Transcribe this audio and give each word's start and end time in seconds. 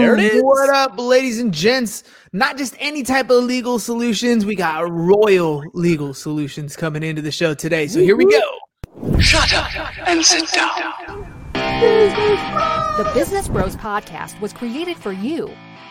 There 0.00 0.16
it 0.16 0.20
is. 0.20 0.42
What 0.42 0.70
up, 0.70 0.98
ladies 0.98 1.38
and 1.40 1.52
gents? 1.52 2.04
Not 2.32 2.56
just 2.56 2.74
any 2.78 3.02
type 3.02 3.28
of 3.28 3.44
legal 3.44 3.78
solutions. 3.78 4.46
We 4.46 4.54
got 4.54 4.90
royal 4.90 5.62
legal 5.74 6.14
solutions 6.14 6.74
coming 6.74 7.02
into 7.02 7.20
the 7.20 7.30
show 7.30 7.52
today. 7.52 7.86
So 7.86 8.00
here 8.00 8.16
we 8.16 8.24
go. 8.24 9.20
Shut 9.20 9.52
up 9.52 10.08
and 10.08 10.24
sit 10.24 10.50
down. 10.52 11.26
The 11.52 13.10
Business 13.12 13.48
Bros 13.48 13.76
Podcast 13.76 14.40
was 14.40 14.54
created 14.54 14.96
for 14.96 15.12
you. 15.12 15.50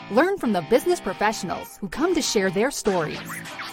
Learn 0.09 0.39
from 0.39 0.53
the 0.53 0.61
business 0.71 0.99
professionals 0.99 1.77
who 1.77 1.87
come 1.87 2.15
to 2.15 2.21
share 2.21 2.49
their 2.49 2.71
stories. 2.71 3.19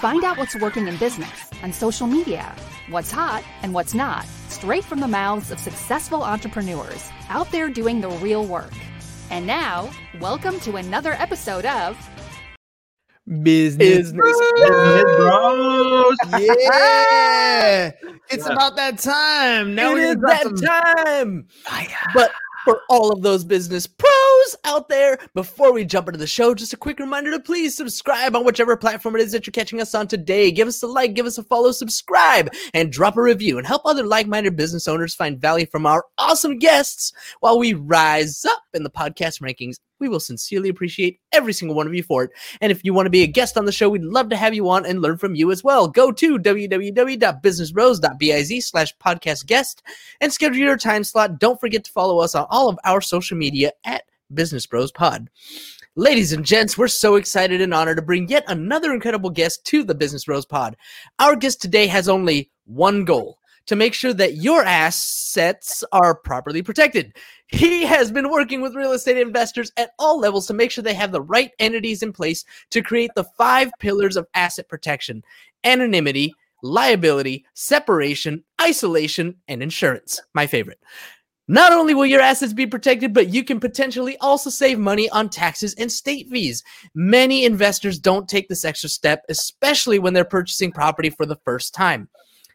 Find 0.00 0.22
out 0.22 0.36
what's 0.36 0.54
working 0.60 0.86
in 0.86 0.98
business 0.98 1.48
and 1.62 1.74
social 1.74 2.06
media, 2.06 2.54
what's 2.90 3.10
hot 3.10 3.42
and 3.62 3.72
what's 3.72 3.94
not, 3.94 4.26
straight 4.48 4.84
from 4.84 5.00
the 5.00 5.08
mouths 5.08 5.50
of 5.50 5.58
successful 5.58 6.22
entrepreneurs 6.22 7.08
out 7.30 7.50
there 7.52 7.70
doing 7.70 8.02
the 8.02 8.10
real 8.10 8.44
work. 8.44 8.72
And 9.30 9.46
now, 9.46 9.90
welcome 10.20 10.60
to 10.60 10.76
another 10.76 11.12
episode 11.14 11.64
of 11.66 11.96
Business, 13.42 14.12
Business 14.12 14.14
Bros. 15.18 16.16
Yeah, 16.38 17.90
it's 18.30 18.46
about 18.46 18.76
that 18.76 18.98
time. 18.98 19.74
Now 19.74 19.90
It 19.90 19.94
we're 19.94 20.00
is 20.10 20.14
gonna 20.16 20.16
drop 20.16 20.42
that 20.42 20.42
some 20.44 20.56
time. 21.16 21.46
fire. 21.64 21.86
But 22.14 22.30
for 22.64 22.82
all 22.88 23.12
of 23.12 23.22
those 23.22 23.44
business 23.44 23.86
pros 23.86 24.35
out 24.64 24.88
there, 24.88 25.18
before 25.34 25.72
we 25.72 25.84
jump 25.84 26.08
into 26.08 26.18
the 26.18 26.26
show, 26.26 26.54
just 26.54 26.74
a 26.74 26.76
quick 26.76 26.98
reminder 26.98 27.30
to 27.30 27.40
please 27.40 27.76
subscribe 27.76 28.34
on 28.36 28.44
whichever 28.44 28.76
platform 28.76 29.16
it 29.16 29.22
is 29.22 29.32
that 29.32 29.46
you're 29.46 29.52
catching 29.52 29.80
us 29.80 29.94
on 29.94 30.06
today. 30.06 30.52
Give 30.52 30.68
us 30.68 30.82
a 30.82 30.86
like, 30.86 31.14
give 31.14 31.24
us 31.26 31.38
a 31.38 31.42
follow, 31.42 31.72
subscribe, 31.72 32.50
and 32.74 32.92
drop 32.92 33.16
a 33.16 33.22
review 33.22 33.56
and 33.58 33.66
help 33.66 33.82
other 33.84 34.04
like 34.04 34.26
minded 34.26 34.56
business 34.56 34.86
owners 34.86 35.14
find 35.14 35.40
value 35.40 35.66
from 35.66 35.86
our 35.86 36.04
awesome 36.18 36.58
guests 36.58 37.12
while 37.40 37.58
we 37.58 37.72
rise 37.74 38.44
up 38.44 38.62
in 38.74 38.82
the 38.82 38.90
podcast 38.90 39.40
rankings. 39.40 39.76
We 39.98 40.10
will 40.10 40.20
sincerely 40.20 40.68
appreciate 40.68 41.20
every 41.32 41.54
single 41.54 41.74
one 41.74 41.86
of 41.86 41.94
you 41.94 42.02
for 42.02 42.24
it. 42.24 42.30
And 42.60 42.70
if 42.70 42.84
you 42.84 42.92
want 42.92 43.06
to 43.06 43.10
be 43.10 43.22
a 43.22 43.26
guest 43.26 43.56
on 43.56 43.64
the 43.64 43.72
show, 43.72 43.88
we'd 43.88 44.04
love 44.04 44.28
to 44.28 44.36
have 44.36 44.52
you 44.52 44.68
on 44.68 44.84
and 44.84 45.00
learn 45.00 45.16
from 45.16 45.34
you 45.34 45.50
as 45.50 45.64
well. 45.64 45.88
Go 45.88 46.12
to 46.12 46.38
www.businessbros.biz 46.38 48.66
slash 48.66 48.94
podcast 48.98 49.46
guest 49.46 49.82
and 50.20 50.30
schedule 50.30 50.58
your 50.58 50.76
time 50.76 51.02
slot. 51.02 51.38
Don't 51.38 51.58
forget 51.58 51.82
to 51.84 51.92
follow 51.92 52.18
us 52.18 52.34
on 52.34 52.46
all 52.50 52.68
of 52.68 52.78
our 52.84 53.00
social 53.00 53.38
media 53.38 53.72
at 53.84 54.02
Business 54.32 54.66
Bros 54.66 54.92
Pod. 54.92 55.28
Ladies 55.94 56.32
and 56.32 56.44
gents, 56.44 56.76
we're 56.76 56.88
so 56.88 57.16
excited 57.16 57.60
and 57.60 57.72
honored 57.72 57.96
to 57.96 58.02
bring 58.02 58.28
yet 58.28 58.44
another 58.48 58.92
incredible 58.92 59.30
guest 59.30 59.64
to 59.66 59.82
the 59.82 59.94
Business 59.94 60.26
Bros 60.26 60.44
Pod. 60.44 60.76
Our 61.18 61.36
guest 61.36 61.62
today 61.62 61.86
has 61.86 62.08
only 62.08 62.50
one 62.64 63.04
goal 63.04 63.38
to 63.66 63.76
make 63.76 63.94
sure 63.94 64.12
that 64.12 64.36
your 64.36 64.62
assets 64.62 65.84
are 65.92 66.14
properly 66.14 66.62
protected. 66.62 67.16
He 67.48 67.84
has 67.84 68.10
been 68.10 68.30
working 68.30 68.60
with 68.60 68.74
real 68.74 68.92
estate 68.92 69.18
investors 69.18 69.72
at 69.76 69.90
all 69.98 70.18
levels 70.18 70.46
to 70.46 70.54
make 70.54 70.70
sure 70.70 70.82
they 70.82 70.94
have 70.94 71.12
the 71.12 71.22
right 71.22 71.50
entities 71.58 72.02
in 72.02 72.12
place 72.12 72.44
to 72.70 72.82
create 72.82 73.10
the 73.14 73.24
five 73.24 73.70
pillars 73.78 74.16
of 74.16 74.26
asset 74.34 74.68
protection 74.68 75.22
anonymity, 75.64 76.32
liability, 76.62 77.44
separation, 77.54 78.44
isolation, 78.60 79.34
and 79.48 79.62
insurance. 79.62 80.20
My 80.34 80.46
favorite. 80.46 80.78
Not 81.48 81.72
only 81.72 81.94
will 81.94 82.06
your 82.06 82.20
assets 82.20 82.52
be 82.52 82.66
protected, 82.66 83.14
but 83.14 83.28
you 83.28 83.44
can 83.44 83.60
potentially 83.60 84.16
also 84.18 84.50
save 84.50 84.78
money 84.78 85.08
on 85.10 85.28
taxes 85.28 85.74
and 85.74 85.90
state 85.90 86.28
fees. 86.28 86.64
Many 86.94 87.44
investors 87.44 88.00
don't 88.00 88.28
take 88.28 88.48
this 88.48 88.64
extra 88.64 88.88
step, 88.88 89.24
especially 89.28 90.00
when 90.00 90.12
they're 90.12 90.24
purchasing 90.24 90.72
property 90.72 91.10
for 91.10 91.24
the 91.24 91.38
first 91.44 91.72
time. 91.72 92.08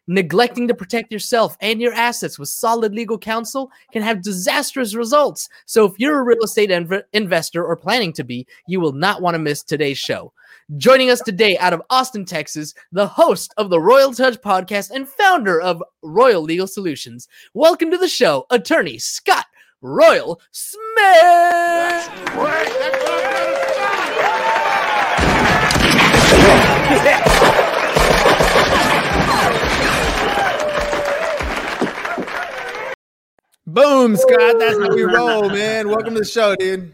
Neglecting 0.08 0.68
to 0.68 0.74
protect 0.74 1.12
yourself 1.12 1.56
and 1.62 1.80
your 1.80 1.94
assets 1.94 2.40
with 2.40 2.50
solid 2.50 2.94
legal 2.94 3.20
counsel 3.20 3.72
can 3.94 4.02
have 4.02 4.24
disastrous 4.24 4.96
results. 4.96 5.48
So, 5.68 5.86
if 5.86 5.94
you're 6.00 6.20
a 6.20 6.24
real 6.24 6.44
estate 6.44 6.72
inv- 6.72 7.04
investor 7.14 7.64
or 7.64 7.76
planning 7.76 8.12
to 8.14 8.24
be, 8.24 8.48
you 8.68 8.80
will 8.80 8.94
not 8.94 9.22
want 9.22 9.36
to 9.36 9.40
miss 9.40 9.62
today's 9.62 10.00
show. 10.00 10.34
Joining 10.78 11.12
us 11.12 11.22
today 11.22 11.58
out 11.60 11.74
of 11.74 11.84
Austin, 11.92 12.26
Texas, 12.26 12.74
the 12.92 13.06
host 13.06 13.54
of 13.58 13.70
the 13.70 13.80
Royal 13.80 14.12
Touch 14.12 14.42
podcast 14.42 14.90
and 14.90 15.08
founder 15.08 15.62
of 15.62 15.84
Royal 16.02 16.42
Legal 16.42 16.68
Solutions. 16.68 17.28
Welcome 17.54 17.92
to 17.92 17.98
the 17.98 18.08
show, 18.08 18.48
attorney 18.50 18.98
Scott 18.98 19.46
Royal 19.82 20.42
Smith. 20.52 20.82
Boom, 33.74 34.18
Scott. 34.18 34.60
That's 34.60 34.78
how 34.80 34.94
we 34.94 35.04
roll, 35.04 35.50
man. 35.50 35.88
Welcome 35.88 36.14
to 36.16 36.20
the 36.20 36.26
show, 36.26 36.56
dude. 36.58 36.94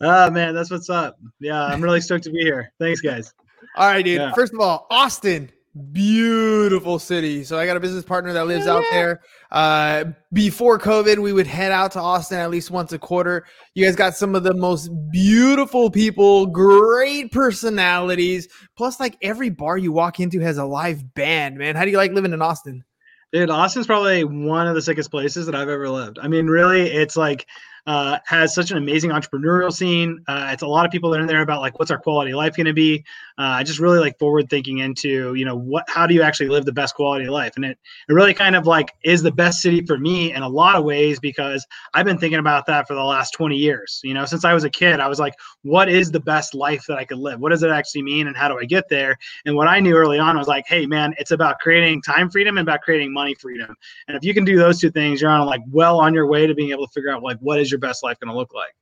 Ah 0.00 0.28
man, 0.30 0.52
that's 0.52 0.70
what's 0.70 0.90
up. 0.90 1.16
Yeah, 1.38 1.64
I'm 1.64 1.80
really 1.80 2.00
stoked 2.00 2.24
to 2.24 2.30
be 2.30 2.40
here. 2.40 2.72
Thanks, 2.80 3.00
guys. 3.00 3.32
All 3.76 3.86
right, 3.86 4.04
dude. 4.04 4.18
Yeah. 4.18 4.32
First 4.32 4.52
of 4.52 4.58
all, 4.58 4.88
Austin, 4.90 5.50
beautiful 5.92 6.98
city. 6.98 7.44
So 7.44 7.56
I 7.56 7.66
got 7.66 7.76
a 7.76 7.80
business 7.80 8.04
partner 8.04 8.32
that 8.32 8.48
lives 8.48 8.66
out 8.66 8.82
there. 8.90 9.20
Uh, 9.52 10.06
before 10.32 10.76
COVID, 10.76 11.18
we 11.18 11.32
would 11.32 11.46
head 11.46 11.70
out 11.70 11.92
to 11.92 12.00
Austin 12.00 12.38
at 12.38 12.50
least 12.50 12.72
once 12.72 12.92
a 12.92 12.98
quarter. 12.98 13.46
You 13.74 13.84
guys 13.84 13.94
got 13.94 14.16
some 14.16 14.34
of 14.34 14.42
the 14.42 14.54
most 14.54 14.90
beautiful 15.12 15.88
people, 15.88 16.46
great 16.46 17.30
personalities. 17.30 18.48
Plus, 18.76 18.98
like 18.98 19.16
every 19.22 19.50
bar 19.50 19.78
you 19.78 19.92
walk 19.92 20.18
into 20.18 20.40
has 20.40 20.58
a 20.58 20.64
live 20.64 21.14
band, 21.14 21.58
man. 21.58 21.76
How 21.76 21.84
do 21.84 21.92
you 21.92 21.96
like 21.96 22.10
living 22.10 22.32
in 22.32 22.42
Austin? 22.42 22.84
Dude, 23.32 23.48
Austin's 23.48 23.86
probably 23.86 24.24
one 24.24 24.66
of 24.66 24.74
the 24.74 24.82
sickest 24.82 25.10
places 25.10 25.46
that 25.46 25.54
I've 25.54 25.68
ever 25.68 25.88
lived. 25.88 26.18
I 26.20 26.28
mean, 26.28 26.46
really, 26.46 26.82
it's 26.90 27.16
like 27.16 27.46
uh, 27.86 28.18
has 28.24 28.54
such 28.54 28.70
an 28.70 28.76
amazing 28.76 29.10
entrepreneurial 29.10 29.72
scene. 29.72 30.22
Uh, 30.28 30.50
it's 30.52 30.62
a 30.62 30.66
lot 30.66 30.86
of 30.86 30.92
people 30.92 31.10
that 31.10 31.18
are 31.18 31.22
in 31.22 31.26
there 31.26 31.42
about 31.42 31.60
like 31.60 31.78
what's 31.78 31.90
our 31.90 31.98
quality 31.98 32.30
of 32.30 32.36
life 32.36 32.56
going 32.56 32.66
to 32.66 32.72
be. 32.72 33.04
Uh, 33.38 33.58
I 33.58 33.64
just 33.64 33.80
really 33.80 33.98
like 33.98 34.18
forward 34.18 34.48
thinking 34.48 34.78
into 34.78 35.34
you 35.34 35.44
know 35.44 35.56
what 35.56 35.84
how 35.88 36.06
do 36.06 36.14
you 36.14 36.22
actually 36.22 36.48
live 36.48 36.64
the 36.64 36.72
best 36.72 36.94
quality 36.94 37.24
of 37.24 37.32
life, 37.32 37.54
and 37.56 37.64
it 37.64 37.78
it 38.08 38.12
really 38.12 38.34
kind 38.34 38.54
of 38.54 38.66
like 38.66 38.92
is 39.02 39.22
the 39.22 39.32
best 39.32 39.62
city 39.62 39.84
for 39.84 39.98
me 39.98 40.32
in 40.32 40.42
a 40.42 40.48
lot 40.48 40.76
of 40.76 40.84
ways 40.84 41.18
because 41.18 41.66
I've 41.92 42.06
been 42.06 42.18
thinking 42.18 42.38
about 42.38 42.66
that 42.66 42.86
for 42.86 42.94
the 42.94 43.02
last 43.02 43.32
20 43.32 43.56
years. 43.56 44.00
You 44.04 44.14
know, 44.14 44.26
since 44.26 44.44
I 44.44 44.54
was 44.54 44.62
a 44.62 44.70
kid, 44.70 45.00
I 45.00 45.08
was 45.08 45.18
like, 45.18 45.34
what 45.62 45.88
is 45.88 46.12
the 46.12 46.20
best 46.20 46.54
life 46.54 46.84
that 46.86 46.98
I 46.98 47.04
could 47.04 47.18
live? 47.18 47.40
What 47.40 47.50
does 47.50 47.64
it 47.64 47.70
actually 47.70 48.02
mean, 48.02 48.28
and 48.28 48.36
how 48.36 48.48
do 48.48 48.58
I 48.58 48.64
get 48.64 48.88
there? 48.88 49.16
And 49.44 49.56
what 49.56 49.66
I 49.66 49.80
knew 49.80 49.96
early 49.96 50.20
on 50.20 50.38
was 50.38 50.46
like, 50.46 50.66
hey 50.68 50.86
man, 50.86 51.14
it's 51.18 51.32
about 51.32 51.58
creating 51.58 52.02
time 52.02 52.30
freedom 52.30 52.58
and 52.58 52.68
about 52.68 52.82
creating 52.82 53.12
money 53.12 53.34
freedom. 53.34 53.74
And 54.06 54.16
if 54.16 54.22
you 54.22 54.34
can 54.34 54.44
do 54.44 54.56
those 54.56 54.78
two 54.78 54.90
things, 54.92 55.20
you're 55.20 55.30
on 55.30 55.46
like 55.46 55.62
well 55.68 55.98
on 55.98 56.14
your 56.14 56.28
way 56.28 56.46
to 56.46 56.54
being 56.54 56.70
able 56.70 56.86
to 56.86 56.92
figure 56.92 57.10
out 57.10 57.24
like 57.24 57.38
what 57.38 57.58
is 57.58 57.71
your 57.72 57.80
best 57.80 58.02
life 58.02 58.20
going 58.20 58.32
to 58.32 58.38
look 58.38 58.54
like. 58.54 58.74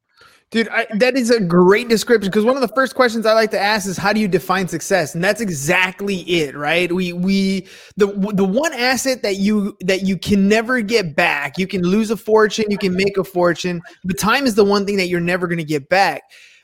Dude, 0.51 0.69
I, 0.69 0.85
that 0.95 1.17
is 1.17 1.31
a 1.31 1.39
great 1.39 1.89
description 1.89 2.29
because 2.29 2.45
one 2.45 2.57
of 2.57 2.61
the 2.61 2.75
first 2.75 2.97
questions 2.97 3.25
I 3.25 3.35
like 3.35 3.53
to 3.53 3.61
ask 3.61 3.87
is 3.87 3.97
how 3.97 4.13
do 4.13 4.19
you 4.19 4.27
define 4.27 4.67
success? 4.67 5.15
And 5.15 5.23
that's 5.23 5.41
exactly 5.41 6.23
it, 6.23 6.57
right? 6.57 6.91
We 6.91 7.13
we 7.13 7.69
the 7.97 8.09
the 8.35 8.45
one 8.45 8.73
asset 8.73 9.23
that 9.23 9.37
you 9.37 9.77
that 9.83 10.03
you 10.03 10.19
can 10.19 10.49
never 10.49 10.81
get 10.81 11.15
back. 11.15 11.57
You 11.57 11.69
can 11.69 11.83
lose 11.83 12.11
a 12.11 12.17
fortune, 12.17 12.65
you 12.69 12.79
can 12.79 12.97
make 12.97 13.17
a 13.17 13.23
fortune, 13.23 13.81
but 14.03 14.19
time 14.19 14.45
is 14.45 14.57
the 14.57 14.65
one 14.65 14.87
thing 14.87 14.97
that 14.97 15.07
you're 15.07 15.21
never 15.21 15.47
going 15.47 15.59
to 15.59 15.65
get 15.65 15.89
back. 15.89 16.23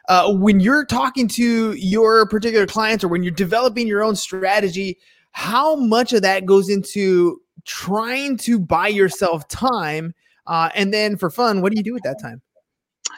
Uh, 0.08 0.34
when 0.34 0.58
you're 0.58 0.84
talking 0.84 1.28
to 1.28 1.72
your 1.74 2.26
particular 2.26 2.66
clients 2.66 3.04
or 3.04 3.08
when 3.08 3.22
you're 3.22 3.32
developing 3.32 3.86
your 3.86 4.02
own 4.02 4.16
strategy, 4.16 4.98
how 5.30 5.76
much 5.76 6.12
of 6.12 6.22
that 6.22 6.44
goes 6.44 6.68
into 6.68 7.40
trying 7.64 8.36
to 8.38 8.58
buy 8.58 8.88
yourself 8.88 9.46
time? 9.46 10.12
Uh, 10.46 10.70
and 10.74 10.92
then 10.92 11.16
for 11.16 11.30
fun, 11.30 11.60
what 11.60 11.72
do 11.72 11.76
you 11.76 11.84
do 11.84 11.96
at 11.96 12.02
that 12.04 12.20
time? 12.20 12.42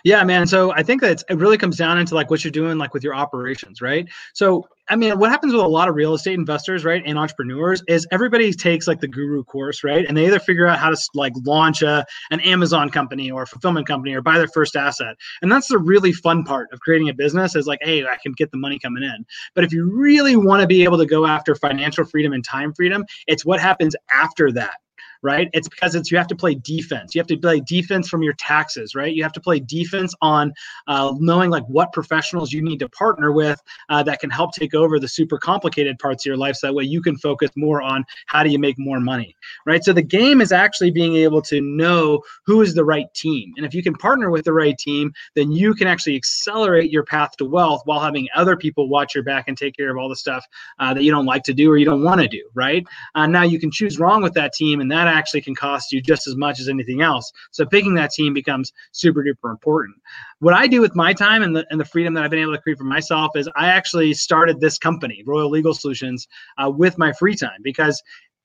Yeah, 0.04 0.22
man. 0.24 0.46
So 0.46 0.72
I 0.72 0.82
think 0.82 1.00
that 1.00 1.22
it 1.28 1.38
really 1.38 1.58
comes 1.58 1.76
down 1.76 1.98
into 1.98 2.14
like 2.14 2.30
what 2.30 2.44
you're 2.44 2.52
doing, 2.52 2.78
like 2.78 2.94
with 2.94 3.02
your 3.02 3.14
operations, 3.14 3.80
right? 3.80 4.08
So 4.34 4.66
I 4.90 4.96
mean, 4.96 5.18
what 5.18 5.30
happens 5.30 5.52
with 5.52 5.62
a 5.62 5.68
lot 5.68 5.88
of 5.88 5.94
real 5.94 6.14
estate 6.14 6.34
investors, 6.34 6.84
right, 6.84 7.02
and 7.04 7.18
entrepreneurs 7.18 7.82
is 7.88 8.06
everybody 8.10 8.52
takes 8.52 8.86
like 8.86 9.00
the 9.00 9.08
guru 9.08 9.44
course, 9.44 9.84
right, 9.84 10.06
and 10.06 10.16
they 10.16 10.26
either 10.26 10.38
figure 10.38 10.66
out 10.66 10.78
how 10.78 10.90
to 10.90 10.96
like 11.14 11.32
launch 11.44 11.82
a 11.82 12.06
an 12.30 12.40
Amazon 12.40 12.90
company 12.90 13.30
or 13.30 13.42
a 13.42 13.46
fulfillment 13.46 13.86
company 13.86 14.14
or 14.14 14.22
buy 14.22 14.38
their 14.38 14.48
first 14.48 14.76
asset, 14.76 15.16
and 15.42 15.50
that's 15.52 15.68
the 15.68 15.78
really 15.78 16.12
fun 16.12 16.44
part 16.44 16.68
of 16.72 16.80
creating 16.80 17.08
a 17.08 17.14
business 17.14 17.54
is 17.54 17.66
like, 17.66 17.80
hey, 17.82 18.04
I 18.04 18.16
can 18.22 18.32
get 18.32 18.50
the 18.50 18.58
money 18.58 18.78
coming 18.78 19.02
in. 19.02 19.26
But 19.54 19.64
if 19.64 19.72
you 19.72 19.90
really 19.90 20.36
want 20.36 20.62
to 20.62 20.66
be 20.66 20.84
able 20.84 20.98
to 20.98 21.06
go 21.06 21.26
after 21.26 21.54
financial 21.54 22.04
freedom 22.04 22.32
and 22.32 22.44
time 22.44 22.72
freedom, 22.72 23.04
it's 23.26 23.44
what 23.44 23.60
happens 23.60 23.94
after 24.10 24.52
that 24.52 24.76
right? 25.22 25.48
It's 25.52 25.68
because 25.68 25.94
it's 25.94 26.10
you 26.10 26.18
have 26.18 26.26
to 26.28 26.36
play 26.36 26.54
defense. 26.54 27.14
You 27.14 27.20
have 27.20 27.26
to 27.28 27.36
play 27.36 27.60
defense 27.60 28.08
from 28.08 28.22
your 28.22 28.34
taxes, 28.34 28.94
right? 28.94 29.14
You 29.14 29.22
have 29.22 29.32
to 29.32 29.40
play 29.40 29.60
defense 29.60 30.14
on 30.20 30.52
uh, 30.86 31.14
knowing 31.18 31.50
like 31.50 31.64
what 31.66 31.92
professionals 31.92 32.52
you 32.52 32.62
need 32.62 32.78
to 32.78 32.88
partner 32.88 33.32
with 33.32 33.60
uh, 33.88 34.02
that 34.04 34.20
can 34.20 34.30
help 34.30 34.52
take 34.52 34.74
over 34.74 34.98
the 34.98 35.08
super 35.08 35.38
complicated 35.38 35.98
parts 35.98 36.24
of 36.24 36.30
your 36.30 36.36
life. 36.36 36.56
So 36.56 36.68
that 36.68 36.74
way 36.74 36.84
you 36.84 37.02
can 37.02 37.16
focus 37.16 37.50
more 37.56 37.82
on 37.82 38.04
how 38.26 38.42
do 38.42 38.50
you 38.50 38.58
make 38.58 38.78
more 38.78 39.00
money, 39.00 39.36
right? 39.66 39.82
So 39.82 39.92
the 39.92 40.02
game 40.02 40.40
is 40.40 40.52
actually 40.52 40.90
being 40.90 41.16
able 41.16 41.42
to 41.42 41.60
know 41.60 42.22
who 42.44 42.62
is 42.62 42.74
the 42.74 42.84
right 42.84 43.12
team, 43.14 43.52
and 43.56 43.66
if 43.66 43.74
you 43.74 43.82
can 43.82 43.94
partner 43.94 44.30
with 44.30 44.44
the 44.44 44.52
right 44.52 44.78
team, 44.78 45.12
then 45.34 45.50
you 45.50 45.74
can 45.74 45.88
actually 45.88 46.16
accelerate 46.16 46.90
your 46.90 47.04
path 47.04 47.36
to 47.38 47.44
wealth 47.44 47.82
while 47.84 48.00
having 48.00 48.28
other 48.34 48.56
people 48.56 48.88
watch 48.88 49.14
your 49.14 49.24
back 49.24 49.46
and 49.48 49.56
take 49.56 49.76
care 49.76 49.90
of 49.90 49.96
all 49.96 50.08
the 50.08 50.16
stuff 50.16 50.44
uh, 50.78 50.94
that 50.94 51.02
you 51.02 51.10
don't 51.10 51.26
like 51.26 51.42
to 51.42 51.54
do 51.54 51.70
or 51.70 51.76
you 51.76 51.84
don't 51.84 52.02
want 52.02 52.20
to 52.20 52.28
do, 52.28 52.48
right? 52.54 52.86
Uh, 53.14 53.26
now 53.26 53.42
you 53.42 53.58
can 53.58 53.70
choose 53.70 53.98
wrong 53.98 54.22
with 54.22 54.34
that 54.34 54.52
team, 54.52 54.80
and 54.80 54.90
that 54.92 55.07
that 55.08 55.16
actually 55.16 55.40
can 55.40 55.54
cost 55.54 55.92
you 55.92 56.00
just 56.00 56.26
as 56.26 56.36
much 56.36 56.60
as 56.60 56.68
anything 56.68 57.02
else. 57.02 57.32
So 57.50 57.64
picking 57.64 57.94
that 57.94 58.10
team 58.10 58.34
becomes 58.34 58.72
super 58.92 59.22
duper 59.22 59.50
important. 59.50 59.96
What 60.40 60.54
I 60.54 60.66
do 60.66 60.80
with 60.80 60.94
my 60.94 61.12
time 61.12 61.42
and 61.42 61.56
the 61.56 61.66
and 61.70 61.80
the 61.80 61.84
freedom 61.84 62.14
that 62.14 62.24
I've 62.24 62.30
been 62.30 62.40
able 62.40 62.52
to 62.52 62.60
create 62.60 62.78
for 62.78 62.84
myself 62.84 63.32
is 63.34 63.48
I 63.56 63.68
actually 63.68 64.14
started 64.14 64.60
this 64.60 64.78
company, 64.78 65.22
Royal 65.26 65.50
Legal 65.50 65.74
Solutions, 65.74 66.28
uh, 66.58 66.70
with 66.70 66.98
my 66.98 67.12
free 67.12 67.34
time 67.34 67.60
because 67.62 68.02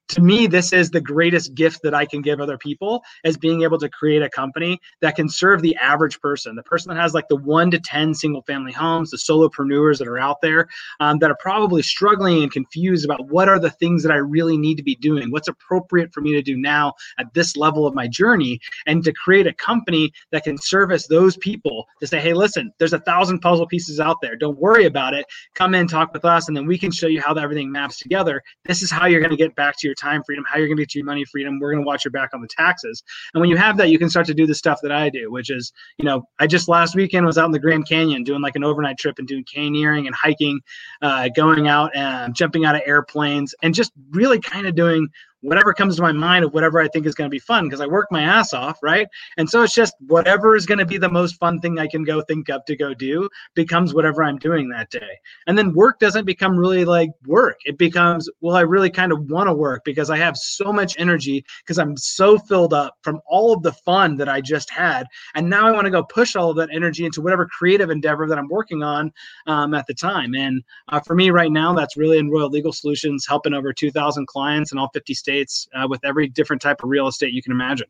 to 0.10 0.22
me 0.22 0.48
this 0.48 0.74
is 0.74 0.90
the 0.90 1.02
greatest 1.02 1.54
gift 1.56 1.82
that 1.84 1.94
i 1.94 2.06
can 2.06 2.22
give 2.22 2.40
other 2.40 2.58
people 2.58 3.04
is 3.24 3.38
being 3.38 3.64
able 3.64 3.78
to 3.78 3.90
create 3.90 4.22
a 4.22 4.30
company 4.30 4.80
that 5.02 5.16
can 5.16 5.30
serve 5.30 5.62
the 5.62 5.76
average 5.78 6.20
person 6.20 6.56
the 6.56 6.64
person 6.64 6.94
that 6.94 7.00
has 7.00 7.14
like 7.14 7.28
the 7.30 7.36
one 7.36 7.72
to 7.72 7.80
ten 7.80 8.14
single 8.14 8.42
family 8.44 8.72
homes 8.72 9.10
the 9.12 9.18
solopreneurs 9.18 9.98
that 9.98 10.08
are 10.08 10.20
out 10.20 10.42
there 10.42 10.68
um, 11.00 11.18
that 11.20 11.32
are 11.32 11.38
probably 11.40 11.82
struggling 11.82 12.44
and 12.44 12.52
confused 12.52 13.06
about 13.06 13.28
what 13.30 13.50
are 13.50 13.60
the 13.60 13.72
things 13.72 14.04
that 14.04 14.12
i 14.12 14.18
really 14.18 14.58
need 14.58 14.76
to 14.76 14.84
be 14.84 14.96
doing 14.96 15.32
what's 15.32 15.48
appropriate 15.48 16.14
for 16.14 16.22
me 16.22 16.34
to 16.34 16.42
do 16.42 16.58
now 16.58 16.94
at 17.18 17.34
this 17.34 17.56
level 17.56 17.88
of 17.88 17.94
my 17.94 18.08
journey 18.08 18.60
and 18.86 19.04
to 19.04 19.14
create 19.14 19.48
a 19.48 19.54
company 19.54 20.12
that 20.32 20.44
can 20.44 20.58
service 20.58 21.08
those 21.08 21.38
people 21.38 21.88
to 22.00 22.08
say 22.08 22.20
hey 22.20 22.34
listen 22.34 22.72
there's 22.78 22.94
a 22.94 23.00
thousand 23.00 23.40
puzzle 23.40 23.68
pieces 23.68 24.00
out 24.00 24.18
there. 24.22 24.36
Don't 24.36 24.58
worry 24.58 24.86
about 24.86 25.14
it. 25.14 25.26
Come 25.56 25.76
in 25.76 25.88
talk 25.88 26.14
with 26.14 26.26
us 26.26 26.48
and 26.48 26.58
then 26.58 26.66
we 26.66 26.78
can 26.78 26.92
show 26.92 27.08
you 27.08 27.22
how 27.22 27.34
everything 27.34 27.72
maps 27.72 28.00
together. 28.00 28.42
This 28.66 28.82
is 28.82 28.92
how 28.92 29.06
you're 29.06 29.22
going 29.22 29.32
to 29.32 29.38
get 29.38 29.56
back 29.56 29.78
to 29.80 29.88
your 29.88 29.96
time 30.04 30.24
freedom, 30.24 30.44
how 30.48 30.58
you're 30.58 30.68
going 30.68 30.78
to 30.78 30.84
get 30.84 30.96
your 30.96 31.06
money 31.06 31.26
freedom. 31.26 31.60
We're 31.60 31.72
going 31.72 31.84
to 31.84 31.88
watch 31.88 32.06
your 32.06 32.12
back 32.12 32.32
on 32.34 32.42
the 32.42 32.48
taxes. 32.48 33.04
And 33.34 33.42
when 33.42 33.50
you 33.50 33.58
have 33.58 33.78
that, 33.78 33.90
you 33.90 34.00
can 34.00 34.10
start 34.10 34.26
to 34.28 34.34
do 34.34 34.46
the 34.46 34.56
stuff 34.56 34.80
that 34.84 34.92
I 34.92 35.10
do, 35.10 35.32
which 35.32 35.50
is, 35.50 35.72
you 35.98 36.06
know, 36.06 36.24
I 36.40 36.48
just 36.48 36.68
last 36.68 36.96
weekend 36.96 37.26
was 37.26 37.38
out 37.38 37.46
in 37.46 37.52
the 37.52 37.60
Grand 37.60 37.88
Canyon 37.88 38.24
doing 38.24 38.42
like 38.42 38.56
an 38.56 38.64
overnight 38.64 38.98
trip 38.98 39.20
and 39.20 39.28
doing 39.28 39.46
canyoneering 39.46 40.06
and 40.08 40.16
hiking, 40.16 40.60
uh, 41.02 41.30
going 41.36 41.68
out 41.68 41.96
and 41.96 42.36
jumping 42.36 42.66
out 42.66 42.76
of 42.76 42.82
airplanes 42.86 43.56
and 43.64 43.74
just 43.74 43.92
really 44.12 44.40
kind 44.40 44.68
of 44.68 44.76
doing 44.76 45.08
whatever 45.44 45.74
comes 45.74 45.98
to 45.98 46.02
my 46.02 46.12
mind 46.12 46.46
of 46.46 46.54
whatever 46.54 46.80
I 46.80 46.88
think 46.88 47.06
is 47.06 47.14
going 47.14 47.30
to 47.30 47.34
be 47.34 47.40
fun 47.40 47.66
because 47.66 47.82
I 47.82 47.86
work 47.86 48.08
my 48.12 48.24
ass 48.24 48.54
off, 48.54 48.80
right? 48.82 49.08
And 49.38 49.48
so 49.48 49.62
it's 49.62 49.76
just 49.76 49.94
whatever 50.08 50.56
is 50.56 50.66
going 50.66 50.80
to 50.80 50.86
be 50.86 50.98
the 50.98 51.10
most 51.10 51.36
fun 51.36 51.60
thing 51.60 51.78
I 51.78 51.88
can 51.88 52.04
go 52.04 52.22
think 52.22 52.50
of 52.50 52.64
to 52.66 52.78
go 52.78 52.94
do 52.94 53.30
becomes 53.54 53.94
whatever 53.94 54.24
I'm 54.24 54.38
doing 54.38 54.70
that 54.70 54.90
day. 54.90 55.20
And 55.46 55.58
then 55.58 55.74
work 55.74 56.00
doesn't 56.00 56.26
become 56.26 56.58
really 56.58 56.86
like 56.86 57.12
work. 57.28 57.58
It 57.66 57.78
becomes, 57.78 58.30
well, 58.40 58.56
I 58.56 58.62
really 58.62 58.90
kind 58.90 59.12
of 59.12 59.30
want 59.30 59.50
to 59.50 59.54
work 59.54 59.84
because 59.84 60.10
I 60.10 60.18
have 60.18 60.38
so 60.38 60.72
much 60.72 60.96
energy 60.98 61.44
because 61.60 61.78
I'm 61.78 61.98
so 61.98 62.38
filled 62.38 62.74
up 62.74 62.96
from 63.02 63.20
all 63.28 63.54
of 63.54 63.64
the 63.64 63.74
fun 63.74 64.16
that 64.18 64.30
I 64.30 64.40
just 64.40 64.70
had. 64.70 65.08
And 65.36 65.50
now 65.50 65.68
I 65.68 65.72
want 65.72 65.86
to 65.86 65.92
go 65.92 66.04
push 66.04 66.38
all 66.38 66.52
of 66.52 66.58
that 66.58 66.70
energy 66.72 67.06
into 67.06 67.22
whatever 67.22 67.48
creative 67.48 67.90
endeavor 67.90 68.28
that 68.28 68.38
I'm 68.38 68.48
working 68.48 68.82
on 68.82 69.12
um, 69.48 69.74
at 69.74 69.88
the 69.88 69.94
time. 69.94 70.36
And 70.36 70.64
uh, 70.88 71.02
for 71.02 71.16
me 71.16 71.32
right 71.32 71.52
now, 71.52 71.74
that's 71.74 71.98
really 71.98 72.18
in 72.18 72.32
Royal 72.32 72.50
Legal 72.50 72.72
Solutions, 72.72 73.26
helping 73.28 73.54
over 73.54 73.74
2,000 73.74 74.26
clients 74.28 74.72
in 74.72 74.78
all 74.78 74.90
50 74.94 75.14
states 75.14 75.33
states 75.34 75.68
uh, 75.74 75.88
with 75.90 76.04
every 76.06 76.28
different 76.28 76.62
type 76.62 76.84
of 76.84 76.90
real 76.90 77.08
estate 77.08 77.34
you 77.34 77.42
can 77.42 77.52
imagine. 77.52 77.88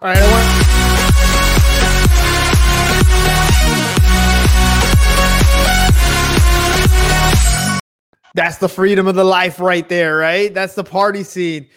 All 0.00 0.08
right. 0.08 0.16
That's 8.34 8.58
the 8.58 8.68
freedom 8.68 9.06
of 9.06 9.14
the 9.14 9.24
life 9.24 9.60
right 9.60 9.88
there, 9.88 10.16
right? 10.18 10.52
That's 10.52 10.74
the 10.74 10.84
party 10.84 11.22
scene. 11.22 11.68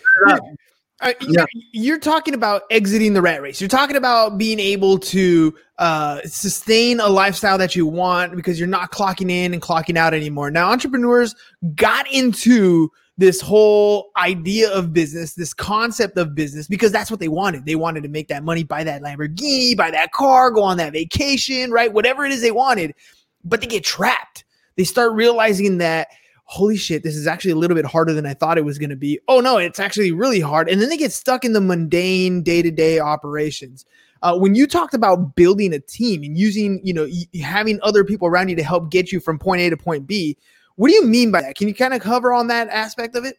Uh, 1.01 1.13
yeah. 1.21 1.45
You're 1.71 1.99
talking 1.99 2.33
about 2.33 2.63
exiting 2.69 3.13
the 3.13 3.21
rat 3.21 3.41
race. 3.41 3.61
You're 3.61 3.69
talking 3.69 3.95
about 3.95 4.37
being 4.37 4.59
able 4.59 4.99
to 4.99 5.55
uh, 5.77 6.19
sustain 6.25 6.99
a 6.99 7.07
lifestyle 7.07 7.57
that 7.57 7.77
you 7.77 7.85
want 7.85 8.35
because 8.35 8.59
you're 8.59 8.67
not 8.67 8.91
clocking 8.91 9.31
in 9.31 9.53
and 9.53 9.61
clocking 9.61 9.95
out 9.95 10.13
anymore. 10.13 10.51
Now, 10.51 10.69
entrepreneurs 10.69 11.33
got 11.75 12.11
into 12.11 12.91
this 13.19 13.42
whole 13.42 14.12
idea 14.16 14.71
of 14.71 14.94
business, 14.94 15.33
this 15.33 15.54
concept 15.54 16.18
of 16.18 16.33
business, 16.33 16.69
because 16.69 16.89
that's 16.89 17.12
what 17.12 17.19
they 17.19 17.27
wanted. 17.27 17.66
They 17.66 17.75
wanted 17.75 18.04
to 18.04 18.10
make 18.10 18.30
that 18.30 18.45
money, 18.45 18.63
buy 18.63 18.86
that 18.86 19.01
Lamborghini, 19.01 19.75
buy 19.75 19.92
that 19.92 20.13
car, 20.13 20.51
go 20.51 20.63
on 20.63 20.77
that 20.77 20.94
vacation, 20.94 21.69
right? 21.69 21.92
Whatever 21.92 22.25
it 22.25 22.31
is 22.31 22.42
they 22.42 22.51
wanted, 22.51 22.95
but 23.44 23.60
they 23.60 23.68
get 23.68 23.83
trapped. 23.83 24.45
They 24.77 24.86
start 24.86 25.12
realizing 25.12 25.80
that, 25.80 26.07
holy 26.45 26.77
shit, 26.77 27.04
this 27.04 27.18
is 27.18 27.27
actually 27.27 27.51
a 27.51 27.57
little 27.57 27.75
bit 27.75 27.83
harder 27.83 28.13
than 28.13 28.25
I 28.25 28.33
thought 28.33 28.57
it 28.57 28.63
was 28.63 28.80
going 28.80 28.89
to 28.89 28.95
be. 28.95 29.19
Oh 29.27 29.42
no, 29.42 29.57
it's 29.57 29.81
actually 29.81 30.13
really 30.13 30.39
hard. 30.39 30.69
And 30.69 30.81
then 30.81 30.88
they 30.88 30.95
get 30.95 31.12
stuck 31.12 31.44
in 31.44 31.51
the 31.51 31.60
mundane 31.60 32.42
day 32.42 32.62
to 32.62 32.71
day 32.71 33.00
operations. 33.00 33.83
Uh, 34.21 34.38
when 34.38 34.56
you 34.56 34.66
talked 34.66 34.94
about 34.94 35.36
building 35.36 35.74
a 35.74 35.80
team 35.80 36.24
and 36.24 36.38
using, 36.38 36.80
you 36.86 36.94
know, 36.94 37.06
having 37.42 37.80
other 37.83 38.06
people 38.06 38.30
around 38.30 38.48
you 38.48 38.56
to 38.56 38.63
help 38.63 38.89
get 38.89 39.12
you 39.12 39.19
from 39.19 39.38
point 39.38 39.60
A 39.60 39.69
to 39.69 39.77
point 39.77 40.07
B, 40.07 40.38
what 40.79 40.87
do 40.87 40.93
you 40.93 41.05
mean 41.05 41.29
by 41.29 41.41
that? 41.41 41.57
Can 41.57 41.67
you 41.67 41.73
kind 41.73 41.93
of 41.93 41.99
cover 41.99 42.33
on 42.33 42.47
that 42.47 42.69
aspect 42.69 43.17
of 43.17 43.25
it? 43.25 43.35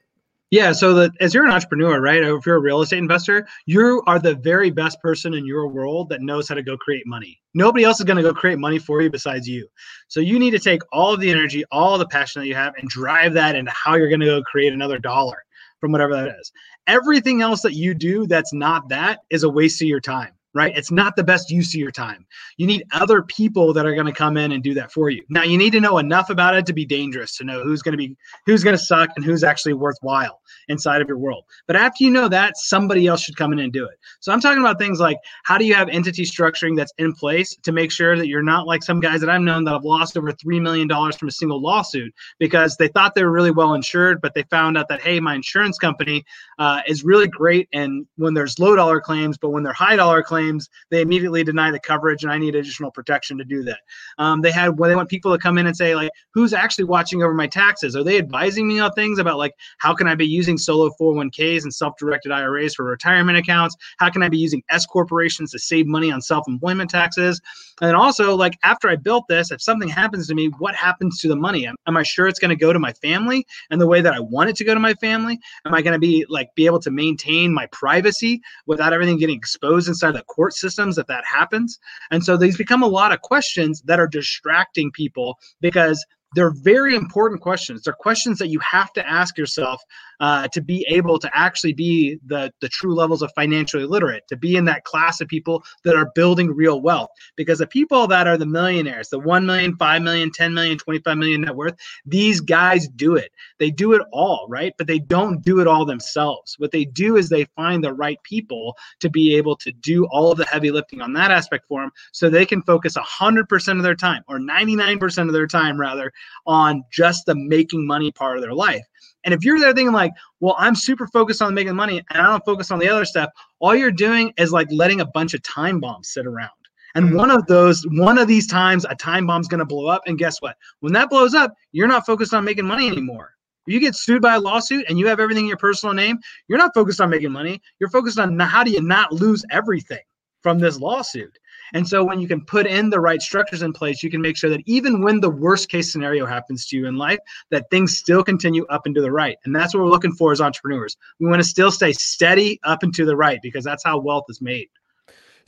Yeah, 0.51 0.73
so 0.73 1.09
as 1.21 1.33
you're 1.33 1.47
an 1.47 1.51
entrepreneur, 1.51 1.99
right? 1.99 2.23
If 2.23 2.45
you're 2.45 2.57
a 2.57 2.61
real 2.61 2.83
estate 2.83 2.99
investor, 2.99 3.49
you 3.65 4.03
are 4.07 4.19
the 4.19 4.35
very 4.35 4.69
best 4.71 5.01
person 5.01 5.33
in 5.33 5.47
your 5.47 5.67
world 5.67 6.11
that 6.11 6.21
knows 6.21 6.51
how 6.51 6.55
to 6.57 6.63
go 6.63 6.77
create 6.77 7.07
money. 7.07 7.41
Nobody 7.55 7.83
else 7.83 7.99
is 7.99 8.05
going 8.05 8.19
to 8.19 8.23
go 8.23 8.35
create 8.35 8.59
money 8.59 8.79
for 8.79 9.01
you 9.01 9.09
besides 9.09 9.49
you. 9.49 9.67
So 10.09 10.21
you 10.21 10.39
need 10.39 10.51
to 10.51 10.59
take 10.59 10.83
all 10.93 11.15
of 11.15 11.21
the 11.21 11.31
energy, 11.31 11.65
all 11.73 11.97
the 11.97 12.07
passion 12.07 12.43
that 12.43 12.47
you 12.47 12.55
have, 12.57 12.75
and 12.77 12.91
drive 12.91 13.33
that 13.33 13.57
into 13.57 13.73
how 13.75 13.95
you're 13.95 14.11
going 14.11 14.21
to 14.21 14.27
go 14.27 14.43
create 14.43 14.75
another 14.75 14.99
dollar 14.99 15.43
from 15.81 15.93
whatever 15.93 16.15
that 16.17 16.37
is. 16.39 16.53
Everything 16.89 17.41
else 17.41 17.63
that 17.63 17.73
you 17.73 17.95
do 17.95 18.27
that's 18.27 18.53
not 18.53 18.91
that 18.91 19.21
is 19.31 19.45
a 19.45 19.49
waste 19.49 19.81
of 19.81 19.89
your 19.89 20.01
time 20.01 20.33
right? 20.53 20.77
It's 20.77 20.91
not 20.91 21.15
the 21.17 21.23
best 21.23 21.51
use 21.51 21.75
of 21.75 21.81
your 21.81 21.91
time. 21.91 22.27
You 22.57 22.67
need 22.67 22.85
other 22.93 23.23
people 23.23 23.73
that 23.73 23.87
are 23.87 23.95
going 23.95 24.07
to 24.07 24.13
come 24.13 24.37
in 24.37 24.53
and 24.53 24.63
do 24.63 24.75
that 24.75 24.93
for 24.93 25.11
you. 25.11 25.23
Now, 25.29 25.45
you 25.45 25.57
need 25.57 25.73
to 25.73 25.81
know 25.81 25.99
enough 25.99 26.31
about 26.31 26.57
it 26.57 26.67
to 26.67 26.73
be 26.73 26.85
dangerous, 26.85 27.37
to 27.37 27.45
know 27.45 27.63
who's 27.63 27.83
going 27.83 27.93
to 27.93 27.99
be 27.99 28.17
who's 28.47 28.65
going 28.65 28.77
to 28.77 28.83
suck 28.83 29.11
and 29.17 29.25
who's 29.25 29.45
actually 29.45 29.75
worthwhile 29.75 30.41
inside 30.69 31.01
of 31.01 31.09
your 31.09 31.19
world. 31.19 31.45
But 31.67 31.77
after 31.77 32.03
you 32.05 32.11
know 32.11 32.29
that, 32.29 32.57
somebody 32.57 33.07
else 33.07 33.23
should 33.23 33.37
come 33.37 33.53
in 33.53 33.61
and 33.61 33.73
do 33.73 33.85
it. 33.85 33.97
So 34.21 34.33
I'm 34.33 34.41
talking 34.41 34.61
about 34.61 34.79
things 34.79 34.99
like 34.99 35.19
how 35.45 35.57
do 35.57 35.65
you 35.65 35.75
have 35.75 35.89
entity 35.89 36.25
structuring 36.25 36.77
that's 36.77 36.93
in 36.99 37.13
place 37.13 37.57
to 37.63 37.73
make 37.73 37.93
sure 37.93 38.17
that 38.17 38.27
you're 38.27 38.43
not 38.43 38.67
like 38.67 38.83
some 38.83 39.01
guys 39.01 39.21
that 39.21 39.31
I've 39.31 39.41
known 39.41 39.65
that 39.65 39.73
have 39.73 39.85
lost 39.85 40.17
over 40.17 40.33
3 40.33 40.61
million 40.61 40.89
dollars 40.89 41.17
from 41.17 41.29
a 41.29 41.33
single 41.33 41.63
lawsuit 41.63 42.13
because 42.39 42.77
they 42.77 42.89
thought 42.89 43.15
they 43.15 43.25
were 43.25 43.33
really 43.33 43.51
well 43.53 43.75
insured, 43.75 44.21
but 44.21 44.35
they 44.35 44.43
found 44.45 44.77
out 44.77 44.89
that 44.89 45.01
hey, 45.01 45.21
my 45.21 45.35
insurance 45.35 45.79
company 45.79 46.25
uh, 46.59 46.81
is 46.87 47.05
really 47.05 47.29
great 47.29 47.69
and 47.73 48.07
when 48.17 48.35
there's 48.35 48.59
low 48.59 48.75
dollar 48.75 49.01
claims, 49.01 49.39
but 49.39 49.51
when 49.51 49.63
they're 49.63 49.73
high 49.73 49.97
dollar 49.97 50.23
claims 50.23 50.40
claims, 50.41 50.69
they 50.91 51.01
immediately 51.01 51.45
deny 51.45 51.71
the 51.71 51.81
coverage, 51.81 52.23
and 52.23 52.33
I 52.33 52.39
need 52.39 52.55
additional 52.55 52.91
protection 52.91 53.39
to 53.39 53.45
do 53.45 53.63
that. 53.65 53.81
Um, 54.19 54.41
they 54.41 54.51
had 54.51 54.79
when 54.79 54.91
they 54.91 54.97
want 54.97 55.09
people 55.09 55.33
to 55.33 55.39
come 55.39 55.59
in 55.59 55.67
and 55.67 55.77
say 55.77 55.95
like, 55.95 56.11
who's 56.33 56.53
actually 56.53 56.85
watching 56.85 57.23
over 57.23 57.35
my 57.35 57.47
taxes? 57.47 57.97
Are 57.97 58.05
they 58.05 58.19
advising 58.19 58.67
me 58.67 58.81
on 58.81 58.93
things 58.93 59.19
about 59.19 59.39
like 59.39 59.55
how 59.79 59.95
can 59.95 60.09
I 60.09 60.15
be 60.15 60.27
using 60.27 60.59
solo 60.59 60.91
401ks 61.01 61.63
and 61.63 61.75
self-directed 61.75 62.33
IRAs 62.33 62.75
for 62.75 62.85
retirement 62.85 63.39
accounts? 63.39 63.77
How 63.99 64.11
can 64.11 64.23
I 64.23 64.29
be 64.29 64.39
using 64.39 64.63
S 64.71 64.87
corporations 64.87 65.51
to 65.53 65.59
save 65.59 65.87
money 65.87 66.11
on 66.11 66.21
self-employment 66.21 66.91
taxes? 66.91 67.41
And 67.81 67.97
also 67.97 68.35
like 68.37 68.59
after 68.63 68.89
I 68.89 68.97
built 68.97 69.25
this, 69.29 69.51
if 69.51 69.63
something 69.63 69.89
happens 69.89 70.27
to 70.29 70.35
me, 70.35 70.49
what 70.59 70.75
happens 70.75 71.21
to 71.21 71.29
the 71.29 71.37
money? 71.37 71.67
Am, 71.67 71.77
am 71.87 71.97
I 71.97 72.03
sure 72.03 72.29
it's 72.29 72.39
going 72.39 72.51
to 72.51 72.57
go 72.57 72.73
to 72.73 72.79
my 72.79 72.93
family 72.95 73.47
and 73.71 73.81
the 73.81 73.87
way 73.87 74.01
that 74.01 74.15
I 74.15 74.21
want 74.21 74.51
it 74.51 74.57
to 74.57 74.65
go 74.65 74.75
to 74.75 74.81
my 74.81 74.95
family? 74.95 75.39
Am 75.65 75.75
I 75.75 75.83
going 75.83 75.95
to 75.95 75.99
be 75.99 76.27
like 76.29 76.55
be 76.55 76.67
able 76.67 76.81
to 76.81 76.91
maintain 76.91 77.53
my 77.53 77.67
privacy 77.73 78.41
without 78.67 78.93
everything 78.93 79.19
getting 79.19 79.37
exposed 79.37 79.89
inside 79.89 80.13
the 80.13 80.23
court 80.35 80.55
systems 80.55 80.99
if 80.99 81.07
that 81.07 81.25
happens. 81.25 81.79
And 82.11 82.25
so 82.25 82.37
these 82.37 82.57
become 82.57 82.83
a 82.83 82.89
lot 82.89 83.13
of 83.13 83.21
questions 83.21 83.83
that 83.83 84.01
are 84.01 84.07
distracting 84.07 84.91
people 84.93 85.39
because 85.61 86.05
they're 86.35 86.55
very 86.63 86.95
important 86.95 87.41
questions. 87.41 87.83
They're 87.83 87.93
questions 87.93 88.39
that 88.39 88.49
you 88.49 88.61
have 88.61 88.93
to 88.93 89.09
ask 89.09 89.37
yourself 89.37 89.83
uh, 90.21 90.47
to 90.49 90.61
be 90.61 90.87
able 90.89 91.19
to 91.19 91.31
actually 91.35 91.73
be 91.73 92.19
the, 92.27 92.53
the 92.61 92.69
true 92.69 92.95
levels 92.95 93.23
of 93.23 93.33
financially 93.35 93.85
literate, 93.85 94.27
to 94.29 94.37
be 94.37 94.57
in 94.57 94.65
that 94.67 94.85
class 94.85 95.21
of 95.21 95.29
people 95.29 95.65
that 95.85 95.97
are 95.97 96.13
building 96.15 96.51
real 96.51 96.81
wealth. 96.81 97.11
Because 97.37 97.59
the 97.59 97.67
people 97.67 98.07
that 98.09 98.27
are 98.27 98.37
the 98.37 98.47
millionaires, 98.47 99.09
the 99.09 99.19
1 99.19 99.47
million, 99.47 99.77
5 99.77 100.03
million, 100.03 100.31
10 100.31 100.55
million, 100.55 100.79
25 100.79 101.19
million 101.19 101.41
net 101.43 101.57
worth, 101.57 101.75
these 102.05 102.41
guys 102.41 102.89
do 102.89 103.17
it. 103.17 103.33
They 103.59 103.71
do 103.71 103.95
it 103.95 104.03
all, 104.13 104.47
right? 104.49 104.75
But 104.77 104.87
they 104.87 104.99
don't 104.99 105.43
do 105.43 105.61
it 105.61 105.67
all 105.67 105.85
themselves. 105.85 106.55
What 106.59 106.71
they 106.71 106.85
do 106.85 107.17
is 107.17 107.29
they 107.29 107.47
find 107.57 107.83
the 107.83 107.93
right 107.93 108.23
people 108.23 108.77
to 109.01 109.09
be 109.09 109.35
able 109.37 109.57
to 109.57 109.73
do 109.73 110.07
all 110.07 110.31
of 110.31 110.39
the 110.39 110.47
heavy 110.47 110.71
lifting 110.71 111.01
on 111.01 111.13
that 111.15 111.31
aspect 111.31 111.67
for 111.67 111.81
them 111.81 111.91
so 112.13 112.29
they 112.29 112.47
can 112.47 112.63
focus 112.63 112.95
100% 112.95 113.77
of 113.77 113.83
their 113.83 113.95
time 113.95 114.23
or 114.29 114.39
99% 114.39 115.27
of 115.27 115.33
their 115.33 115.47
time 115.47 115.81
rather 115.81 116.13
on 116.47 116.85
just 116.93 117.27
the 117.27 117.35
making 117.35 117.87
money 117.87 118.13
part 118.13 118.37
of 118.37 118.43
their 118.43 118.55
life. 118.55 118.85
And 119.25 119.35
if 119.35 119.45
you're 119.45 119.59
there 119.59 119.73
thinking 119.73 119.93
like, 119.93 120.13
well, 120.41 120.57
I'm 120.59 120.75
super 120.75 121.07
focused 121.07 121.43
on 121.43 121.55
making 121.55 121.77
money 121.77 121.99
and 122.11 122.21
I 122.21 122.27
don't 122.27 122.45
focus 122.45 122.71
on 122.71 122.79
the 122.79 122.89
other 122.89 123.05
stuff, 123.05 123.31
all 123.59 123.75
you're 123.75 123.91
doing 123.91 124.33
is 124.39 124.53
like 124.53 124.69
letting 124.71 125.01
a 125.01 125.07
bunch 125.07 125.35
of 125.35 125.43
time 125.43 125.81
bombs 125.81 126.11
sit 126.11 126.27
around. 126.27 126.51
And 126.95 127.07
mm-hmm. 127.07 127.17
one 127.17 127.31
of 127.31 127.47
those, 127.47 127.87
one 127.91 128.19
of 128.19 128.27
these 128.27 128.47
times, 128.47 128.85
a 128.89 128.95
time 128.95 129.27
bomb's 129.27 129.49
going 129.49 129.61
to 129.61 129.65
blow 129.65 129.87
up. 129.87 130.03
And 130.07 130.19
guess 130.19 130.41
what? 130.43 130.57
When 130.81 130.93
that 130.95 131.11
blows 131.11 131.35
up, 131.35 131.55
you're 131.73 131.87
not 131.87 132.07
focused 132.07 132.35
on 132.35 132.45
making 132.45 132.67
money 132.67 132.89
anymore. 132.89 133.35
If 133.67 133.75
you 133.75 133.81
get 133.81 133.95
sued 133.95 134.23
by 134.23 134.35
a 134.35 134.41
lawsuit 134.41 134.87
and 134.89 134.99
you 134.99 135.07
have 135.07 135.21
everything 135.21 135.45
in 135.45 135.49
your 135.49 135.57
personal 135.57 135.95
name, 135.95 136.19
you're 136.49 136.59
not 136.59 136.75
focused 136.75 137.01
on 137.01 137.11
making 137.11 137.31
money. 137.31 137.61
You're 137.79 137.91
focused 137.91 138.19
on 138.19 138.39
how 138.39 138.65
do 138.65 138.71
you 138.71 138.83
not 138.83 139.13
lose 139.13 139.45
everything 139.51 140.01
from 140.43 140.59
this 140.59 140.79
lawsuit. 140.79 141.39
And 141.75 141.87
so 141.87 142.05
when 142.05 142.21
you 142.21 142.29
can 142.29 142.45
put 142.45 142.67
in 142.67 142.91
the 142.91 143.01
right 143.01 143.21
structures 143.21 143.63
in 143.63 143.73
place, 143.73 144.03
you 144.03 144.11
can 144.11 144.21
make 144.21 144.37
sure 144.37 144.51
that 144.51 144.63
even 144.67 145.03
when 145.03 145.21
the 145.21 145.31
worst 145.31 145.69
case 145.69 145.93
scenario 145.93 146.27
happens 146.27 146.67
to 146.67 146.77
you 146.77 146.87
in 146.87 146.97
life, 146.97 147.19
that 147.51 147.71
things 147.71 147.97
still 147.97 148.23
continue 148.23 148.67
up 148.67 148.87
and 148.87 148.95
to 148.95 149.03
the 149.03 149.13
right. 149.13 149.37
And 149.45 149.55
that's 149.55 149.75
what 149.75 149.83
we're 149.83 149.91
looking 149.91 150.13
for 150.13 150.33
as 150.33 150.41
entrepreneurs. 150.41 150.97
We 151.19 151.29
want 151.29 151.41
to 151.41 151.49
still 151.49 151.71
stay 151.71 151.93
steady 151.93 152.61
up 152.65 152.83
and 152.83 152.95
to 152.95 153.05
the 153.05 153.17
right 153.17 153.41
because 153.43 153.65
that's 153.65 153.85
how 153.85 153.99
wealth 153.99 154.25
is 154.29 154.41
made. 154.41 154.69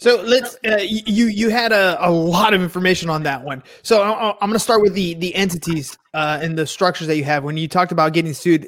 So 0.02 0.20
let's 0.20 0.56
uh, 0.66 0.78
you 0.80 1.26
you 1.26 1.48
had 1.48 1.70
a, 1.70 1.96
a 2.04 2.10
lot 2.10 2.54
of 2.54 2.60
information 2.60 3.08
on 3.08 3.22
that 3.22 3.44
one. 3.44 3.62
So 3.82 4.02
I, 4.02 4.30
am 4.30 4.36
going 4.40 4.54
to 4.54 4.58
start 4.58 4.82
with 4.82 4.94
the 4.94 5.14
the 5.14 5.32
entities 5.36 5.96
uh, 6.12 6.40
and 6.42 6.58
the 6.58 6.66
structures 6.66 7.06
that 7.06 7.16
you 7.16 7.22
have. 7.22 7.44
When 7.44 7.56
you 7.56 7.68
talked 7.68 7.92
about 7.92 8.12
getting 8.12 8.34
sued, 8.34 8.66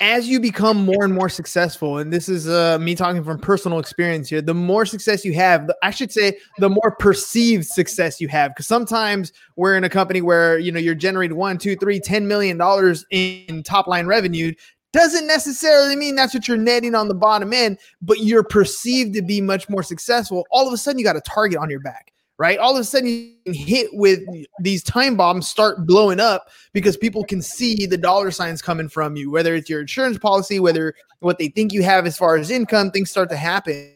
as 0.00 0.26
you 0.26 0.40
become 0.40 0.84
more 0.84 1.04
and 1.04 1.14
more 1.14 1.28
successful, 1.28 1.98
and 1.98 2.12
this 2.12 2.28
is 2.28 2.48
uh, 2.48 2.80
me 2.80 2.96
talking 2.96 3.22
from 3.22 3.38
personal 3.38 3.78
experience 3.78 4.28
here, 4.28 4.42
the 4.42 4.54
more 4.54 4.84
success 4.84 5.24
you 5.24 5.34
have, 5.34 5.70
I 5.84 5.92
should 5.92 6.10
say, 6.10 6.36
the 6.58 6.68
more 6.68 6.96
perceived 6.98 7.66
success 7.66 8.20
you 8.20 8.26
have. 8.26 8.50
Because 8.50 8.66
sometimes 8.66 9.32
we're 9.54 9.76
in 9.76 9.84
a 9.84 9.88
company 9.88 10.20
where 10.20 10.58
you 10.58 10.72
know 10.72 10.80
you're 10.80 10.96
generating 10.96 11.36
one, 11.36 11.58
two, 11.58 11.76
three, 11.76 12.00
ten 12.00 12.26
million 12.26 12.56
dollars 12.56 13.06
in 13.10 13.62
top 13.62 13.86
line 13.86 14.06
revenue 14.06 14.52
doesn't 14.92 15.26
necessarily 15.26 15.96
mean 15.96 16.14
that's 16.14 16.34
what 16.34 16.46
you're 16.46 16.56
netting 16.56 16.94
on 16.94 17.08
the 17.08 17.14
bottom 17.14 17.52
end, 17.52 17.78
but 18.00 18.20
you're 18.20 18.42
perceived 18.42 19.14
to 19.14 19.22
be 19.22 19.40
much 19.40 19.68
more 19.68 19.82
successful. 19.82 20.46
All 20.50 20.66
of 20.66 20.72
a 20.72 20.76
sudden, 20.76 20.98
you 20.98 21.04
got 21.04 21.16
a 21.16 21.22
target 21.22 21.58
on 21.58 21.70
your 21.70 21.80
back, 21.80 22.12
right? 22.38 22.58
All 22.58 22.74
of 22.74 22.80
a 22.80 22.84
sudden, 22.84 23.08
you 23.08 23.52
hit 23.52 23.88
with 23.92 24.20
these 24.60 24.82
time 24.82 25.16
bombs 25.16 25.48
start 25.48 25.86
blowing 25.86 26.20
up 26.20 26.48
because 26.72 26.96
people 26.96 27.24
can 27.24 27.40
see 27.40 27.86
the 27.86 27.96
dollar 27.98 28.30
signs 28.30 28.60
coming 28.60 28.88
from 28.88 29.16
you, 29.16 29.30
whether 29.30 29.54
it's 29.54 29.70
your 29.70 29.80
insurance 29.80 30.18
policy, 30.18 30.60
whether 30.60 30.94
what 31.20 31.38
they 31.38 31.48
think 31.48 31.72
you 31.72 31.82
have 31.82 32.06
as 32.06 32.18
far 32.18 32.36
as 32.36 32.50
income, 32.50 32.90
things 32.90 33.10
start 33.10 33.30
to 33.30 33.36
happen 33.36 33.94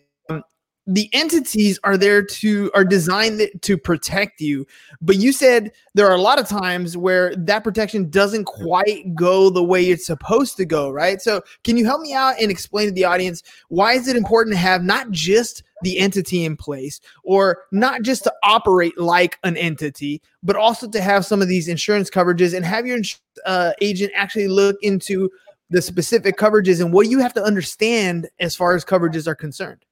the 0.86 1.10
entities 1.12 1.80
are 1.82 1.96
there 1.96 2.22
to 2.22 2.70
are 2.74 2.84
designed 2.84 3.48
to 3.62 3.76
protect 3.76 4.40
you. 4.40 4.66
But 5.00 5.16
you 5.16 5.32
said 5.32 5.72
there 5.94 6.06
are 6.06 6.14
a 6.14 6.20
lot 6.20 6.38
of 6.38 6.48
times 6.48 6.96
where 6.96 7.34
that 7.36 7.64
protection 7.64 8.08
doesn't 8.08 8.44
quite 8.44 9.14
go 9.14 9.50
the 9.50 9.64
way 9.64 9.86
it's 9.86 10.06
supposed 10.06 10.56
to 10.58 10.64
go 10.64 10.90
right? 10.90 11.20
So 11.20 11.42
can 11.64 11.76
you 11.76 11.84
help 11.84 12.00
me 12.00 12.14
out 12.14 12.36
and 12.40 12.50
explain 12.50 12.86
to 12.86 12.92
the 12.92 13.04
audience 13.04 13.42
why 13.68 13.94
is 13.94 14.06
it 14.06 14.16
important 14.16 14.54
to 14.54 14.58
have 14.58 14.82
not 14.82 15.10
just 15.10 15.62
the 15.82 15.98
entity 15.98 16.44
in 16.44 16.56
place 16.56 17.00
or 17.22 17.64
not 17.72 18.02
just 18.02 18.24
to 18.24 18.32
operate 18.42 18.96
like 18.98 19.38
an 19.44 19.56
entity 19.56 20.22
but 20.42 20.56
also 20.56 20.88
to 20.88 21.00
have 21.00 21.26
some 21.26 21.42
of 21.42 21.48
these 21.48 21.68
insurance 21.68 22.08
coverages 22.08 22.54
and 22.56 22.64
have 22.64 22.86
your 22.86 22.98
uh, 23.44 23.72
agent 23.80 24.10
actually 24.14 24.48
look 24.48 24.76
into 24.82 25.28
the 25.68 25.82
specific 25.82 26.36
coverages 26.36 26.80
and 26.80 26.92
what 26.92 27.08
you 27.08 27.18
have 27.18 27.34
to 27.34 27.42
understand 27.42 28.28
as 28.38 28.54
far 28.54 28.74
as 28.74 28.84
coverages 28.84 29.26
are 29.26 29.34
concerned 29.34 29.85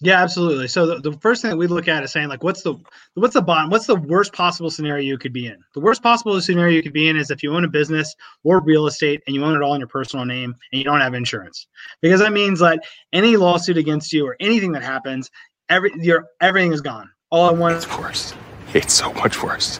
yeah, 0.00 0.22
absolutely. 0.22 0.68
So 0.68 0.86
the, 0.86 1.10
the 1.10 1.18
first 1.18 1.42
thing 1.42 1.50
that 1.50 1.56
we 1.56 1.66
look 1.66 1.88
at 1.88 2.04
is 2.04 2.12
saying 2.12 2.28
like, 2.28 2.44
what's 2.44 2.62
the 2.62 2.76
what's 3.14 3.34
the 3.34 3.42
bottom? 3.42 3.68
What's 3.68 3.86
the 3.86 3.96
worst 3.96 4.32
possible 4.32 4.70
scenario 4.70 5.04
you 5.04 5.18
could 5.18 5.32
be 5.32 5.48
in? 5.48 5.58
The 5.74 5.80
worst 5.80 6.04
possible 6.04 6.40
scenario 6.40 6.76
you 6.76 6.82
could 6.84 6.92
be 6.92 7.08
in 7.08 7.16
is 7.16 7.32
if 7.32 7.42
you 7.42 7.52
own 7.52 7.64
a 7.64 7.68
business 7.68 8.14
or 8.44 8.60
real 8.60 8.86
estate 8.86 9.22
and 9.26 9.34
you 9.34 9.44
own 9.44 9.56
it 9.56 9.62
all 9.62 9.74
in 9.74 9.80
your 9.80 9.88
personal 9.88 10.24
name 10.24 10.54
and 10.72 10.78
you 10.78 10.84
don't 10.84 11.00
have 11.00 11.14
insurance, 11.14 11.66
because 12.00 12.20
that 12.20 12.32
means 12.32 12.60
that 12.60 12.84
any 13.12 13.36
lawsuit 13.36 13.76
against 13.76 14.12
you 14.12 14.24
or 14.24 14.36
anything 14.38 14.70
that 14.72 14.84
happens, 14.84 15.32
every 15.68 15.90
your 15.96 16.26
everything 16.40 16.72
is 16.72 16.80
gone. 16.80 17.10
All 17.30 17.50
at 17.50 17.56
once. 17.56 17.84
It's 17.84 17.98
worse. 17.98 18.34
It's 18.74 18.94
so 18.94 19.12
much 19.14 19.42
worse 19.42 19.78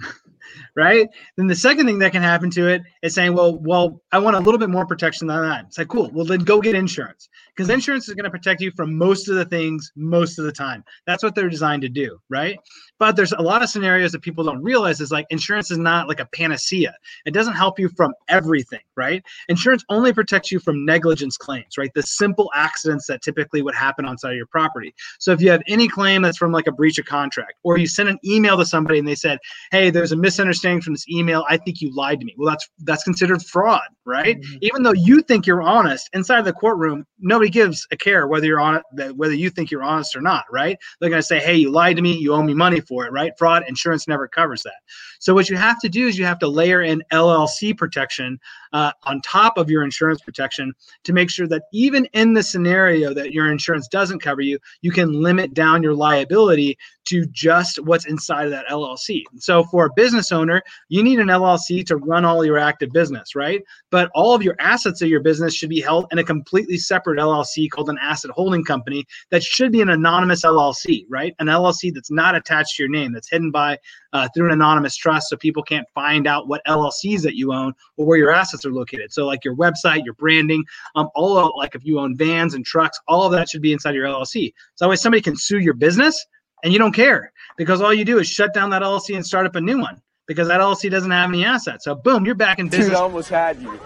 right? 0.76 1.08
Then 1.36 1.46
the 1.46 1.54
second 1.54 1.86
thing 1.86 2.00
that 2.00 2.12
can 2.12 2.22
happen 2.22 2.50
to 2.50 2.66
it 2.66 2.82
is 3.02 3.14
saying, 3.14 3.34
well, 3.34 3.58
well, 3.58 4.02
I 4.10 4.18
want 4.18 4.36
a 4.36 4.40
little 4.40 4.58
bit 4.58 4.70
more 4.70 4.86
protection 4.86 5.28
than 5.28 5.40
that. 5.40 5.66
It's 5.66 5.78
like, 5.78 5.88
cool. 5.88 6.10
Well, 6.12 6.24
then 6.24 6.40
go 6.40 6.60
get 6.60 6.74
insurance 6.74 7.28
because 7.54 7.68
insurance 7.70 8.08
is 8.08 8.14
going 8.14 8.24
to 8.24 8.30
protect 8.30 8.60
you 8.60 8.70
from 8.72 8.96
most 8.96 9.28
of 9.28 9.36
the 9.36 9.44
things 9.44 9.92
most 9.96 10.38
of 10.38 10.44
the 10.44 10.52
time. 10.52 10.84
That's 11.06 11.22
what 11.22 11.34
they're 11.34 11.48
designed 11.48 11.82
to 11.82 11.88
do, 11.88 12.18
right? 12.28 12.58
But 12.98 13.16
there's 13.16 13.32
a 13.32 13.42
lot 13.42 13.62
of 13.62 13.68
scenarios 13.68 14.12
that 14.12 14.22
people 14.22 14.44
don't 14.44 14.62
realize 14.62 15.00
is 15.00 15.10
like 15.10 15.26
insurance 15.30 15.70
is 15.70 15.78
not 15.78 16.08
like 16.08 16.20
a 16.20 16.26
panacea. 16.26 16.94
It 17.26 17.32
doesn't 17.34 17.54
help 17.54 17.78
you 17.78 17.88
from 17.90 18.14
everything, 18.28 18.80
right? 18.96 19.22
Insurance 19.48 19.84
only 19.88 20.12
protects 20.12 20.52
you 20.52 20.60
from 20.60 20.84
negligence 20.84 21.36
claims, 21.36 21.76
right? 21.76 21.90
The 21.94 22.02
simple 22.02 22.50
accidents 22.54 23.06
that 23.08 23.22
typically 23.22 23.62
would 23.62 23.74
happen 23.74 24.04
on 24.04 24.16
side 24.18 24.30
of 24.30 24.36
your 24.36 24.46
property. 24.46 24.94
So 25.18 25.32
if 25.32 25.40
you 25.40 25.50
have 25.50 25.62
any 25.66 25.88
claim 25.88 26.22
that's 26.22 26.38
from 26.38 26.52
like 26.52 26.66
a 26.66 26.72
breach 26.72 26.98
of 26.98 27.06
contract, 27.06 27.54
or 27.64 27.76
you 27.76 27.86
send 27.86 28.08
an 28.08 28.18
email 28.24 28.56
to 28.56 28.64
somebody 28.64 28.98
and 28.98 29.06
they 29.06 29.14
said, 29.14 29.38
"Hey, 29.70 29.90
there's 29.90 30.12
a 30.12 30.16
misunderstanding 30.16 30.80
from 30.80 30.94
this 30.94 31.08
email. 31.08 31.44
I 31.48 31.56
think 31.56 31.80
you 31.80 31.94
lied 31.94 32.20
to 32.20 32.26
me." 32.26 32.34
Well, 32.38 32.50
that's 32.50 32.68
that's 32.78 33.04
considered 33.04 33.42
fraud, 33.42 33.88
right? 34.04 34.38
Mm-hmm. 34.38 34.58
Even 34.62 34.82
though 34.82 34.92
you 34.92 35.22
think 35.22 35.46
you're 35.46 35.62
honest, 35.62 36.08
inside 36.12 36.44
the 36.44 36.52
courtroom, 36.52 37.04
nobody 37.18 37.41
gives 37.50 37.86
a 37.90 37.96
care 37.96 38.26
whether 38.26 38.46
you're 38.46 38.60
on 38.60 38.82
whether 39.14 39.34
you 39.34 39.50
think 39.50 39.70
you're 39.70 39.82
honest 39.82 40.16
or 40.16 40.20
not, 40.20 40.44
right? 40.50 40.78
They're 41.00 41.10
going 41.10 41.22
to 41.22 41.26
say, 41.26 41.38
"Hey, 41.38 41.56
you 41.56 41.70
lied 41.70 41.96
to 41.96 42.02
me. 42.02 42.16
You 42.16 42.34
owe 42.34 42.42
me 42.42 42.54
money 42.54 42.80
for 42.80 43.06
it, 43.06 43.12
right? 43.12 43.32
Fraud 43.38 43.64
insurance 43.68 44.08
never 44.08 44.28
covers 44.28 44.62
that. 44.62 44.80
So 45.18 45.34
what 45.34 45.48
you 45.48 45.56
have 45.56 45.78
to 45.80 45.88
do 45.88 46.08
is 46.08 46.18
you 46.18 46.24
have 46.24 46.38
to 46.40 46.48
layer 46.48 46.82
in 46.82 47.02
LLC 47.12 47.76
protection 47.76 48.40
uh, 48.72 48.92
on 49.04 49.20
top 49.20 49.56
of 49.56 49.70
your 49.70 49.84
insurance 49.84 50.20
protection 50.20 50.72
to 51.04 51.12
make 51.12 51.30
sure 51.30 51.46
that 51.48 51.62
even 51.72 52.06
in 52.12 52.32
the 52.32 52.42
scenario 52.42 53.14
that 53.14 53.32
your 53.32 53.50
insurance 53.50 53.86
doesn't 53.88 54.20
cover 54.20 54.40
you, 54.40 54.58
you 54.80 54.90
can 54.90 55.22
limit 55.22 55.54
down 55.54 55.82
your 55.82 55.94
liability 55.94 56.76
to 57.04 57.26
just 57.26 57.78
what's 57.84 58.06
inside 58.06 58.44
of 58.44 58.50
that 58.50 58.66
LLC. 58.68 59.22
So 59.38 59.64
for 59.64 59.86
a 59.86 59.90
business 59.94 60.32
owner, 60.32 60.62
you 60.88 61.02
need 61.02 61.18
an 61.18 61.28
LLC 61.28 61.84
to 61.86 61.96
run 61.96 62.24
all 62.24 62.44
your 62.44 62.58
active 62.58 62.90
business, 62.90 63.34
right? 63.34 63.62
But 63.90 64.10
all 64.14 64.34
of 64.34 64.42
your 64.42 64.56
assets 64.60 65.02
of 65.02 65.08
your 65.08 65.20
business 65.20 65.54
should 65.54 65.68
be 65.68 65.80
held 65.80 66.06
in 66.12 66.18
a 66.18 66.24
completely 66.24 66.78
separate 66.78 67.18
LLC 67.18 67.68
called 67.70 67.88
an 67.88 67.98
asset 68.00 68.30
holding 68.30 68.64
company 68.64 69.04
that 69.30 69.42
should 69.42 69.72
be 69.72 69.80
an 69.80 69.90
anonymous 69.90 70.44
LLC, 70.44 71.04
right? 71.08 71.34
An 71.38 71.46
LLC 71.46 71.92
that's 71.92 72.10
not 72.10 72.34
attached 72.34 72.76
to 72.76 72.82
your 72.82 72.90
name, 72.90 73.12
that's 73.12 73.30
hidden 73.30 73.50
by 73.50 73.78
uh, 74.12 74.28
through 74.34 74.46
an 74.46 74.52
anonymous 74.52 74.96
trust 74.96 75.28
so 75.28 75.36
people 75.36 75.62
can't 75.62 75.86
find 75.94 76.26
out 76.26 76.48
what 76.48 76.62
LLCs 76.66 77.22
that 77.22 77.34
you 77.34 77.52
own 77.52 77.72
or 77.96 78.06
where 78.06 78.18
your 78.18 78.30
assets 78.30 78.64
are 78.64 78.72
located. 78.72 79.12
So 79.12 79.26
like 79.26 79.44
your 79.44 79.56
website, 79.56 80.04
your 80.04 80.14
branding, 80.14 80.64
um, 80.94 81.08
all 81.14 81.38
of, 81.38 81.52
like 81.56 81.74
if 81.74 81.84
you 81.84 81.98
own 81.98 82.16
vans 82.16 82.54
and 82.54 82.64
trucks, 82.64 82.98
all 83.08 83.24
of 83.24 83.32
that 83.32 83.48
should 83.48 83.62
be 83.62 83.72
inside 83.72 83.94
your 83.94 84.06
LLC. 84.06 84.52
So 84.74 84.84
that 84.84 84.90
way 84.90 84.96
somebody 84.96 85.22
can 85.22 85.36
sue 85.36 85.58
your 85.58 85.74
business 85.74 86.24
and 86.62 86.72
you 86.72 86.78
don't 86.78 86.92
care 86.92 87.32
because 87.56 87.80
all 87.80 87.92
you 87.92 88.04
do 88.04 88.18
is 88.18 88.28
shut 88.28 88.54
down 88.54 88.70
that 88.70 88.82
LLC 88.82 89.16
and 89.16 89.26
start 89.26 89.46
up 89.46 89.56
a 89.56 89.60
new 89.60 89.78
one 89.78 90.00
because 90.26 90.48
that 90.48 90.60
LLC 90.60 90.90
doesn't 90.90 91.10
have 91.10 91.28
any 91.28 91.44
assets. 91.44 91.84
So 91.84 91.94
boom, 91.94 92.24
you're 92.24 92.34
back 92.34 92.58
in 92.58 92.68
business. 92.68 92.88
Dude, 92.88 92.96
almost 92.96 93.28
had 93.28 93.60
you. 93.60 93.78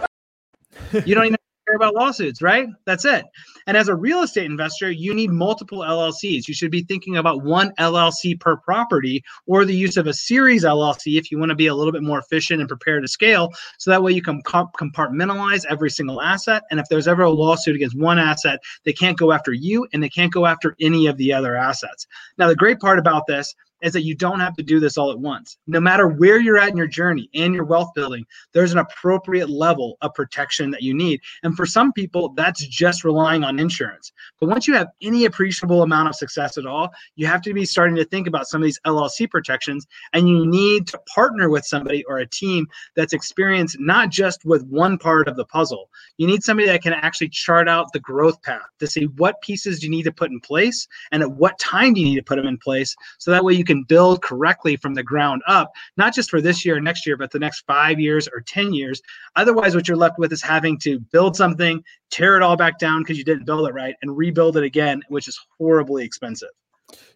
you 1.05 1.15
don't 1.15 1.25
even 1.25 1.37
about 1.77 1.95
lawsuits, 1.95 2.41
right? 2.41 2.67
That's 2.85 3.05
it. 3.05 3.25
And 3.67 3.77
as 3.77 3.87
a 3.87 3.95
real 3.95 4.21
estate 4.21 4.45
investor, 4.45 4.91
you 4.91 5.13
need 5.13 5.31
multiple 5.31 5.79
LLCs. 5.79 6.47
You 6.47 6.53
should 6.53 6.71
be 6.71 6.83
thinking 6.83 7.17
about 7.17 7.43
one 7.43 7.71
LLC 7.79 8.39
per 8.39 8.57
property 8.57 9.23
or 9.45 9.65
the 9.65 9.75
use 9.75 9.97
of 9.97 10.07
a 10.07 10.13
series 10.13 10.63
LLC 10.63 11.17
if 11.17 11.31
you 11.31 11.39
want 11.39 11.49
to 11.49 11.55
be 11.55 11.67
a 11.67 11.75
little 11.75 11.91
bit 11.91 12.03
more 12.03 12.19
efficient 12.19 12.59
and 12.59 12.67
prepare 12.67 12.99
to 12.99 13.07
scale. 13.07 13.53
So 13.77 13.91
that 13.91 14.03
way 14.03 14.11
you 14.11 14.21
can 14.21 14.41
compartmentalize 14.43 15.65
every 15.69 15.89
single 15.89 16.21
asset. 16.21 16.63
And 16.71 16.79
if 16.79 16.87
there's 16.89 17.07
ever 17.07 17.23
a 17.23 17.29
lawsuit 17.29 17.75
against 17.75 17.97
one 17.97 18.19
asset, 18.19 18.59
they 18.83 18.93
can't 18.93 19.17
go 19.17 19.31
after 19.31 19.53
you 19.53 19.87
and 19.93 20.01
they 20.01 20.09
can't 20.09 20.33
go 20.33 20.45
after 20.45 20.75
any 20.79 21.07
of 21.07 21.17
the 21.17 21.33
other 21.33 21.55
assets. 21.55 22.07
Now, 22.37 22.47
the 22.47 22.55
great 22.55 22.79
part 22.79 22.99
about 22.99 23.27
this 23.27 23.53
is 23.81 23.93
that 23.93 24.03
you 24.03 24.15
don't 24.15 24.39
have 24.39 24.55
to 24.55 24.63
do 24.63 24.79
this 24.79 24.97
all 24.97 25.11
at 25.11 25.19
once. 25.19 25.57
No 25.67 25.79
matter 25.79 26.07
where 26.07 26.39
you're 26.39 26.57
at 26.57 26.69
in 26.69 26.77
your 26.77 26.87
journey 26.87 27.29
and 27.33 27.53
your 27.53 27.65
wealth 27.65 27.89
building, 27.95 28.25
there's 28.53 28.71
an 28.71 28.79
appropriate 28.79 29.49
level 29.49 29.97
of 30.01 30.13
protection 30.13 30.71
that 30.71 30.81
you 30.81 30.93
need. 30.93 31.21
And 31.43 31.55
for 31.55 31.65
some 31.65 31.93
people, 31.93 32.33
that's 32.35 32.65
just 32.67 33.03
relying 33.03 33.43
on 33.43 33.59
insurance. 33.59 34.11
But 34.39 34.49
once 34.49 34.67
you 34.67 34.73
have 34.73 34.87
any 35.01 35.25
appreciable 35.25 35.83
amount 35.83 36.09
of 36.09 36.15
success 36.15 36.57
at 36.57 36.65
all, 36.65 36.89
you 37.15 37.27
have 37.27 37.41
to 37.43 37.53
be 37.53 37.65
starting 37.65 37.95
to 37.97 38.05
think 38.05 38.27
about 38.27 38.47
some 38.47 38.61
of 38.61 38.65
these 38.65 38.79
LLC 38.85 39.29
protections. 39.29 39.85
And 40.13 40.27
you 40.27 40.45
need 40.45 40.87
to 40.87 40.99
partner 41.13 41.49
with 41.49 41.65
somebody 41.65 42.03
or 42.05 42.19
a 42.19 42.27
team 42.27 42.67
that's 42.95 43.13
experienced 43.13 43.77
not 43.79 44.09
just 44.09 44.45
with 44.45 44.65
one 44.65 44.97
part 44.97 45.27
of 45.27 45.35
the 45.35 45.45
puzzle. 45.45 45.89
You 46.17 46.27
need 46.27 46.43
somebody 46.43 46.67
that 46.67 46.81
can 46.81 46.93
actually 46.93 47.29
chart 47.29 47.69
out 47.69 47.91
the 47.93 47.99
growth 47.99 48.41
path 48.41 48.61
to 48.79 48.87
see 48.87 49.05
what 49.17 49.41
pieces 49.41 49.83
you 49.83 49.89
need 49.89 50.03
to 50.03 50.11
put 50.11 50.31
in 50.31 50.39
place 50.39 50.87
and 51.11 51.21
at 51.21 51.31
what 51.31 51.57
time 51.59 51.95
you 51.95 52.05
need 52.05 52.15
to 52.15 52.23
put 52.23 52.37
them 52.37 52.47
in 52.47 52.57
place. 52.57 52.95
So 53.19 53.31
that 53.31 53.43
way 53.43 53.53
you 53.53 53.63
can 53.67 53.83
build 53.83 54.23
correctly 54.23 54.75
from 54.75 54.95
the 54.95 55.03
ground 55.03 55.43
up, 55.47 55.71
not 55.97 56.15
just 56.15 56.29
for 56.29 56.41
this 56.41 56.65
year, 56.65 56.77
or 56.77 56.81
next 56.81 57.05
year, 57.05 57.17
but 57.17 57.31
the 57.31 57.39
next 57.39 57.61
five 57.67 57.99
years 57.99 58.27
or 58.27 58.41
10 58.41 58.73
years. 58.73 59.01
Otherwise, 59.35 59.75
what 59.75 59.87
you're 59.87 59.97
left 59.97 60.17
with 60.17 60.33
is 60.33 60.41
having 60.41 60.79
to 60.79 60.99
build 60.99 61.35
something, 61.35 61.83
tear 62.09 62.35
it 62.35 62.41
all 62.41 62.57
back 62.57 62.79
down 62.79 63.03
because 63.03 63.17
you 63.17 63.23
didn't 63.23 63.45
build 63.45 63.67
it 63.67 63.73
right, 63.73 63.95
and 64.01 64.17
rebuild 64.17 64.57
it 64.57 64.63
again, 64.63 65.03
which 65.09 65.27
is 65.27 65.39
horribly 65.59 66.03
expensive. 66.03 66.49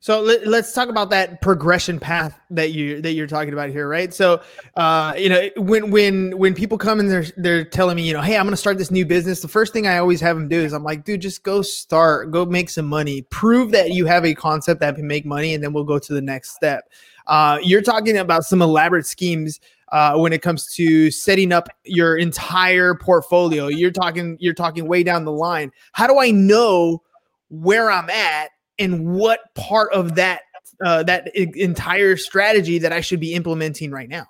So 0.03 0.19
let, 0.19 0.47
us 0.47 0.73
talk 0.73 0.89
about 0.89 1.11
that 1.11 1.41
progression 1.41 1.99
path 1.99 2.37
that 2.49 2.71
you 2.71 3.01
that 3.03 3.11
you're 3.13 3.27
talking 3.27 3.53
about 3.53 3.69
here, 3.69 3.87
right? 3.87 4.11
So, 4.11 4.41
uh, 4.75 5.13
you 5.15 5.29
know, 5.29 5.49
when 5.57 5.91
when 5.91 6.35
when 6.39 6.55
people 6.55 6.79
come 6.79 6.99
and 6.99 7.09
they're 7.09 7.25
they're 7.37 7.63
telling 7.63 7.97
me, 7.97 8.07
you 8.07 8.13
know, 8.13 8.21
hey, 8.21 8.35
I'm 8.35 8.45
going 8.45 8.51
to 8.51 8.57
start 8.57 8.79
this 8.79 8.89
new 8.89 9.05
business. 9.05 9.41
The 9.41 9.47
first 9.47 9.73
thing 9.73 9.85
I 9.85 9.99
always 9.99 10.19
have 10.19 10.35
them 10.35 10.47
do 10.47 10.59
is 10.59 10.73
I'm 10.73 10.83
like, 10.83 11.05
dude, 11.05 11.21
just 11.21 11.43
go 11.43 11.61
start, 11.61 12.31
go 12.31 12.45
make 12.45 12.71
some 12.71 12.87
money, 12.87 13.21
prove 13.29 13.71
that 13.73 13.91
you 13.91 14.07
have 14.07 14.25
a 14.25 14.33
concept 14.33 14.79
that 14.79 14.95
can 14.95 15.05
make 15.05 15.23
money, 15.23 15.53
and 15.53 15.63
then 15.63 15.71
we'll 15.71 15.83
go 15.83 15.99
to 15.99 16.13
the 16.13 16.21
next 16.21 16.55
step. 16.55 16.89
Uh, 17.27 17.59
you're 17.61 17.83
talking 17.83 18.17
about 18.17 18.43
some 18.43 18.63
elaborate 18.63 19.05
schemes 19.05 19.59
uh, 19.91 20.17
when 20.17 20.33
it 20.33 20.41
comes 20.41 20.65
to 20.73 21.11
setting 21.11 21.51
up 21.51 21.69
your 21.83 22.17
entire 22.17 22.95
portfolio. 22.95 23.67
You're 23.67 23.91
talking 23.91 24.35
you're 24.39 24.55
talking 24.55 24.87
way 24.87 25.03
down 25.03 25.25
the 25.25 25.31
line. 25.31 25.71
How 25.91 26.07
do 26.07 26.17
I 26.17 26.31
know 26.31 27.03
where 27.49 27.91
I'm 27.91 28.09
at? 28.09 28.49
And 28.81 29.05
what 29.05 29.39
part 29.55 29.93
of 29.93 30.15
that 30.15 30.41
uh, 30.83 31.03
that 31.03 31.31
I- 31.35 31.51
entire 31.55 32.17
strategy 32.17 32.79
that 32.79 32.91
I 32.91 33.01
should 33.01 33.19
be 33.19 33.33
implementing 33.33 33.91
right 33.91 34.09
now? 34.09 34.27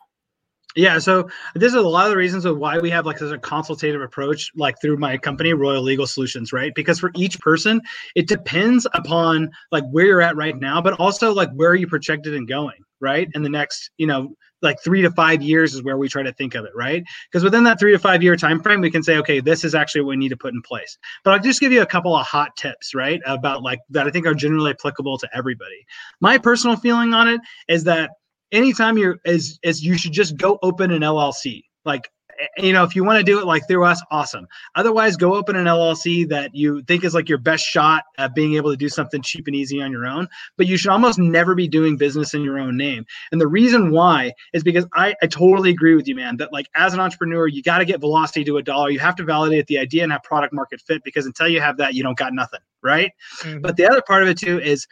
Yeah, 0.76 1.00
so 1.00 1.30
this 1.54 1.74
is 1.74 1.76
a 1.76 1.82
lot 1.82 2.06
of 2.06 2.12
the 2.12 2.18
reasons 2.18 2.46
of 2.46 2.58
why 2.58 2.80
we 2.80 2.90
have 2.92 3.06
like 3.06 3.18
such 3.18 3.34
a 3.34 3.38
consultative 3.38 4.02
approach, 4.02 4.52
like 4.56 4.80
through 4.80 4.98
my 4.98 5.18
company, 5.18 5.54
Royal 5.54 5.82
Legal 5.82 6.08
Solutions, 6.08 6.54
right? 6.54 6.74
Because 6.74 6.98
for 6.98 7.12
each 7.16 7.40
person, 7.40 7.82
it 8.16 8.28
depends 8.28 8.88
upon 8.94 9.50
like 9.72 9.84
where 9.92 10.06
you're 10.06 10.22
at 10.22 10.38
right 10.38 10.58
now, 10.58 10.82
but 10.82 10.94
also 10.94 11.34
like 11.34 11.52
where 11.56 11.72
are 11.72 11.76
you 11.76 11.88
projected 11.88 12.36
and 12.36 12.48
going, 12.48 12.80
right? 13.02 13.28
In 13.34 13.44
the 13.44 13.50
next, 13.50 13.92
you 13.98 14.08
know, 14.08 14.34
like 14.62 14.82
three 14.84 15.02
to 15.02 15.12
five 15.12 15.42
years 15.42 15.74
is 15.74 15.84
where 15.84 15.98
we 15.98 16.10
try 16.10 16.24
to 16.24 16.34
think 16.34 16.56
of 16.56 16.66
it, 16.66 16.72
right? 16.76 17.04
Because 17.30 17.44
within 17.44 17.64
that 17.64 17.80
three 17.80 17.92
to 17.92 18.00
five 18.00 18.22
year 18.24 18.36
time 18.36 18.62
frame, 18.62 18.82
we 18.82 18.92
can 18.92 19.04
say, 19.04 19.18
okay, 19.18 19.40
this 19.40 19.64
is 19.64 19.76
actually 19.76 20.02
what 20.02 20.10
we 20.10 20.18
need 20.18 20.30
to 20.30 20.38
put 20.38 20.54
in 20.54 20.62
place. 20.62 20.98
But 21.24 21.34
I'll 21.34 21.40
just 21.40 21.60
give 21.60 21.72
you 21.72 21.82
a 21.82 21.86
couple 21.86 22.16
of 22.16 22.26
hot 22.26 22.56
tips, 22.56 22.94
right? 22.94 23.22
About 23.26 23.64
like 23.64 23.80
that 23.90 24.08
I 24.08 24.12
think 24.12 24.26
are 24.26 24.34
generally 24.34 24.72
applicable 24.72 25.18
to 25.20 25.30
everybody. 25.34 25.86
My 26.20 26.38
personal 26.38 26.76
feeling 26.76 27.14
on 27.14 27.28
it 27.28 27.42
is 27.68 27.84
that 27.86 28.12
anytime 28.52 28.98
you're 28.98 29.18
is 29.26 29.60
is 29.64 29.84
you 29.84 29.98
should 29.98 30.14
just 30.14 30.38
go 30.38 30.60
open 30.62 30.92
an 30.92 31.02
LLC. 31.02 31.64
Like 31.86 32.12
you 32.58 32.74
know, 32.74 32.84
if 32.84 32.96
you 32.96 33.04
want 33.04 33.18
to 33.18 33.24
do 33.24 33.40
it 33.40 33.46
like 33.46 33.68
through 33.68 33.86
us, 33.86 34.02
awesome. 34.12 34.48
Otherwise, 34.76 35.16
go 35.16 35.36
open 35.36 35.56
an 35.56 35.66
LLC 35.66 36.28
that 36.30 36.54
you 36.54 36.82
think 36.84 37.04
is 37.04 37.14
like 37.14 37.30
your 37.30 37.38
best 37.38 37.66
shot 37.66 38.04
at 38.18 38.36
being 38.36 38.56
able 38.56 38.72
to 38.72 38.78
do 38.78 38.90
something 38.90 39.22
cheap 39.22 39.48
and 39.48 39.56
easy 39.56 39.82
on 39.82 39.92
your 39.92 40.06
own. 40.06 40.28
But 40.58 40.68
you 40.68 40.78
should 40.78 40.92
almost 40.92 41.20
never 41.20 41.56
be 41.56 41.68
doing 41.68 41.98
business 41.98 42.34
in 42.34 42.44
your 42.44 42.60
own 42.60 42.78
name. 42.78 43.06
And 43.32 43.40
the 43.40 43.48
reason 43.48 43.92
why 43.92 44.34
is 44.54 44.64
because 44.64 44.86
I, 44.94 45.16
I 45.22 45.28
totally 45.28 45.70
agree 45.70 45.96
with 45.96 46.08
you, 46.08 46.16
man, 46.16 46.38
that 46.38 46.52
like 46.54 46.68
as 46.76 46.94
an 46.94 47.00
entrepreneur, 47.00 47.48
you 47.48 47.62
got 47.62 47.80
to 47.80 47.86
get 47.86 48.00
velocity 48.00 48.44
to 48.46 48.58
a 48.58 48.64
dollar. 48.64 48.90
You 48.90 49.00
have 49.00 49.16
to 49.18 49.24
validate 49.24 49.68
the 49.68 49.78
idea 49.78 50.04
and 50.04 50.12
have 50.12 50.24
product 50.24 50.54
market 50.54 50.82
fit 50.82 51.04
because 51.04 51.26
until 51.26 51.48
you 51.48 51.62
have 51.62 51.78
that, 51.78 51.94
you 51.94 52.04
don't 52.04 52.18
got 52.18 52.34
nothing. 52.34 52.62
Right. 52.84 53.12
Mm-hmm. 53.42 53.62
But 53.62 53.78
the 53.78 53.88
other 53.88 54.02
part 54.02 54.24
of 54.24 54.30
it 54.30 54.40
too 54.40 54.60
is 54.60 54.88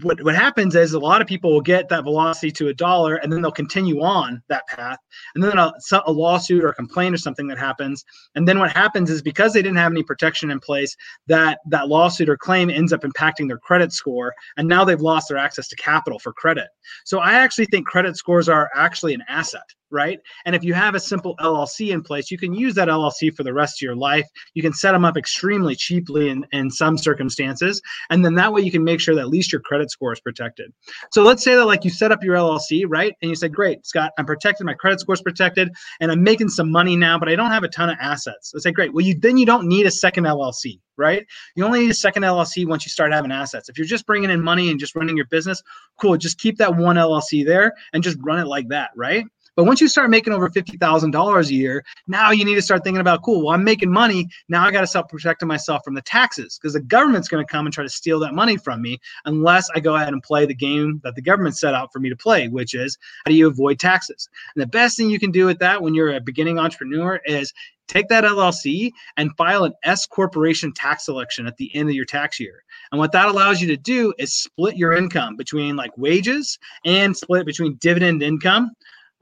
what 0.00 0.22
what 0.22 0.34
happens 0.34 0.74
is 0.74 0.94
a 0.94 0.98
lot 0.98 1.20
of 1.20 1.26
people 1.26 1.52
will 1.52 1.60
get 1.60 1.88
that 1.90 2.04
velocity 2.04 2.50
to 2.52 2.68
a 2.68 2.74
dollar 2.74 3.16
and 3.16 3.30
then 3.30 3.42
they'll 3.42 3.50
continue 3.50 4.00
on 4.00 4.42
that 4.48 4.66
path. 4.66 4.98
And 5.34 5.44
then 5.44 5.58
a, 5.58 5.72
a 6.06 6.12
lawsuit 6.12 6.64
or 6.64 6.68
a 6.68 6.74
complaint 6.74 7.14
or 7.14 7.18
something 7.18 7.46
that 7.48 7.58
happens. 7.58 8.04
And 8.34 8.48
then 8.48 8.58
what 8.58 8.72
happens 8.72 9.10
is 9.10 9.20
because 9.20 9.52
they 9.52 9.60
didn't 9.60 9.76
have 9.76 9.92
any 9.92 10.02
protection 10.02 10.50
in 10.50 10.60
place 10.60 10.96
that 11.26 11.58
that 11.66 11.88
lawsuit 11.88 12.28
or 12.28 12.36
claim 12.36 12.70
ends 12.70 12.92
up 12.92 13.02
impacting 13.02 13.48
their 13.48 13.58
credit 13.58 13.92
score. 13.92 14.32
And 14.56 14.66
now 14.66 14.84
they've 14.84 15.00
lost 15.00 15.28
their 15.28 15.38
access 15.38 15.68
to 15.68 15.76
capital 15.76 16.18
for 16.18 16.32
credit. 16.32 16.68
So 17.04 17.18
i 17.18 17.34
actually 17.34 17.66
think 17.66 17.86
credit 17.86 18.16
scores 18.16 18.48
are 18.48 18.70
actually 18.74 19.14
an 19.14 19.22
asset 19.28 19.62
right? 19.92 20.20
And 20.44 20.54
if 20.56 20.64
you 20.64 20.74
have 20.74 20.94
a 20.94 21.00
simple 21.00 21.36
llc 21.36 21.90
in 21.90 22.02
place 22.02 22.30
you 22.30 22.38
can 22.38 22.54
use 22.54 22.74
that 22.74 22.88
llc 22.88 23.34
for 23.36 23.42
the 23.42 23.52
rest 23.52 23.78
of 23.78 23.82
your 23.84 23.96
life. 23.96 24.26
You 24.54 24.62
can 24.62 24.72
set 24.72 24.92
them 24.92 25.04
up 25.04 25.16
extremely 25.16 25.74
cheaply 25.74 26.30
in, 26.30 26.46
in 26.52 26.70
some 26.70 26.98
circumstances 26.98 27.80
and 28.10 28.24
then 28.24 28.34
that 28.34 28.52
way 28.52 28.62
you 28.62 28.70
can 28.70 28.84
make 28.84 29.00
sure 29.00 29.14
that 29.14 29.20
at 29.22 29.28
least 29.28 29.52
your 29.52 29.60
credit 29.60 29.90
score 29.90 30.12
is 30.12 30.20
protected. 30.20 30.72
So 31.12 31.22
let's 31.22 31.44
say 31.44 31.54
that 31.54 31.66
like 31.66 31.84
you 31.84 31.90
set 31.90 32.12
up 32.12 32.24
your 32.24 32.36
llc 32.36 32.84
right? 32.88 33.14
And 33.22 33.28
you 33.28 33.36
say 33.36 33.48
great 33.48 33.86
scott 33.86 34.12
i'm 34.18 34.26
protected 34.26 34.66
my 34.66 34.74
credit 34.74 35.00
score 35.00 35.14
is 35.14 35.22
protected 35.22 35.70
and 36.00 36.10
i'm 36.10 36.22
making 36.22 36.48
some 36.48 36.70
money 36.70 36.96
now 36.96 37.18
but 37.18 37.28
i 37.28 37.36
don't 37.36 37.50
have 37.50 37.64
a 37.64 37.68
ton 37.68 37.90
of 37.90 37.96
assets. 38.00 38.52
Let's 38.54 38.64
say 38.64 38.72
great 38.72 38.92
well 38.92 39.04
you 39.04 39.18
then 39.18 39.36
you 39.36 39.46
don't 39.46 39.68
need 39.68 39.86
a 39.86 39.90
second 39.90 40.24
llc 40.24 40.78
right? 40.98 41.26
You 41.56 41.64
only 41.64 41.80
need 41.80 41.90
a 41.90 41.94
second 41.94 42.22
llc 42.22 42.66
once 42.66 42.84
you 42.84 42.90
start 42.90 43.12
having 43.12 43.32
assets. 43.32 43.68
If 43.68 43.78
you're 43.78 43.86
just 43.86 44.06
bringing 44.06 44.30
in 44.30 44.42
money 44.42 44.70
and 44.70 44.78
just 44.78 44.94
running 44.94 45.16
your 45.16 45.26
business 45.26 45.62
cool 46.00 46.16
just 46.16 46.38
keep 46.38 46.58
that 46.58 46.76
one 46.76 46.96
llc 46.96 47.44
there 47.46 47.72
and 47.92 48.02
just 48.02 48.18
run 48.20 48.38
it 48.38 48.46
like 48.46 48.68
that 48.68 48.90
right 48.96 49.24
but 49.56 49.64
once 49.64 49.80
you 49.80 49.88
start 49.88 50.10
making 50.10 50.32
over 50.32 50.48
$50,000 50.48 51.48
a 51.48 51.54
year, 51.54 51.84
now 52.06 52.30
you 52.30 52.44
need 52.44 52.54
to 52.54 52.62
start 52.62 52.84
thinking 52.84 53.00
about, 53.00 53.22
cool, 53.22 53.44
well, 53.44 53.54
I'm 53.54 53.64
making 53.64 53.90
money. 53.90 54.28
Now 54.48 54.66
I 54.66 54.70
got 54.70 54.80
to 54.80 54.86
start 54.86 55.08
protecting 55.08 55.48
myself 55.48 55.82
from 55.84 55.94
the 55.94 56.02
taxes 56.02 56.58
because 56.58 56.72
the 56.72 56.80
government's 56.80 57.28
going 57.28 57.44
to 57.44 57.50
come 57.50 57.66
and 57.66 57.72
try 57.72 57.84
to 57.84 57.90
steal 57.90 58.18
that 58.20 58.34
money 58.34 58.56
from 58.56 58.80
me 58.80 58.98
unless 59.26 59.68
I 59.74 59.80
go 59.80 59.96
ahead 59.96 60.12
and 60.12 60.22
play 60.22 60.46
the 60.46 60.54
game 60.54 61.00
that 61.04 61.14
the 61.14 61.22
government 61.22 61.58
set 61.58 61.74
out 61.74 61.92
for 61.92 62.00
me 62.00 62.08
to 62.08 62.16
play, 62.16 62.48
which 62.48 62.74
is 62.74 62.96
how 63.24 63.30
do 63.30 63.36
you 63.36 63.46
avoid 63.46 63.78
taxes? 63.78 64.28
And 64.54 64.62
the 64.62 64.66
best 64.66 64.96
thing 64.96 65.10
you 65.10 65.18
can 65.18 65.30
do 65.30 65.46
with 65.46 65.58
that 65.58 65.82
when 65.82 65.94
you're 65.94 66.14
a 66.14 66.20
beginning 66.20 66.58
entrepreneur 66.58 67.20
is 67.26 67.52
take 67.88 68.08
that 68.08 68.24
LLC 68.24 68.90
and 69.18 69.36
file 69.36 69.64
an 69.64 69.74
S 69.84 70.06
corporation 70.06 70.72
tax 70.72 71.08
election 71.08 71.46
at 71.46 71.56
the 71.58 71.74
end 71.74 71.90
of 71.90 71.94
your 71.94 72.04
tax 72.04 72.40
year. 72.40 72.64
And 72.90 72.98
what 72.98 73.12
that 73.12 73.28
allows 73.28 73.60
you 73.60 73.66
to 73.68 73.76
do 73.76 74.14
is 74.18 74.32
split 74.32 74.76
your 74.76 74.94
income 74.94 75.36
between 75.36 75.76
like 75.76 75.96
wages 75.98 76.58
and 76.86 77.14
split 77.14 77.44
between 77.44 77.74
dividend 77.76 78.22
income 78.22 78.70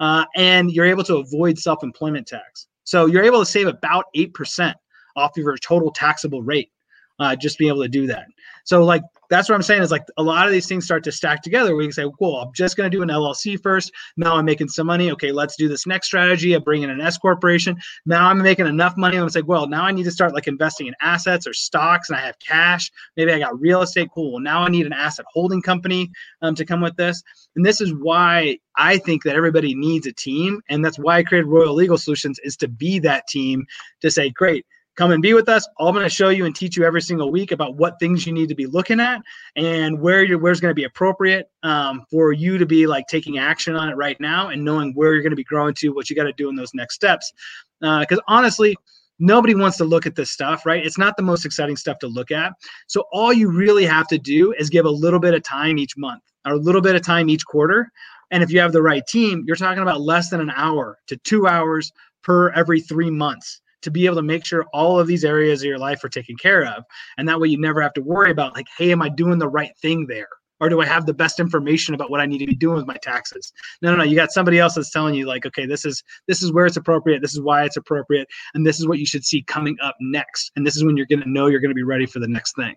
uh, 0.01 0.25
and 0.37 0.73
you're 0.73 0.87
able 0.87 1.05
to 1.05 1.17
avoid 1.17 1.59
self-employment 1.59 2.27
tax. 2.27 2.67
So 2.85 3.07
you're 3.07 3.23
able 3.23 3.39
to 3.39 3.47
save 3.47 3.69
about 3.69 4.07
eight 4.15 4.35
percent 4.35 4.77
off 5.17 5.37
of 5.37 5.43
your 5.43 5.57
total 5.59 5.93
taxable 5.93 6.43
rate, 6.43 6.71
uh, 7.19 7.37
just 7.37 7.59
being 7.59 7.71
able 7.71 7.83
to 7.83 7.89
do 7.89 8.07
that. 8.09 8.27
So 8.65 8.85
like 8.85 9.03
that's 9.31 9.49
what 9.49 9.55
I'm 9.55 9.63
saying 9.63 9.83
is 9.83 9.93
like 9.93 10.05
a 10.17 10.23
lot 10.23 10.47
of 10.47 10.53
these 10.53 10.67
things 10.67 10.85
start 10.85 11.05
to 11.05 11.13
stack 11.13 11.43
together. 11.43 11.77
We 11.77 11.85
can 11.85 11.93
say, 11.93 12.05
cool, 12.19 12.37
I'm 12.37 12.53
just 12.53 12.77
going 12.77 12.91
to 12.91 12.95
do 12.95 13.03
an 13.03 13.09
LLC 13.09 13.63
first. 13.63 13.93
Now 14.17 14.37
I'm 14.37 14.45
making 14.45 14.69
some 14.69 14.89
money. 14.89 15.13
Okay, 15.13 15.31
let's 15.31 15.57
do 15.57 15.69
this 15.69 15.87
next 15.87 16.09
strategy 16.09 16.53
of 16.53 16.65
bringing 16.65 16.91
an 16.91 17.01
S 17.01 17.17
corporation. 17.17 17.77
Now 18.05 18.29
I'm 18.29 18.43
making 18.43 18.67
enough 18.67 18.97
money. 18.97 19.17
I'm 19.17 19.29
say, 19.29 19.43
well, 19.43 19.69
now 19.69 19.85
I 19.85 19.93
need 19.93 20.03
to 20.05 20.11
start 20.11 20.35
like 20.35 20.49
investing 20.49 20.89
in 20.89 20.95
assets 21.01 21.47
or 21.47 21.53
stocks, 21.53 22.11
and 22.11 22.19
I 22.19 22.23
have 22.23 22.39
cash. 22.41 22.91
Maybe 23.17 23.33
I 23.33 23.39
got 23.39 23.59
real 23.59 23.83
estate. 23.83 24.09
Cool. 24.13 24.33
Well, 24.33 24.41
now 24.41 24.63
I 24.63 24.69
need 24.69 24.87
an 24.87 24.93
asset 24.93 25.27
holding 25.33 25.63
company 25.63 26.11
um, 26.43 26.57
to 26.57 26.65
come 26.65 26.81
with 26.81 26.97
this. 26.97 27.23
And 27.55 27.65
this 27.65 27.81
is 27.81 27.95
why 27.95 28.59
I 28.77 28.99
think 28.99 29.23
that 29.25 29.37
everybody 29.37 29.75
needs 29.77 30.07
a 30.07 30.13
team, 30.13 30.61
and 30.69 30.85
that's 30.85 30.99
why 30.99 31.19
I 31.19 31.23
created 31.23 31.47
Royal 31.47 31.75
Legal 31.75 31.99
Solutions 31.99 32.41
is 32.43 32.57
to 32.59 32.69
be 32.69 32.99
that 33.01 33.29
team 33.29 33.65
to 34.01 34.11
say, 34.11 34.31
great 34.31 34.67
come 35.01 35.13
and 35.13 35.23
be 35.23 35.33
with 35.33 35.49
us. 35.49 35.67
I'm 35.79 35.95
going 35.95 36.05
to 36.05 36.15
show 36.15 36.29
you 36.29 36.45
and 36.45 36.55
teach 36.55 36.77
you 36.77 36.85
every 36.85 37.01
single 37.01 37.33
week 37.33 37.53
about 37.53 37.75
what 37.75 37.99
things 37.99 38.27
you 38.27 38.35
need 38.35 38.51
to 38.51 38.55
be 38.55 38.67
looking 38.67 39.01
at 39.01 39.23
and 39.57 39.99
where 39.99 40.27
where's 40.37 40.61
going 40.61 40.73
to 40.73 40.75
be 40.75 40.85
appropriate 40.85 41.49
um, 41.63 42.05
for 42.11 42.35
you 42.35 42.59
to 42.59 42.67
be 42.67 42.87
like 42.87 43.07
taking 43.07 43.39
action 43.39 43.75
on 43.75 43.89
it 43.89 43.95
right 43.95 44.21
now 44.21 44.49
and 44.49 44.63
knowing 44.63 44.93
where 44.93 45.15
you're 45.15 45.23
going 45.23 45.31
to 45.31 45.37
be 45.37 45.43
growing 45.43 45.73
to, 45.73 45.89
what 45.95 46.11
you 46.11 46.17
got 46.17 46.25
to 46.25 46.35
do 46.35 46.51
in 46.51 46.55
those 46.55 46.75
next 46.75 46.97
steps. 46.97 47.33
Because 47.81 48.19
uh, 48.19 48.29
honestly, 48.29 48.77
nobody 49.19 49.55
wants 49.55 49.79
to 49.79 49.85
look 49.85 50.05
at 50.05 50.17
this 50.17 50.33
stuff, 50.33 50.67
right? 50.67 50.85
It's 50.85 50.99
not 50.99 51.17
the 51.17 51.23
most 51.23 51.47
exciting 51.47 51.79
stuff 51.79 51.99
to 52.01 52.07
look 52.07 52.31
at. 52.31 52.53
So 52.87 53.05
all 53.11 53.33
you 53.33 53.51
really 53.51 53.87
have 53.87 54.07
to 54.09 54.19
do 54.19 54.53
is 54.59 54.69
give 54.69 54.85
a 54.85 54.91
little 54.91 55.19
bit 55.19 55.33
of 55.33 55.43
time 55.43 55.79
each 55.79 55.97
month 55.97 56.23
or 56.45 56.53
a 56.53 56.59
little 56.59 56.83
bit 56.83 56.95
of 56.95 57.01
time 57.01 57.31
each 57.31 57.47
quarter. 57.47 57.91
And 58.33 58.43
if 58.43 58.51
you 58.53 58.61
have 58.61 58.73
the 58.73 58.83
right 58.83 59.07
team, 59.07 59.45
you're 59.47 59.57
talking 59.57 59.83
about 59.83 60.03
less 60.03 60.29
than 60.29 60.43
an 60.43 60.53
hour 60.55 60.99
to 61.07 61.17
two 61.17 61.47
hours 61.47 61.91
per 62.23 62.51
every 62.51 62.83
three 62.83 63.11
months 63.11 63.63
to 63.83 63.91
be 63.91 64.07
able 64.07 64.17
to 64.17 64.23
make 64.23 64.45
sure 64.45 64.67
all 64.73 64.99
of 64.99 65.07
these 65.07 65.25
areas 65.25 65.63
of 65.63 65.67
your 65.67 65.79
life 65.79 66.03
are 66.05 66.09
taken 66.09 66.37
care 66.37 66.65
of. 66.65 66.85
And 67.19 67.29
that 67.29 67.41
way 67.41 67.49
you 67.49 67.59
never 67.59 67.81
have 67.81 67.95
to 67.95 68.03
worry 68.03 68.31
about, 68.31 68.55
like, 68.55 68.67
hey, 68.77 68.93
am 68.93 69.03
I 69.03 69.09
doing 69.09 69.39
the 69.39 69.49
right 69.49 69.77
thing 69.79 70.07
there? 70.07 70.29
Or 70.61 70.69
do 70.69 70.81
I 70.83 70.85
have 70.85 71.07
the 71.07 71.15
best 71.15 71.41
information 71.41 71.95
about 71.95 72.11
what 72.11 72.21
I 72.21 72.27
need 72.27 72.39
to 72.39 72.47
be 72.47 72.55
doing 72.55 72.77
with 72.77 72.87
my 72.87 72.97
taxes? 72.97 73.51
No, 73.81 73.91
no, 73.93 73.97
no. 73.97 74.05
You 74.05 74.15
got 74.15 74.31
somebody 74.31 74.59
else 74.59 74.75
that's 74.75 74.91
telling 74.91 75.15
you, 75.15 75.27
like, 75.27 75.47
okay, 75.47 75.65
this 75.65 75.87
is 75.87 76.03
this 76.29 76.43
is 76.43 76.53
where 76.53 76.67
it's 76.67 76.77
appropriate, 76.77 77.23
this 77.23 77.33
is 77.33 77.41
why 77.41 77.65
it's 77.65 77.79
appropriate, 77.79 78.29
and 78.53 78.67
this 78.67 78.79
is 78.79 78.87
what 78.87 78.99
you 78.99 79.07
should 79.07 79.25
see 79.25 79.41
coming 79.43 79.79
up 79.83 79.97
next. 80.01 80.53
And 80.57 80.67
this 80.67 80.77
is 80.77 80.85
when 80.85 80.99
you're 80.99 81.07
gonna 81.07 81.25
know 81.25 81.47
you're 81.47 81.61
gonna 81.61 81.73
be 81.73 81.83
ready 81.83 82.05
for 82.05 82.19
the 82.19 82.29
next 82.29 82.57
thing. 82.57 82.75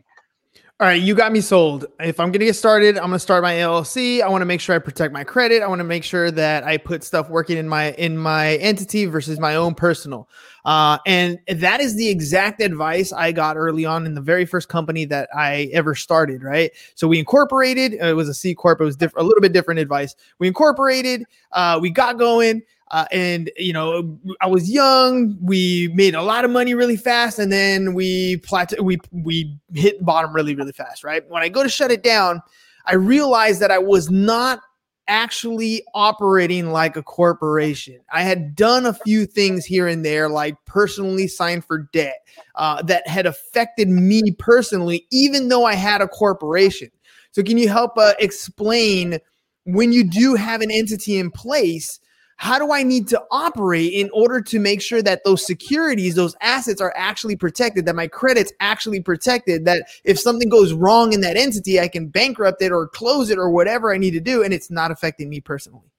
All 0.80 0.88
right, 0.88 1.00
you 1.00 1.14
got 1.14 1.32
me 1.32 1.40
sold. 1.40 1.86
If 2.00 2.20
I'm 2.20 2.30
going 2.30 2.40
to 2.40 2.46
get 2.46 2.56
started, 2.56 2.98
I'm 2.98 3.04
going 3.04 3.14
to 3.14 3.20
start 3.20 3.44
my 3.44 3.54
LLC. 3.54 4.22
I 4.22 4.28
want 4.28 4.42
to 4.42 4.46
make 4.46 4.60
sure 4.60 4.76
I 4.76 4.80
protect 4.80 5.14
my 5.14 5.24
credit. 5.24 5.62
I 5.62 5.68
want 5.68 5.80
to 5.80 5.86
make 5.86 6.04
sure 6.04 6.32
that 6.32 6.64
I 6.64 6.78
put 6.78 7.04
stuff 7.04 7.30
working 7.30 7.58
in 7.60 7.70
my 7.70 7.92
in 7.92 8.18
my 8.18 8.56
entity 8.56 9.06
versus 9.06 9.40
my 9.40 9.56
own 9.56 9.76
personal. 9.76 10.28
Uh, 10.66 10.98
and 11.06 11.38
that 11.48 11.80
is 11.80 11.96
the 11.96 12.10
exact 12.10 12.60
advice 12.60 13.14
I 13.14 13.32
got 13.32 13.56
early 13.56 13.86
on 13.86 14.08
in 14.08 14.16
the 14.16 14.22
very 14.22 14.46
first 14.46 14.68
company 14.68 15.06
that 15.06 15.30
I 15.34 15.70
ever 15.74 15.94
started. 15.94 16.42
Right, 16.42 16.72
so 16.96 17.08
we 17.08 17.20
incorporated. 17.20 17.94
It 17.94 18.16
was 18.16 18.28
a 18.28 18.34
C 18.34 18.56
corp. 18.56 18.82
It 18.82 18.86
was 18.86 18.96
diff- 18.96 19.14
a 19.16 19.24
little 19.24 19.42
bit 19.42 19.54
different 19.54 19.80
advice. 19.80 20.16
We 20.40 20.48
incorporated. 20.48 21.24
Uh, 21.52 21.78
we 21.80 21.92
got 21.92 22.18
going. 22.18 22.64
Uh, 22.94 23.06
and 23.12 23.52
you 23.58 23.74
know, 23.74 24.20
I 24.40 24.46
was 24.46 24.70
young. 24.70 25.36
We 25.42 25.92
made 25.96 26.14
a 26.14 26.22
lot 26.22 26.46
of 26.46 26.52
money 26.52 26.76
really 26.76 26.96
fast, 26.96 27.40
and 27.40 27.52
then 27.52 27.96
we 27.96 28.38
plateau. 28.38 28.84
We 28.84 29.00
we 29.12 29.58
hit 29.74 30.06
bottom 30.06 30.32
really 30.32 30.54
really 30.54 30.74
fast. 30.74 31.04
Right 31.04 31.28
when 31.28 31.42
I 31.42 31.50
go 31.50 31.64
to 31.64 31.70
shut 31.70 31.90
it 31.90 32.04
down, 32.04 32.40
I 32.86 32.94
realized 32.94 33.62
that 33.62 33.72
I 33.72 33.80
was 33.80 34.12
not 34.12 34.60
actually 35.08 35.84
operating 35.96 36.70
like 36.70 36.96
a 36.96 37.02
corporation. 37.02 38.00
I 38.12 38.22
had 38.22 38.56
done 38.56 38.86
a 38.86 38.94
few 38.94 39.26
things 39.26 39.66
here 39.66 39.88
and 39.88 40.06
there, 40.06 40.30
like 40.30 40.56
personally 40.66 41.28
signed 41.28 41.66
for 41.66 41.90
debt, 41.94 42.20
uh, 42.54 42.84
that 42.84 43.08
had 43.08 43.26
affected 43.26 43.90
me 43.90 44.36
personally, 44.38 45.08
even 45.12 45.50
though 45.50 45.66
I 45.66 45.74
had 45.74 46.02
a 46.02 46.08
corporation. 46.08 46.92
So, 47.32 47.42
can 47.42 47.58
you 47.58 47.70
help 47.70 47.98
uh, 47.98 48.14
explain 48.20 49.18
when 49.66 49.92
you 49.92 50.04
do 50.04 50.36
have 50.36 50.62
an 50.62 50.70
entity 50.70 51.18
in 51.18 51.32
place? 51.32 52.00
How 52.44 52.60
do 52.60 52.74
I 52.74 52.84
need 52.84 53.08
to 53.08 53.24
operate 53.32 53.94
in 53.94 54.10
order 54.12 54.42
to 54.42 54.60
make 54.60 54.82
sure 54.82 55.02
that 55.02 55.24
those 55.24 55.46
securities, 55.46 56.16
those 56.16 56.36
assets 56.42 56.82
are 56.82 56.94
actually 56.98 57.38
protected, 57.38 57.86
that 57.86 57.96
my 57.96 58.06
credit's 58.06 58.52
actually 58.60 59.00
protected, 59.00 59.64
that 59.64 59.88
if 60.04 60.20
something 60.20 60.50
goes 60.50 60.74
wrong 60.74 61.14
in 61.14 61.22
that 61.22 61.38
entity, 61.38 61.80
I 61.80 61.88
can 61.88 62.10
bankrupt 62.10 62.62
it 62.62 62.74
or 62.74 62.90
close 62.90 63.30
it 63.30 63.38
or 63.38 63.50
whatever 63.50 63.94
I 63.94 63.98
need 63.98 64.12
to 64.12 64.20
do, 64.20 64.44
and 64.44 64.54
it's 64.54 64.70
not 64.70 64.92
affecting 64.92 65.30
me 65.30 65.40
personally. 65.40 65.93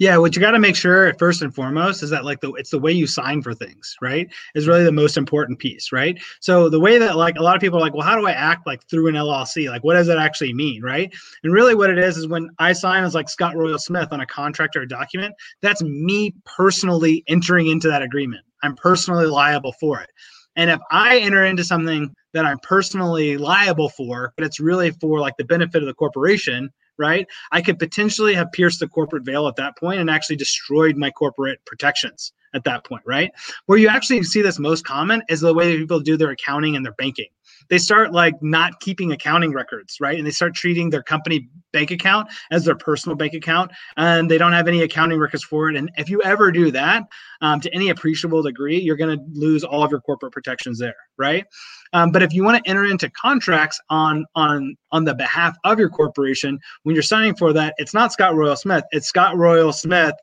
Yeah, 0.00 0.16
what 0.16 0.34
you 0.34 0.40
got 0.40 0.52
to 0.52 0.58
make 0.58 0.76
sure 0.76 1.12
first 1.18 1.42
and 1.42 1.54
foremost 1.54 2.02
is 2.02 2.08
that 2.08 2.24
like 2.24 2.40
the 2.40 2.54
it's 2.54 2.70
the 2.70 2.78
way 2.78 2.90
you 2.90 3.06
sign 3.06 3.42
for 3.42 3.52
things, 3.52 3.94
right? 4.00 4.32
Is 4.54 4.66
really 4.66 4.82
the 4.82 4.90
most 4.90 5.18
important 5.18 5.58
piece, 5.58 5.92
right? 5.92 6.18
So 6.40 6.70
the 6.70 6.80
way 6.80 6.96
that 6.96 7.18
like 7.18 7.36
a 7.36 7.42
lot 7.42 7.54
of 7.54 7.60
people 7.60 7.78
are 7.78 7.82
like, 7.82 7.92
well, 7.92 8.06
how 8.06 8.18
do 8.18 8.26
I 8.26 8.32
act 8.32 8.66
like 8.66 8.82
through 8.88 9.08
an 9.08 9.14
LLC? 9.14 9.68
Like, 9.68 9.84
what 9.84 9.92
does 9.94 10.06
that 10.06 10.16
actually 10.16 10.54
mean, 10.54 10.82
right? 10.82 11.12
And 11.44 11.52
really, 11.52 11.74
what 11.74 11.90
it 11.90 11.98
is 11.98 12.16
is 12.16 12.26
when 12.26 12.48
I 12.58 12.72
sign 12.72 13.04
as 13.04 13.14
like 13.14 13.28
Scott 13.28 13.54
Royal 13.56 13.78
Smith 13.78 14.08
on 14.10 14.22
a 14.22 14.26
contract 14.26 14.74
or 14.74 14.80
a 14.80 14.88
document, 14.88 15.34
that's 15.60 15.82
me 15.82 16.34
personally 16.46 17.22
entering 17.28 17.66
into 17.66 17.88
that 17.88 18.00
agreement. 18.00 18.42
I'm 18.62 18.76
personally 18.76 19.26
liable 19.26 19.74
for 19.78 20.00
it. 20.00 20.08
And 20.56 20.70
if 20.70 20.80
I 20.90 21.18
enter 21.18 21.44
into 21.44 21.62
something 21.62 22.14
that 22.32 22.46
I'm 22.46 22.58
personally 22.60 23.36
liable 23.36 23.90
for, 23.90 24.32
but 24.38 24.46
it's 24.46 24.60
really 24.60 24.92
for 24.92 25.20
like 25.20 25.36
the 25.36 25.44
benefit 25.44 25.82
of 25.82 25.86
the 25.86 25.94
corporation, 25.94 26.70
right? 27.00 27.26
I 27.50 27.62
could 27.62 27.78
potentially 27.78 28.34
have 28.34 28.52
pierced 28.52 28.78
the 28.78 28.86
corporate 28.86 29.24
veil 29.24 29.48
at 29.48 29.56
that 29.56 29.76
point 29.76 30.00
and 30.00 30.08
actually 30.08 30.36
destroyed 30.36 30.96
my 30.96 31.10
corporate 31.10 31.64
protections 31.64 32.32
at 32.54 32.64
that 32.64 32.84
point, 32.84 33.02
right? 33.06 33.32
Where 33.66 33.78
you 33.78 33.88
actually 33.88 34.22
see 34.22 34.42
this 34.42 34.58
most 34.58 34.84
common 34.84 35.22
is 35.28 35.40
the 35.40 35.54
way 35.54 35.76
people 35.76 36.00
do 36.00 36.16
their 36.16 36.30
accounting 36.30 36.76
and 36.76 36.84
their 36.84 36.92
banking. 36.92 37.28
They 37.68 37.78
start 37.78 38.12
like 38.12 38.34
not 38.42 38.80
keeping 38.80 39.12
accounting 39.12 39.52
records, 39.52 39.98
right? 40.00 40.18
And 40.18 40.26
they 40.26 40.32
start 40.32 40.54
treating 40.54 40.90
their 40.90 41.02
company 41.02 41.48
bank 41.72 41.90
account 41.90 42.28
as 42.50 42.64
their 42.64 42.74
personal 42.74 43.16
bank 43.16 43.34
account, 43.34 43.70
and 43.96 44.30
they 44.30 44.38
don't 44.38 44.52
have 44.52 44.68
any 44.68 44.82
accounting 44.82 45.18
records 45.18 45.44
for 45.44 45.70
it. 45.70 45.76
And 45.76 45.90
if 45.96 46.08
you 46.08 46.22
ever 46.22 46.50
do 46.50 46.70
that 46.72 47.04
um, 47.40 47.60
to 47.60 47.74
any 47.74 47.90
appreciable 47.90 48.42
degree, 48.42 48.78
you're 48.78 48.96
going 48.96 49.18
to 49.18 49.24
lose 49.32 49.64
all 49.64 49.82
of 49.82 49.90
your 49.90 50.00
corporate 50.00 50.32
protections 50.32 50.78
there, 50.78 50.96
right? 51.16 51.44
Um, 51.92 52.12
but 52.12 52.22
if 52.22 52.32
you 52.32 52.44
want 52.44 52.62
to 52.62 52.70
enter 52.70 52.84
into 52.84 53.10
contracts 53.10 53.80
on 53.90 54.24
on 54.34 54.76
on 54.92 55.04
the 55.04 55.14
behalf 55.14 55.56
of 55.64 55.78
your 55.78 55.88
corporation, 55.88 56.58
when 56.84 56.94
you're 56.94 57.02
signing 57.02 57.34
for 57.34 57.52
that, 57.52 57.74
it's 57.78 57.94
not 57.94 58.12
Scott 58.12 58.34
Royal 58.34 58.56
Smith, 58.56 58.84
it's 58.92 59.08
Scott 59.08 59.36
Royal 59.36 59.72
Smith 59.72 60.14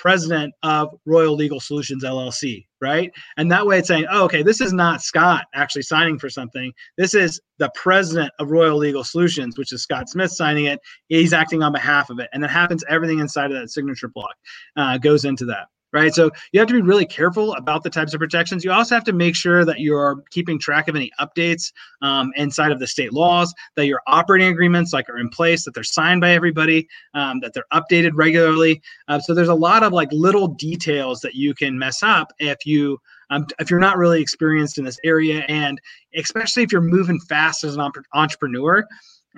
president 0.00 0.54
of 0.62 0.88
Royal 1.04 1.34
Legal 1.34 1.60
Solutions 1.60 2.04
LLC, 2.04 2.64
right? 2.80 3.12
And 3.36 3.52
that 3.52 3.66
way 3.66 3.78
it's 3.78 3.88
saying, 3.88 4.06
oh, 4.10 4.24
okay, 4.24 4.42
this 4.42 4.62
is 4.62 4.72
not 4.72 5.02
Scott 5.02 5.44
actually 5.54 5.82
signing 5.82 6.18
for 6.18 6.30
something. 6.30 6.72
This 6.96 7.12
is 7.12 7.38
the 7.58 7.70
president 7.74 8.32
of 8.38 8.50
Royal 8.50 8.78
Legal 8.78 9.04
Solutions, 9.04 9.58
which 9.58 9.74
is 9.74 9.82
Scott 9.82 10.08
Smith 10.08 10.30
signing 10.30 10.64
it. 10.64 10.80
He's 11.08 11.34
acting 11.34 11.62
on 11.62 11.72
behalf 11.72 12.08
of 12.08 12.18
it. 12.18 12.30
And 12.32 12.42
that 12.42 12.48
happens, 12.48 12.82
everything 12.88 13.18
inside 13.18 13.52
of 13.52 13.60
that 13.60 13.68
signature 13.68 14.08
block 14.08 14.34
uh, 14.74 14.96
goes 14.96 15.26
into 15.26 15.44
that 15.46 15.66
right? 15.92 16.14
So 16.14 16.30
you 16.52 16.60
have 16.60 16.68
to 16.68 16.74
be 16.74 16.82
really 16.82 17.06
careful 17.06 17.54
about 17.54 17.82
the 17.82 17.90
types 17.90 18.14
of 18.14 18.20
protections. 18.20 18.64
You 18.64 18.72
also 18.72 18.94
have 18.94 19.04
to 19.04 19.12
make 19.12 19.34
sure 19.34 19.64
that 19.64 19.80
you're 19.80 20.22
keeping 20.30 20.58
track 20.58 20.88
of 20.88 20.96
any 20.96 21.10
updates 21.20 21.72
um, 22.02 22.30
inside 22.36 22.72
of 22.72 22.78
the 22.78 22.86
state 22.86 23.12
laws, 23.12 23.52
that 23.76 23.86
your 23.86 24.00
operating 24.06 24.48
agreements 24.48 24.92
like 24.92 25.08
are 25.08 25.18
in 25.18 25.28
place, 25.28 25.64
that 25.64 25.74
they're 25.74 25.84
signed 25.84 26.20
by 26.20 26.32
everybody, 26.32 26.86
um, 27.14 27.40
that 27.40 27.52
they're 27.54 27.64
updated 27.72 28.12
regularly. 28.14 28.80
Uh, 29.08 29.18
so 29.18 29.34
there's 29.34 29.48
a 29.48 29.54
lot 29.54 29.82
of 29.82 29.92
like 29.92 30.08
little 30.12 30.48
details 30.48 31.20
that 31.20 31.34
you 31.34 31.54
can 31.54 31.78
mess 31.78 32.02
up 32.02 32.32
if 32.38 32.64
you 32.64 32.98
um, 33.30 33.46
if 33.60 33.70
you're 33.70 33.78
not 33.78 33.96
really 33.96 34.20
experienced 34.20 34.76
in 34.78 34.84
this 34.84 34.98
area, 35.04 35.44
and 35.48 35.80
especially 36.16 36.64
if 36.64 36.72
you're 36.72 36.80
moving 36.80 37.20
fast 37.20 37.62
as 37.62 37.76
an 37.76 37.92
entrepreneur. 38.12 38.84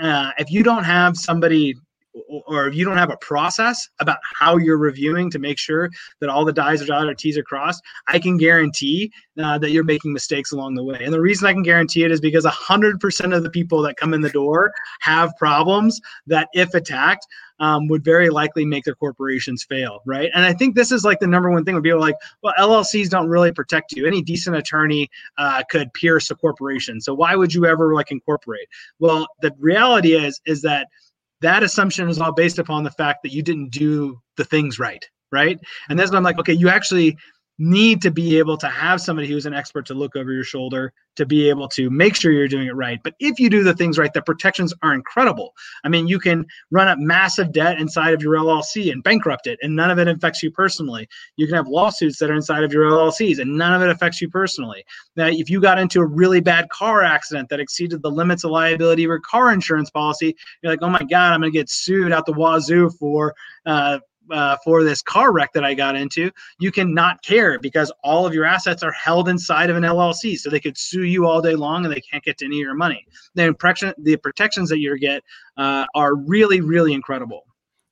Uh, 0.01 0.31
if 0.39 0.51
you 0.51 0.63
don't 0.63 0.85
have 0.85 1.17
somebody 1.17 1.75
or 2.47 2.69
if 2.69 2.75
you 2.75 2.85
don't 2.85 2.99
have 2.99 3.11
a 3.11 3.17
process 3.19 3.89
about 4.01 4.19
how 4.35 4.57
you're 4.57 4.77
reviewing 4.77 5.31
to 5.31 5.39
make 5.39 5.59
sure 5.59 5.91
that 6.21 6.29
all 6.29 6.45
the 6.45 6.63
I's 6.63 6.83
are 6.83 6.87
dotted 6.87 7.09
or 7.09 7.15
T's 7.15 7.39
are 7.39 7.43
crossed, 7.43 7.83
I 8.09 8.19
can 8.19 8.37
guarantee 8.37 9.11
uh, 9.43 9.59
that 9.59 9.71
you're 9.71 9.85
making 9.85 10.13
mistakes 10.13 10.53
along 10.53 10.75
the 10.75 10.85
way. 10.85 10.99
And 11.03 11.13
the 11.13 11.21
reason 11.21 11.47
I 11.47 11.53
can 11.53 11.63
guarantee 11.63 12.05
it 12.05 12.11
is 12.11 12.21
because 12.21 12.45
100% 12.45 13.37
of 13.37 13.43
the 13.43 13.51
people 13.51 13.83
that 13.83 13.97
come 13.97 14.15
in 14.15 14.21
the 14.21 14.31
door 14.31 14.73
have 15.01 15.33
problems 15.39 16.01
that, 16.27 16.49
if 16.53 16.75
attacked, 16.75 17.27
um, 17.61 17.87
would 17.87 18.03
very 18.03 18.29
likely 18.29 18.65
make 18.65 18.85
their 18.85 18.95
corporations 18.95 19.65
fail, 19.65 20.01
right? 20.05 20.31
And 20.35 20.45
I 20.45 20.53
think 20.53 20.75
this 20.75 20.91
is 20.91 21.05
like 21.05 21.21
the 21.21 21.29
number 21.29 21.51
one 21.51 21.65
thing 21.65 21.75
would 21.75 21.85
be 21.85 21.95
like, 21.95 22.17
well, 22.43 22.55
LLCs 22.59 23.09
don't 23.09 23.29
really 23.29 23.53
protect 23.53 23.93
you. 23.93 24.07
Any 24.07 24.21
decent 24.21 24.57
attorney 24.57 25.09
uh, 25.39 25.63
could 25.71 25.93
pierce 25.95 26.31
a 26.31 26.35
corporation, 26.35 27.01
so 27.01 27.15
why 27.15 27.37
would 27.37 27.55
you 27.55 27.65
ever 27.67 27.95
like 27.95 28.11
incorporate? 28.11 28.67
Well, 28.99 29.29
the 29.43 29.55
reality 29.61 30.15
is 30.15 30.41
is 30.45 30.63
that 30.63 30.89
that 31.43 31.63
assumption 31.63 32.09
is 32.09 32.19
all 32.19 32.33
based 32.33 32.59
upon 32.59 32.85
the 32.85 32.91
fact 32.91 33.23
that 33.23 33.33
you 33.33 33.43
didn't 33.43 33.71
do 33.71 34.19
the 34.37 34.45
things 34.45 34.79
right 34.79 35.05
right? 35.31 35.59
And 35.89 35.99
that's 35.99 36.11
when 36.11 36.19
i'm 36.19 36.25
like 36.25 36.39
okay 36.39 36.53
you 36.53 36.69
actually 36.69 37.17
need 37.59 38.03
to 38.03 38.11
be 38.11 38.39
able 38.39 38.57
to 38.57 38.67
have 38.67 39.01
somebody 39.01 39.29
who's 39.29 39.47
an 39.47 39.55
expert 39.55 39.87
to 39.87 39.95
look 39.95 40.17
over 40.17 40.33
your 40.33 40.45
shoulder 40.45 40.93
to 41.17 41.27
be 41.27 41.49
able 41.49 41.69
to 41.69 41.91
make 41.91 42.17
sure 42.17 42.33
you're 42.33 42.49
doing 42.49 42.67
it 42.67 42.75
right. 42.75 43.01
But 43.05 43.15
if 43.21 43.39
you 43.39 43.51
do 43.51 43.63
the 43.63 43.75
things 43.75 43.99
right, 43.99 44.13
the 44.13 44.23
protections 44.23 44.73
are 44.83 44.95
incredible. 44.95 45.53
I 45.85 45.89
mean, 45.89 46.09
you 46.09 46.19
can 46.19 46.47
run 46.71 46.89
up 46.89 46.99
massive 46.99 47.53
debt 47.53 47.79
inside 47.79 48.15
of 48.15 48.23
your 48.23 48.35
LLC 48.35 48.91
and 48.91 49.03
bankrupt 49.03 49.47
it, 49.47 49.59
and 49.63 49.77
none 49.77 49.91
of 49.91 49.99
it 49.99 50.09
affects 50.09 50.43
you 50.43 50.51
personally. 50.51 51.07
You 51.37 51.47
can 51.47 51.57
have 51.57 51.69
lawsuits 51.69 52.19
that 52.19 52.31
are 52.31 52.35
inside 52.35 52.65
of 52.65 52.73
your 52.73 52.91
LLCs, 52.91 53.39
and 53.39 53.57
none 53.57 53.75
of 53.75 53.83
it 53.83 53.91
affects 53.91 54.21
you 54.21 54.31
personally. 54.31 54.85
Now, 55.17 55.27
if 55.27 55.51
you 55.51 55.61
got 55.61 55.79
into 55.79 56.01
a 56.01 56.07
really 56.07 56.41
bad 56.41 56.71
car 56.71 57.03
accident 57.03 57.51
that 57.51 57.61
exceeded 57.61 58.03
the 58.03 58.11
limits 58.11 58.45
of 58.45 58.51
liability 58.51 59.05
of 59.05 59.09
your 59.09 59.21
car 59.21 59.53
insurance 59.53 59.91
policy, 59.91 60.35
you're 60.63 60.73
like, 60.73 60.83
oh 60.83 60.91
my 60.91 61.03
God, 61.03 61.33
I'm 61.33 61.41
going 61.41 61.53
to 61.53 61.59
get 61.59 61.69
sued 61.69 62.13
out 62.13 62.25
the 62.25 62.33
wazoo 62.33 62.91
for 62.99 63.35
uh, 63.67 63.99
uh, 64.33 64.57
for 64.65 64.83
this 64.83 65.03
car 65.03 65.33
wreck 65.33 65.53
that 65.53 65.65
I 65.65 65.75
got 65.75 65.95
into, 65.95 66.31
you 66.59 66.73
can 66.73 66.95
not 66.95 67.23
care 67.23 67.59
because 67.59 67.93
all 68.03 68.27
of 68.27 68.35
your 68.35 68.45
assets 68.45 68.83
are 68.83 68.93
held 68.93 69.29
inside 69.29 69.71
of 69.71 69.77
an 69.77 69.83
LLC. 69.83 70.37
So 70.37 70.51
they 70.51 70.61
could 70.61 70.79
sue 70.79 71.05
you 71.05 71.27
all 71.27 71.41
day 71.41 71.55
long 71.55 71.85
and 71.85 71.95
they 71.95 72.01
can't 72.01 72.25
get 72.25 72.39
to 72.39 72.47
any 72.47 72.57
of 72.57 72.65
your 72.65 72.75
money. 72.75 73.07
The, 73.35 73.53
protection, 73.53 73.95
the 73.99 74.17
protections 74.17 74.69
that 74.71 74.79
you 74.79 74.99
get 74.99 75.23
uh, 75.57 75.87
are 75.95 76.15
really, 76.15 76.61
really 76.61 76.93
incredible. 76.93 77.45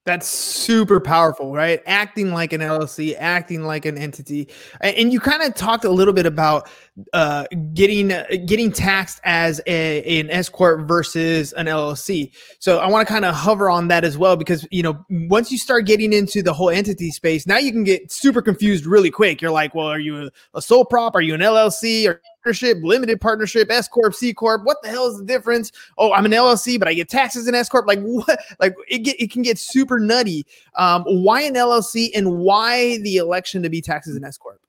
That's 0.06 0.26
super 0.26 0.98
powerful, 0.98 1.52
right? 1.52 1.82
Acting 1.84 2.32
like 2.32 2.54
an 2.54 2.62
LLC, 2.62 3.14
acting 3.18 3.64
like 3.64 3.84
an 3.84 3.98
entity, 3.98 4.48
and 4.80 5.12
you 5.12 5.20
kind 5.20 5.42
of 5.42 5.54
talked 5.54 5.84
a 5.84 5.90
little 5.90 6.14
bit 6.14 6.24
about 6.24 6.70
uh, 7.12 7.44
getting 7.74 8.10
uh, 8.10 8.24
getting 8.46 8.72
taxed 8.72 9.20
as 9.24 9.60
a, 9.66 10.20
an 10.20 10.30
S 10.30 10.48
corp 10.48 10.88
versus 10.88 11.52
an 11.52 11.66
LLC. 11.66 12.32
So 12.60 12.78
I 12.78 12.88
want 12.88 13.06
to 13.06 13.12
kind 13.12 13.26
of 13.26 13.34
hover 13.34 13.68
on 13.68 13.88
that 13.88 14.02
as 14.02 14.16
well 14.16 14.36
because 14.36 14.66
you 14.70 14.82
know 14.82 15.04
once 15.10 15.52
you 15.52 15.58
start 15.58 15.84
getting 15.84 16.14
into 16.14 16.42
the 16.42 16.54
whole 16.54 16.70
entity 16.70 17.10
space, 17.10 17.46
now 17.46 17.58
you 17.58 17.70
can 17.70 17.84
get 17.84 18.10
super 18.10 18.40
confused 18.40 18.86
really 18.86 19.10
quick. 19.10 19.42
You're 19.42 19.50
like, 19.50 19.74
well, 19.74 19.86
are 19.86 20.00
you 20.00 20.28
a, 20.28 20.30
a 20.54 20.62
sole 20.62 20.86
prop? 20.86 21.14
Are 21.14 21.20
you 21.20 21.34
an 21.34 21.42
LLC? 21.42 22.08
Or 22.08 22.22
partnership, 22.50 22.78
limited 22.82 23.20
partnership, 23.20 23.70
S 23.70 23.86
corp, 23.86 24.12
C 24.12 24.34
corp. 24.34 24.64
What 24.64 24.78
the 24.82 24.88
hell 24.88 25.06
is 25.06 25.18
the 25.18 25.24
difference? 25.24 25.70
Oh, 25.98 26.12
I'm 26.12 26.24
an 26.24 26.32
LLC, 26.32 26.78
but 26.80 26.88
I 26.88 26.94
get 26.94 27.08
taxes 27.08 27.46
in 27.46 27.54
S 27.54 27.68
corp. 27.68 27.86
Like 27.86 28.00
what? 28.02 28.40
Like 28.58 28.74
it 28.88 28.98
get 28.98 29.20
it 29.20 29.30
can 29.30 29.42
get 29.42 29.58
super 29.58 30.00
nutty. 30.00 30.46
Um, 30.74 31.04
why 31.04 31.42
an 31.42 31.54
LLC 31.54 32.10
and 32.14 32.38
why 32.38 32.98
the 32.98 33.16
election 33.16 33.62
to 33.62 33.70
be 33.70 33.80
taxes 33.80 34.16
in 34.16 34.24
S 34.24 34.36
corp? 34.36 34.60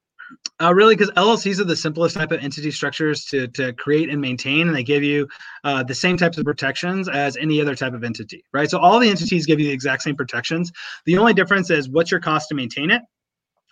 Uh, 0.61 0.71
really, 0.73 0.95
because 0.95 1.09
LLCs 1.11 1.59
are 1.59 1.63
the 1.63 1.75
simplest 1.75 2.15
type 2.15 2.31
of 2.31 2.39
entity 2.39 2.69
structures 2.69 3.25
to, 3.25 3.47
to 3.47 3.73
create 3.73 4.09
and 4.09 4.21
maintain, 4.21 4.67
and 4.67 4.75
they 4.75 4.83
give 4.83 5.03
you 5.03 5.27
uh, 5.63 5.81
the 5.81 5.95
same 5.95 6.15
types 6.15 6.37
of 6.37 6.45
protections 6.45 7.09
as 7.09 7.35
any 7.37 7.59
other 7.59 7.75
type 7.75 7.93
of 7.93 8.03
entity, 8.03 8.45
right? 8.53 8.69
So 8.69 8.77
all 8.77 8.99
the 8.99 9.09
entities 9.09 9.47
give 9.47 9.59
you 9.59 9.65
the 9.65 9.73
exact 9.73 10.03
same 10.03 10.15
protections. 10.15 10.71
The 11.05 11.17
only 11.17 11.33
difference 11.33 11.71
is 11.71 11.89
what's 11.89 12.11
your 12.11 12.19
cost 12.19 12.47
to 12.49 12.55
maintain 12.55 12.91
it 12.91 13.01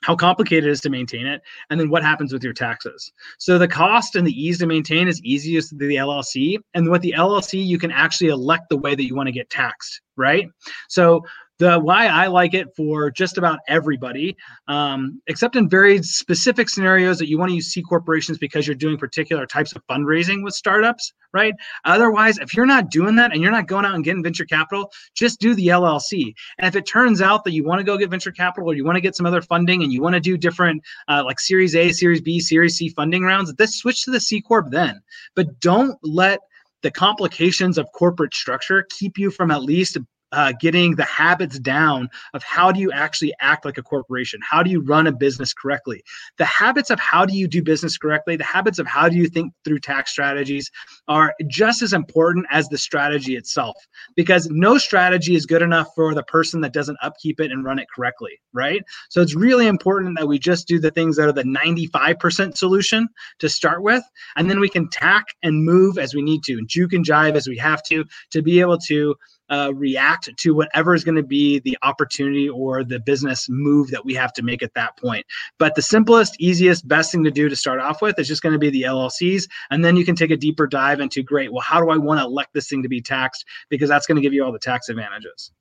how 0.04 0.16
complicated 0.16 0.66
it 0.66 0.72
is 0.72 0.82
to 0.82 0.90
maintain 0.90 1.26
it, 1.26 1.42
and 1.70 1.80
then 1.80 1.90
what 1.90 2.04
happens 2.04 2.34
with 2.34 2.44
your 2.44 2.54
taxes. 2.54 3.12
So 3.38 3.58
the 3.58 3.68
cost 3.68 4.16
and 4.16 4.26
the 4.26 4.32
ease 4.32 4.60
to 4.60 4.68
maintain 4.68 5.08
is 5.08 5.22
easiest 5.24 5.78
through 5.78 5.88
the 5.88 5.96
LLC, 5.96 6.58
and 6.74 6.90
with 6.90 7.02
the 7.02 7.14
LLC, 7.18 7.66
you 7.66 7.78
can 7.78 7.92
actually 7.92 8.30
elect 8.30 8.70
the 8.70 8.78
way 8.78 8.96
that 8.96 9.06
you 9.06 9.16
want 9.16 9.28
to 9.28 9.34
get 9.34 9.50
taxed, 9.50 10.02
right? 10.16 10.48
So 10.88 11.24
the 11.60 11.78
why 11.78 12.08
I 12.08 12.28
like 12.28 12.54
it 12.54 12.74
for 12.76 13.12
just 13.12 13.38
about 13.38 13.60
everybody, 13.68 14.36
um, 14.70 15.22
except 15.28 15.58
in 15.58 15.70
very 15.70 16.02
specific 16.02 16.70
scenarios 16.70 17.20
that 17.20 17.28
you 17.28 17.38
want 17.38 17.50
to 17.50 17.56
use 17.56 17.68
C 17.68 17.82
corporations 17.82 18.38
because 18.38 18.66
you're 18.66 18.76
doing 18.76 18.98
particular 18.98 19.46
types 19.46 19.74
of 19.74 19.86
fundraising 19.88 20.42
with 20.42 20.54
startups, 20.54 21.14
right? 21.34 21.54
Otherwise, 21.84 22.38
if 22.38 22.56
you're 22.56 22.66
not 22.66 22.90
doing 22.90 23.16
that 23.18 23.34
and 23.34 23.42
you're 23.42 23.52
not 23.52 23.68
going 23.68 23.86
out 23.86 23.94
and 23.94 24.06
getting 24.06 24.24
venture 24.24 24.46
capital, 24.46 24.90
just 25.14 25.42
do 25.42 25.54
the 25.54 25.68
LLC. 25.68 26.34
And 26.58 26.68
if 26.68 26.78
it 26.78 26.88
turns 26.88 27.22
out 27.22 27.44
that 27.44 27.52
you 27.52 27.66
want 27.66 27.80
to 27.80 27.84
go 27.84 27.98
get 27.98 28.10
venture 28.10 28.32
capital 28.32 28.72
or 28.72 28.74
you 28.74 28.86
want 28.86 28.96
to 28.96 29.02
get 29.02 29.18
some 29.18 29.26
other 29.26 29.42
funding 29.42 29.84
and 29.84 29.92
you 29.92 30.02
want 30.02 30.16
to 30.16 30.22
do 30.22 30.38
different 30.38 30.82
uh, 31.10 31.24
like 31.26 31.42
Series 31.42 31.76
A, 31.76 31.92
Series 31.92 32.22
B, 32.22 32.40
Series 32.40 32.78
C 32.78 32.88
funding 32.88 33.24
rounds, 33.24 33.54
this 33.56 33.78
switch 33.78 34.06
to 34.06 34.12
the 34.12 34.22
C 34.22 34.42
corp 34.42 34.72
then. 34.72 35.02
But 35.36 35.60
don't 35.60 35.98
let 36.04 36.40
the 36.84 36.92
complications 36.92 37.78
of 37.78 37.86
corporate 37.94 38.34
structure 38.34 38.88
keep 38.98 39.18
you 39.18 39.30
from 39.30 39.52
at 39.52 39.62
least 39.62 39.98
uh, 40.32 40.54
getting 40.60 40.96
the 40.96 41.06
habits 41.06 41.60
down 41.60 42.10
of 42.34 42.44
how 42.44 42.72
do 42.72 42.80
you 42.80 42.92
actually 42.92 43.34
act 43.40 43.66
like 43.66 43.78
a 43.78 43.84
corporation? 43.84 44.40
How 44.48 44.64
do 44.64 44.70
you 44.70 44.82
run 44.82 45.08
a 45.08 45.12
business 45.12 45.54
correctly? 45.54 46.04
The 46.38 46.46
habits 46.46 46.90
of 46.90 47.00
how 47.00 47.26
do 47.26 47.36
you 47.36 47.48
do 47.48 47.64
business 47.64 47.98
correctly, 47.98 48.36
the 48.36 48.44
habits 48.44 48.80
of 48.80 48.88
how 48.88 49.10
do 49.10 49.16
you 49.16 49.28
think 49.28 49.54
through 49.66 49.80
tax 49.80 50.12
strategies 50.12 50.70
are 51.08 51.34
just 51.48 51.82
as 51.82 51.94
important 51.94 52.46
as 52.52 52.68
the 52.70 52.78
strategy 52.78 53.36
itself 53.36 53.76
because 54.16 54.48
no 54.50 54.78
strategy 54.78 55.36
is 55.36 55.46
good 55.46 55.62
enough 55.62 55.90
for 55.96 56.14
the 56.14 56.24
person 56.24 56.62
that 56.62 56.74
doesn't 56.74 56.98
upkeep 57.02 57.40
it 57.40 57.52
and 57.52 57.64
run 57.64 57.80
it 57.80 57.88
correctly, 57.94 58.40
right? 58.54 58.84
So 59.10 59.22
it's 59.22 59.36
really 59.36 59.68
important 59.68 60.18
that 60.18 60.28
we 60.28 60.40
just 60.40 60.68
do 60.68 60.80
the 60.80 60.92
things 60.92 61.16
that 61.18 61.28
are 61.28 61.34
the 61.34 61.44
95% 61.44 62.58
solution 62.58 63.08
to 63.40 63.50
start 63.50 63.82
with, 63.82 64.04
and 64.36 64.50
then 64.50 64.60
we 64.60 64.70
can 64.70 64.90
tack 64.90 65.26
and 65.44 65.64
move 65.64 65.98
as 65.98 66.14
we 66.14 66.22
need 66.22 66.44
to 66.44 66.54
and 66.54 66.68
juke 66.68 66.94
and 66.94 67.06
jive 67.06 67.36
as 67.36 67.48
we 67.48 67.58
have 67.58 67.84
to 67.84 68.06
to 68.32 68.42
be 68.42 68.60
able 68.60 68.78
to 68.78 69.16
uh, 69.50 69.72
react 69.76 70.30
to 70.38 70.54
whatever 70.54 70.94
is 70.94 71.04
going 71.04 71.16
to 71.16 71.24
be 71.24 71.60
the 71.60 71.78
opportunity 71.84 72.50
or 72.50 72.84
the 72.84 73.00
business 73.00 73.48
move 73.50 73.90
that 73.92 74.06
we 74.06 74.14
have 74.14 74.34
to 74.34 74.42
make 74.42 74.64
at 74.64 74.74
that 74.74 74.98
point. 74.98 75.26
But 75.58 75.76
the 75.76 75.82
simplest, 75.82 76.36
easiest, 76.40 76.88
best 76.88 77.12
thing 77.12 77.24
to 77.24 77.32
do 77.32 77.50
to 77.50 77.56
start 77.56 77.80
off 77.80 78.02
with 78.02 78.20
is 78.20 78.28
just 78.28 78.42
going 78.42 78.54
to 78.54 78.60
be 78.60 78.70
the 78.70 78.84
LLCs. 78.84 79.48
And 79.72 79.84
then 79.84 79.96
you 79.96 80.06
can 80.06 80.16
take 80.16 80.32
a 80.32 80.38
deeper 80.38 80.68
dive 80.68 81.00
into 81.00 81.24
great, 81.24 81.52
well, 81.52 81.62
how 81.62 81.82
do 81.82 81.90
I 81.90 81.98
want 81.98 82.20
to 82.20 82.26
elect 82.26 82.54
this 82.54 82.70
thing 82.70 82.84
to 82.84 82.90
be 82.90 83.02
taxed? 83.02 83.46
Because 83.70 83.90
that's 83.90 84.06
going 84.06 84.16
to 84.18 84.22
give 84.22 84.34
you 84.34 84.44
all 84.44 84.52
the 84.52 84.60
tax 84.60 84.90
advantages. 84.90 85.52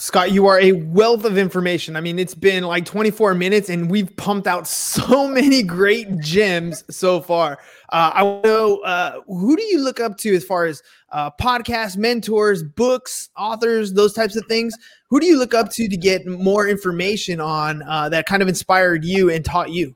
Scott, 0.00 0.32
you 0.32 0.46
are 0.46 0.58
a 0.58 0.72
wealth 0.72 1.26
of 1.26 1.36
information. 1.36 1.94
I 1.94 2.00
mean, 2.00 2.18
it's 2.18 2.34
been 2.34 2.64
like 2.64 2.86
24 2.86 3.34
minutes 3.34 3.68
and 3.68 3.90
we've 3.90 4.16
pumped 4.16 4.46
out 4.46 4.66
so 4.66 5.28
many 5.32 5.62
great 5.62 6.18
gems 6.20 6.84
so 6.88 7.20
far. 7.20 7.58
Uh, 7.90 8.10
I 8.14 8.22
know 8.42 8.78
uh, 8.78 9.20
who 9.26 9.56
do 9.56 9.62
you 9.62 9.84
look 9.84 10.00
up 10.00 10.16
to 10.18 10.34
as 10.34 10.42
far 10.42 10.64
as 10.64 10.82
uh, 11.12 11.30
podcast 11.38 11.98
mentors, 11.98 12.62
books, 12.62 13.28
authors, 13.36 13.92
those 13.92 14.14
types 14.14 14.36
of 14.36 14.46
things? 14.46 14.74
Who 15.10 15.20
do 15.20 15.26
you 15.26 15.38
look 15.38 15.52
up 15.52 15.70
to 15.72 15.86
to 15.86 15.96
get 15.98 16.26
more 16.26 16.66
information 16.66 17.38
on 17.38 17.82
uh, 17.82 18.08
that 18.08 18.24
kind 18.24 18.40
of 18.40 18.48
inspired 18.48 19.04
you 19.04 19.28
and 19.28 19.44
taught 19.44 19.68
you? 19.68 19.94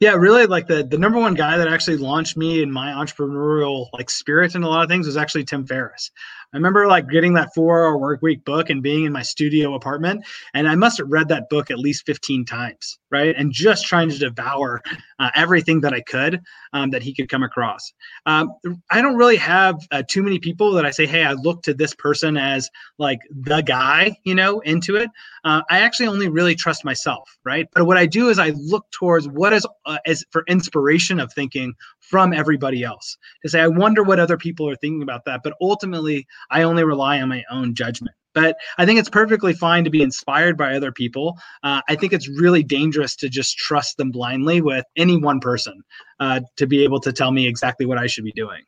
Yeah, 0.00 0.14
really 0.14 0.46
like 0.46 0.66
the 0.66 0.84
the 0.84 0.98
number 0.98 1.18
one 1.18 1.34
guy 1.34 1.56
that 1.56 1.68
actually 1.68 1.98
launched 1.98 2.36
me 2.36 2.62
in 2.62 2.72
my 2.72 2.90
entrepreneurial 2.90 3.86
like 3.92 4.10
spirit 4.10 4.54
and 4.54 4.64
a 4.64 4.68
lot 4.68 4.82
of 4.82 4.88
things 4.88 5.06
was 5.06 5.16
actually 5.16 5.44
Tim 5.44 5.66
Ferriss. 5.66 6.10
I 6.52 6.56
remember 6.56 6.86
like 6.86 7.10
getting 7.10 7.34
that 7.34 7.50
four 7.54 7.84
hour 7.84 7.98
work 7.98 8.22
week 8.22 8.44
book 8.44 8.70
and 8.70 8.82
being 8.82 9.04
in 9.04 9.12
my 9.12 9.22
studio 9.22 9.74
apartment. 9.74 10.24
And 10.54 10.66
I 10.66 10.76
must 10.76 10.96
have 10.98 11.08
read 11.08 11.28
that 11.28 11.50
book 11.50 11.70
at 11.70 11.78
least 11.78 12.06
15 12.06 12.46
times, 12.46 12.98
right? 13.10 13.34
And 13.36 13.52
just 13.52 13.86
trying 13.86 14.08
to 14.08 14.18
devour 14.18 14.82
uh, 15.18 15.30
everything 15.34 15.82
that 15.82 15.92
I 15.92 16.00
could 16.00 16.40
um, 16.72 16.90
that 16.90 17.02
he 17.02 17.14
could 17.14 17.28
come 17.28 17.42
across. 17.42 17.92
Um, 18.24 18.54
I 18.90 19.02
don't 19.02 19.16
really 19.16 19.36
have 19.36 19.76
uh, 19.90 20.02
too 20.08 20.22
many 20.22 20.38
people 20.38 20.72
that 20.72 20.86
I 20.86 20.90
say, 20.90 21.04
hey, 21.04 21.24
I 21.24 21.34
look 21.34 21.62
to 21.64 21.74
this 21.74 21.94
person 21.94 22.38
as 22.38 22.70
like 22.98 23.20
the 23.30 23.60
guy, 23.60 24.16
you 24.24 24.34
know, 24.34 24.60
into 24.60 24.96
it. 24.96 25.10
Uh, 25.44 25.62
I 25.70 25.80
actually 25.80 26.08
only 26.08 26.28
really 26.28 26.54
trust 26.54 26.84
myself, 26.84 27.28
right? 27.44 27.68
But 27.74 27.84
what 27.84 27.98
I 27.98 28.06
do 28.06 28.30
is 28.30 28.38
I 28.38 28.50
look 28.50 28.90
towards 28.90 29.28
what 29.28 29.52
is 29.52 29.66
uh, 29.84 29.98
as 30.06 30.24
for 30.30 30.44
inspiration 30.48 31.20
of 31.20 31.32
thinking 31.32 31.74
from 32.00 32.32
everybody 32.32 32.84
else 32.84 33.18
to 33.42 33.50
say, 33.50 33.60
I 33.60 33.68
wonder 33.68 34.02
what 34.02 34.18
other 34.18 34.38
people 34.38 34.68
are 34.68 34.76
thinking 34.76 35.02
about 35.02 35.24
that. 35.26 35.42
But 35.44 35.54
ultimately, 35.60 36.26
I 36.50 36.62
only 36.62 36.84
rely 36.84 37.20
on 37.20 37.28
my 37.28 37.44
own 37.50 37.74
judgment. 37.74 38.14
But 38.34 38.56
I 38.76 38.86
think 38.86 39.00
it's 39.00 39.08
perfectly 39.08 39.52
fine 39.52 39.84
to 39.84 39.90
be 39.90 40.02
inspired 40.02 40.56
by 40.56 40.76
other 40.76 40.92
people. 40.92 41.38
Uh, 41.62 41.80
I 41.88 41.96
think 41.96 42.12
it's 42.12 42.28
really 42.28 42.62
dangerous 42.62 43.16
to 43.16 43.28
just 43.28 43.56
trust 43.56 43.96
them 43.96 44.10
blindly 44.10 44.60
with 44.60 44.84
any 44.96 45.16
one 45.16 45.40
person 45.40 45.82
uh, 46.20 46.40
to 46.56 46.66
be 46.66 46.84
able 46.84 47.00
to 47.00 47.12
tell 47.12 47.32
me 47.32 47.48
exactly 47.48 47.86
what 47.86 47.98
I 47.98 48.06
should 48.06 48.24
be 48.24 48.32
doing. 48.32 48.62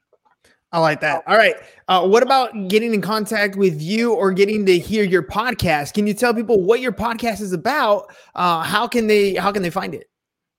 I 0.73 0.79
like 0.79 1.01
that. 1.01 1.25
All 1.27 1.37
right. 1.37 1.57
Uh, 1.89 2.07
what 2.07 2.23
about 2.23 2.69
getting 2.69 2.95
in 2.95 3.01
contact 3.01 3.57
with 3.57 3.83
you 3.83 4.15
or 4.15 4.33
getting 4.33 4.65
to 4.67 4.79
hear 4.79 5.03
your 5.03 5.23
podcast? 5.23 5.95
Can 5.95 6.07
you 6.07 6.15
tell 6.15 6.33
people 6.33 6.63
what 6.63 6.81
your 6.81 6.93
podcast 6.93 7.41
is 7.41 7.53
about? 7.53 8.15
Uh, 8.37 8.63
how 8.63 8.87
can 8.87 9.09
they 9.09 9.35
how 9.35 9.51
can 9.51 9.63
they 9.63 9.71
find 9.71 9.95
it? 9.95 10.09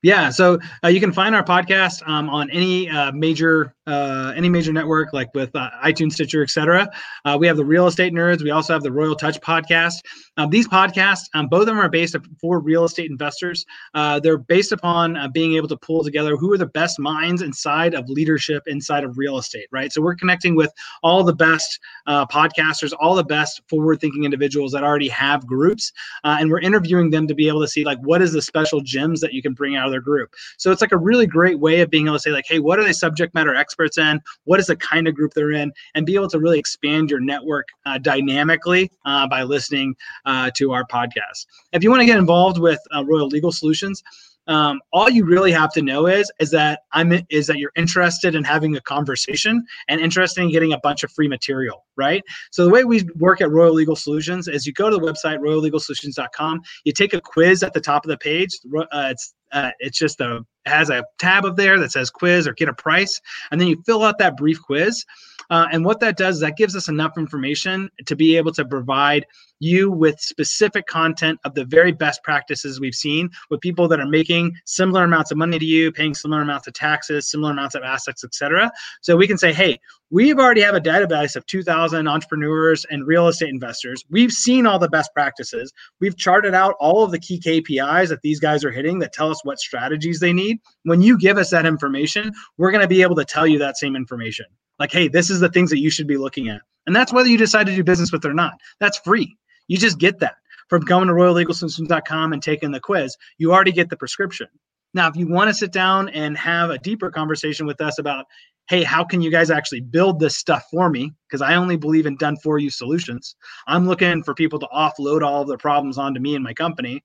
Yeah, 0.03 0.31
so 0.31 0.57
uh, 0.83 0.87
you 0.87 0.99
can 0.99 1.13
find 1.13 1.35
our 1.35 1.43
podcast 1.43 2.05
um, 2.07 2.27
on 2.27 2.49
any 2.49 2.89
uh, 2.89 3.11
major 3.11 3.75
uh, 3.91 4.33
any 4.35 4.49
major 4.49 4.71
network, 4.71 5.11
like 5.11 5.33
with 5.35 5.53
uh, 5.55 5.69
iTunes, 5.83 6.13
Stitcher, 6.13 6.43
etc. 6.43 6.89
Uh, 7.25 7.37
we 7.39 7.45
have 7.45 7.57
the 7.57 7.65
Real 7.65 7.87
Estate 7.87 8.13
Nerds. 8.13 8.41
We 8.41 8.51
also 8.51 8.71
have 8.71 8.83
the 8.83 8.91
Royal 8.91 9.15
Touch 9.15 9.39
podcast. 9.41 9.95
Um, 10.37 10.49
these 10.49 10.67
podcasts, 10.67 11.25
um, 11.33 11.47
both 11.47 11.61
of 11.61 11.67
them 11.67 11.77
are 11.77 11.89
based 11.89 12.15
for 12.39 12.59
real 12.59 12.85
estate 12.85 13.11
investors. 13.11 13.65
Uh, 13.93 14.19
they're 14.19 14.37
based 14.37 14.71
upon 14.71 15.17
being 15.33 15.55
able 15.55 15.67
to 15.67 15.77
pull 15.77 16.03
together 16.03 16.37
who 16.37 16.53
are 16.53 16.57
the 16.57 16.65
best 16.65 16.99
minds 16.99 17.41
inside 17.41 17.93
of 17.93 18.07
leadership 18.07 18.63
inside 18.67 19.03
of 19.03 19.17
real 19.17 19.37
estate, 19.37 19.67
right? 19.71 19.91
So 19.91 20.01
we're 20.01 20.15
connecting 20.15 20.55
with 20.55 20.71
all 21.03 21.23
the 21.23 21.35
best 21.35 21.79
podcasters, 22.07 22.93
all 22.99 23.15
the 23.15 23.23
best 23.23 23.61
forward-thinking 23.69 24.23
individuals 24.23 24.71
that 24.71 24.83
already 24.83 25.09
have 25.09 25.45
groups, 25.45 25.91
and 26.23 26.49
we're 26.49 26.61
interviewing 26.61 27.09
them 27.09 27.27
to 27.27 27.35
be 27.35 27.49
able 27.49 27.61
to 27.61 27.67
see 27.67 27.83
like 27.83 27.99
what 27.99 28.21
is 28.21 28.31
the 28.31 28.41
special 28.41 28.79
gems 28.81 29.19
that 29.21 29.33
you 29.33 29.41
can 29.41 29.53
bring 29.53 29.75
out 29.75 29.85
of 29.85 29.91
their 29.91 30.01
group. 30.01 30.33
So 30.57 30.71
it's 30.71 30.81
like 30.81 30.93
a 30.93 30.97
really 30.97 31.27
great 31.27 31.59
way 31.59 31.81
of 31.81 31.89
being 31.89 32.07
able 32.07 32.15
to 32.15 32.21
say 32.21 32.31
like, 32.31 32.45
hey, 32.47 32.59
what 32.59 32.79
are 32.79 32.83
they 32.83 32.93
subject 32.93 33.33
matter 33.33 33.53
experts 33.53 33.80
in? 33.97 34.21
What 34.45 34.59
is 34.59 34.67
the 34.67 34.75
kind 34.75 35.07
of 35.07 35.15
group 35.15 35.33
they're 35.33 35.51
in? 35.51 35.71
And 35.95 36.05
be 36.05 36.15
able 36.15 36.29
to 36.29 36.39
really 36.39 36.59
expand 36.59 37.09
your 37.09 37.19
network 37.19 37.67
uh, 37.85 37.97
dynamically 37.97 38.91
uh, 39.05 39.27
by 39.27 39.43
listening 39.43 39.95
uh, 40.25 40.51
to 40.55 40.71
our 40.71 40.85
podcast. 40.85 41.45
If 41.73 41.83
you 41.83 41.89
want 41.89 42.01
to 42.01 42.05
get 42.05 42.17
involved 42.17 42.59
with 42.59 42.79
uh, 42.95 43.03
Royal 43.05 43.27
Legal 43.27 43.51
Solutions, 43.51 44.03
um, 44.47 44.81
all 44.91 45.09
you 45.09 45.25
really 45.25 45.51
have 45.51 45.71
to 45.73 45.81
know 45.81 46.07
is 46.07 46.31
is 46.39 46.51
that 46.51 46.81
I'm 46.91 47.13
is 47.29 47.47
that 47.47 47.57
you're 47.57 47.71
interested 47.75 48.35
in 48.35 48.43
having 48.43 48.75
a 48.75 48.81
conversation 48.81 49.63
and 49.87 50.01
interested 50.01 50.41
in 50.41 50.51
getting 50.51 50.73
a 50.73 50.79
bunch 50.79 51.03
of 51.03 51.11
free 51.11 51.27
material, 51.27 51.85
right? 51.95 52.23
So 52.51 52.65
the 52.65 52.71
way 52.71 52.83
we 52.83 53.03
work 53.17 53.41
at 53.41 53.51
Royal 53.51 53.73
Legal 53.73 53.95
Solutions 53.95 54.47
is 54.47 54.65
you 54.65 54.73
go 54.73 54.89
to 54.89 54.97
the 54.97 55.01
website 55.01 55.39
royallegalsolutions.com, 55.39 56.61
you 56.83 56.91
take 56.91 57.13
a 57.13 57.21
quiz 57.21 57.63
at 57.63 57.73
the 57.73 57.81
top 57.81 58.03
of 58.03 58.09
the 58.09 58.17
page. 58.17 58.57
Uh, 58.75 59.09
it's 59.11 59.33
uh, 59.51 59.71
it's 59.79 59.97
just 59.97 60.21
a 60.21 60.45
has 60.65 60.89
a 60.91 61.03
tab 61.17 61.43
up 61.43 61.55
there 61.55 61.79
that 61.79 61.91
says 61.91 62.09
quiz 62.09 62.47
or 62.47 62.53
get 62.53 62.69
a 62.69 62.73
price, 62.73 63.19
and 63.51 63.59
then 63.59 63.67
you 63.67 63.81
fill 63.85 64.03
out 64.03 64.17
that 64.19 64.37
brief 64.37 64.61
quiz. 64.61 65.05
Uh, 65.49 65.67
and 65.71 65.83
what 65.83 65.99
that 65.99 66.15
does 66.17 66.35
is 66.35 66.41
that 66.41 66.55
gives 66.55 66.75
us 66.75 66.87
enough 66.87 67.17
information 67.17 67.89
to 68.05 68.15
be 68.15 68.37
able 68.37 68.53
to 68.53 68.63
provide 68.63 69.25
you 69.59 69.91
with 69.91 70.19
specific 70.19 70.87
content 70.87 71.37
of 71.43 71.53
the 71.55 71.65
very 71.65 71.91
best 71.91 72.23
practices 72.23 72.79
we've 72.79 72.95
seen 72.95 73.29
with 73.49 73.59
people 73.59 73.87
that 73.87 73.99
are 73.99 74.07
making 74.07 74.55
similar 74.65 75.03
amounts 75.03 75.31
of 75.31 75.37
money 75.37 75.59
to 75.59 75.65
you, 75.65 75.91
paying 75.91 76.13
similar 76.13 76.41
amounts 76.41 76.67
of 76.67 76.73
taxes, 76.73 77.29
similar 77.29 77.51
amounts 77.51 77.75
of 77.75 77.83
assets, 77.83 78.23
etc. 78.23 78.71
So 79.01 79.17
we 79.17 79.27
can 79.27 79.37
say, 79.37 79.51
hey, 79.51 79.79
we've 80.11 80.37
already 80.37 80.61
have 80.61 80.75
a 80.75 80.81
database 80.81 81.35
of 81.35 81.45
2,000 81.47 82.07
entrepreneurs 82.07 82.85
and 82.91 83.07
real 83.07 83.27
estate 83.27 83.49
investors. 83.49 84.03
We've 84.09 84.31
seen 84.31 84.67
all 84.67 84.77
the 84.77 84.89
best 84.89 85.11
practices. 85.13 85.73
We've 85.99 86.17
charted 86.17 86.53
out 86.53 86.75
all 86.79 87.03
of 87.03 87.11
the 87.11 87.19
key 87.19 87.39
KPIs 87.39 88.09
that 88.09 88.21
these 88.21 88.39
guys 88.39 88.63
are 88.63 88.71
hitting 88.71 88.99
that 88.99 89.13
tell 89.13 89.31
us 89.31 89.43
what 89.43 89.59
strategies 89.59 90.19
they 90.19 90.33
need. 90.33 90.59
When 90.83 91.01
you 91.01 91.17
give 91.17 91.37
us 91.37 91.49
that 91.51 91.65
information, 91.65 92.33
we're 92.57 92.71
going 92.71 92.81
to 92.81 92.87
be 92.87 93.01
able 93.01 93.15
to 93.15 93.25
tell 93.25 93.47
you 93.47 93.57
that 93.59 93.77
same 93.77 93.95
information. 93.95 94.45
Like, 94.79 94.91
hey, 94.91 95.07
this 95.07 95.29
is 95.29 95.39
the 95.39 95.49
things 95.49 95.69
that 95.69 95.79
you 95.79 95.89
should 95.89 96.07
be 96.07 96.17
looking 96.17 96.49
at. 96.49 96.61
And 96.85 96.95
that's 96.95 97.13
whether 97.13 97.29
you 97.29 97.37
decide 97.37 97.67
to 97.67 97.75
do 97.75 97.83
business 97.83 98.11
with 98.11 98.25
or 98.25 98.33
not. 98.33 98.53
That's 98.79 98.97
free. 98.99 99.37
You 99.67 99.77
just 99.77 99.99
get 99.99 100.19
that 100.19 100.35
from 100.67 100.81
going 100.83 101.07
to 101.07 101.13
royallegalsystems.com 101.13 102.33
and 102.33 102.41
taking 102.41 102.71
the 102.71 102.79
quiz. 102.79 103.15
You 103.37 103.53
already 103.53 103.71
get 103.71 103.89
the 103.89 103.97
prescription. 103.97 104.47
Now, 104.93 105.07
if 105.07 105.15
you 105.15 105.27
want 105.27 105.49
to 105.49 105.53
sit 105.53 105.71
down 105.71 106.09
and 106.09 106.37
have 106.37 106.69
a 106.69 106.77
deeper 106.77 107.09
conversation 107.09 107.65
with 107.65 107.79
us 107.79 107.97
about, 107.97 108.25
hey, 108.71 108.83
how 108.83 109.03
can 109.03 109.21
you 109.21 109.29
guys 109.29 109.51
actually 109.51 109.81
build 109.81 110.17
this 110.17 110.37
stuff 110.37 110.65
for 110.71 110.89
me? 110.89 111.11
Because 111.27 111.41
I 111.41 111.55
only 111.55 111.75
believe 111.75 112.05
in 112.05 112.15
done 112.15 112.37
for 112.37 112.57
you 112.57 112.69
solutions. 112.69 113.35
I'm 113.67 113.85
looking 113.85 114.23
for 114.23 114.33
people 114.33 114.59
to 114.59 114.67
offload 114.73 115.23
all 115.23 115.41
of 115.41 115.49
their 115.49 115.57
problems 115.57 115.97
onto 115.97 116.21
me 116.21 116.35
and 116.35 116.43
my 116.43 116.53
company 116.53 117.03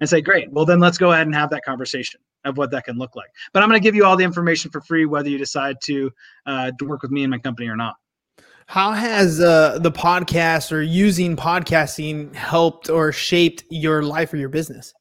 and 0.00 0.06
say, 0.06 0.20
great, 0.20 0.52
well, 0.52 0.66
then 0.66 0.78
let's 0.78 0.98
go 0.98 1.12
ahead 1.12 1.26
and 1.26 1.34
have 1.34 1.48
that 1.48 1.64
conversation 1.64 2.20
of 2.44 2.58
what 2.58 2.70
that 2.72 2.84
can 2.84 2.98
look 2.98 3.16
like. 3.16 3.30
But 3.54 3.62
I'm 3.62 3.70
going 3.70 3.80
to 3.80 3.82
give 3.82 3.94
you 3.94 4.04
all 4.04 4.14
the 4.14 4.24
information 4.24 4.70
for 4.70 4.82
free, 4.82 5.06
whether 5.06 5.30
you 5.30 5.38
decide 5.38 5.78
to, 5.84 6.10
uh, 6.44 6.72
to 6.78 6.84
work 6.84 7.00
with 7.00 7.10
me 7.10 7.24
and 7.24 7.30
my 7.30 7.38
company 7.38 7.66
or 7.66 7.76
not. 7.76 7.94
How 8.66 8.92
has 8.92 9.40
uh, 9.40 9.78
the 9.80 9.92
podcast 9.92 10.70
or 10.70 10.82
using 10.82 11.34
podcasting 11.34 12.34
helped 12.34 12.90
or 12.90 13.10
shaped 13.10 13.64
your 13.70 14.02
life 14.02 14.34
or 14.34 14.36
your 14.36 14.50
business? 14.50 14.92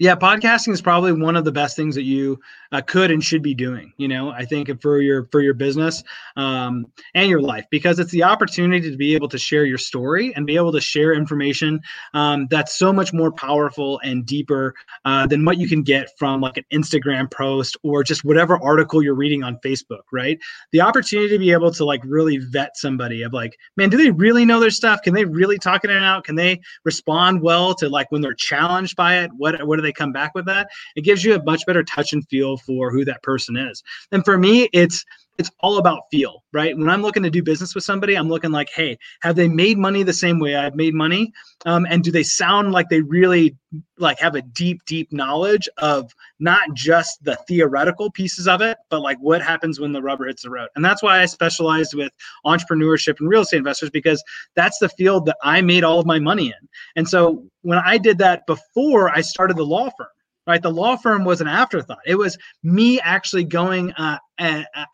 Yeah, 0.00 0.16
podcasting 0.16 0.72
is 0.72 0.80
probably 0.80 1.12
one 1.12 1.36
of 1.36 1.44
the 1.44 1.52
best 1.52 1.76
things 1.76 1.94
that 1.94 2.04
you 2.04 2.40
uh, 2.72 2.80
could 2.80 3.10
and 3.10 3.22
should 3.22 3.42
be 3.42 3.54
doing. 3.54 3.92
You 3.98 4.08
know, 4.08 4.30
I 4.30 4.46
think 4.46 4.70
for 4.80 5.02
your 5.02 5.28
for 5.30 5.42
your 5.42 5.52
business 5.52 6.02
um, 6.36 6.86
and 7.14 7.28
your 7.28 7.42
life 7.42 7.66
because 7.70 7.98
it's 7.98 8.10
the 8.10 8.22
opportunity 8.22 8.90
to 8.90 8.96
be 8.96 9.14
able 9.14 9.28
to 9.28 9.36
share 9.36 9.66
your 9.66 9.76
story 9.76 10.34
and 10.34 10.46
be 10.46 10.56
able 10.56 10.72
to 10.72 10.80
share 10.80 11.12
information 11.12 11.82
um, 12.14 12.46
that's 12.50 12.78
so 12.78 12.94
much 12.94 13.12
more 13.12 13.30
powerful 13.30 14.00
and 14.02 14.24
deeper 14.24 14.74
uh, 15.04 15.26
than 15.26 15.44
what 15.44 15.58
you 15.58 15.68
can 15.68 15.82
get 15.82 16.08
from 16.18 16.40
like 16.40 16.56
an 16.56 16.64
Instagram 16.72 17.30
post 17.30 17.76
or 17.82 18.02
just 18.02 18.24
whatever 18.24 18.58
article 18.62 19.02
you're 19.02 19.14
reading 19.14 19.42
on 19.42 19.58
Facebook. 19.58 20.04
Right? 20.12 20.38
The 20.72 20.80
opportunity 20.80 21.28
to 21.28 21.38
be 21.38 21.52
able 21.52 21.72
to 21.72 21.84
like 21.84 22.00
really 22.06 22.38
vet 22.38 22.78
somebody 22.78 23.22
of 23.22 23.34
like, 23.34 23.58
man, 23.76 23.90
do 23.90 23.98
they 23.98 24.12
really 24.12 24.46
know 24.46 24.60
their 24.60 24.70
stuff? 24.70 25.02
Can 25.02 25.12
they 25.12 25.26
really 25.26 25.58
talk 25.58 25.84
it 25.84 25.90
out? 25.90 26.24
Can 26.24 26.36
they 26.36 26.62
respond 26.84 27.42
well 27.42 27.74
to 27.74 27.90
like 27.90 28.10
when 28.10 28.22
they're 28.22 28.32
challenged 28.32 28.96
by 28.96 29.18
it? 29.18 29.30
What 29.36 29.62
what 29.66 29.76
do 29.76 29.82
they 29.82 29.89
come 29.92 30.12
back 30.12 30.34
with 30.34 30.46
that? 30.46 30.68
It 30.96 31.02
gives 31.02 31.24
you 31.24 31.34
a 31.34 31.42
much 31.42 31.66
better 31.66 31.82
touch 31.82 32.12
and 32.12 32.26
feel 32.28 32.56
for 32.56 32.90
who 32.90 33.04
that 33.04 33.22
person 33.22 33.56
is. 33.56 33.82
And 34.12 34.24
for 34.24 34.38
me, 34.38 34.68
it's 34.72 35.04
it's 35.38 35.50
all 35.60 35.78
about 35.78 36.02
feel, 36.10 36.44
right? 36.52 36.76
When 36.76 36.90
I'm 36.90 37.00
looking 37.00 37.22
to 37.22 37.30
do 37.30 37.42
business 37.42 37.74
with 37.74 37.82
somebody, 37.82 38.14
I'm 38.14 38.28
looking 38.28 38.50
like, 38.50 38.68
hey, 38.74 38.98
have 39.22 39.36
they 39.36 39.48
made 39.48 39.78
money 39.78 40.02
the 40.02 40.12
same 40.12 40.38
way 40.38 40.54
I've 40.54 40.74
made 40.74 40.94
money? 40.94 41.32
Um, 41.64 41.86
and 41.88 42.04
do 42.04 42.10
they 42.10 42.22
sound 42.22 42.72
like 42.72 42.90
they 42.90 43.00
really 43.00 43.56
like 43.96 44.18
have 44.18 44.34
a 44.34 44.42
deep, 44.42 44.84
deep 44.84 45.10
knowledge 45.12 45.66
of 45.78 46.12
not 46.40 46.74
just 46.74 47.24
the 47.24 47.36
theoretical 47.48 48.10
pieces 48.10 48.46
of 48.46 48.60
it, 48.60 48.76
but 48.90 49.00
like 49.00 49.16
what 49.18 49.40
happens 49.40 49.80
when 49.80 49.92
the 49.92 50.02
rubber 50.02 50.26
hits 50.26 50.42
the 50.42 50.50
road? 50.50 50.68
And 50.76 50.84
that's 50.84 51.02
why 51.02 51.20
I 51.22 51.26
specialized 51.26 51.94
with 51.94 52.12
entrepreneurship 52.44 53.18
and 53.20 53.28
real 53.28 53.42
estate 53.42 53.58
investors 53.58 53.90
because 53.90 54.22
that's 54.56 54.78
the 54.78 54.90
field 54.90 55.24
that 55.26 55.36
I 55.42 55.62
made 55.62 55.84
all 55.84 55.98
of 55.98 56.06
my 56.06 56.18
money 56.18 56.48
in. 56.48 56.68
And 56.96 57.08
so 57.08 57.46
when 57.62 57.78
I 57.78 57.96
did 57.96 58.18
that 58.18 58.46
before 58.46 59.10
I 59.10 59.22
started 59.22 59.56
the 59.56 59.64
law 59.64 59.88
firm, 59.96 60.08
right? 60.46 60.62
The 60.62 60.70
law 60.70 60.96
firm 60.96 61.24
was 61.24 61.40
an 61.40 61.46
afterthought. 61.46 62.00
It 62.06 62.16
was 62.16 62.36
me 62.62 63.00
actually 63.00 63.44
going 63.44 63.92
uh, 63.92 64.18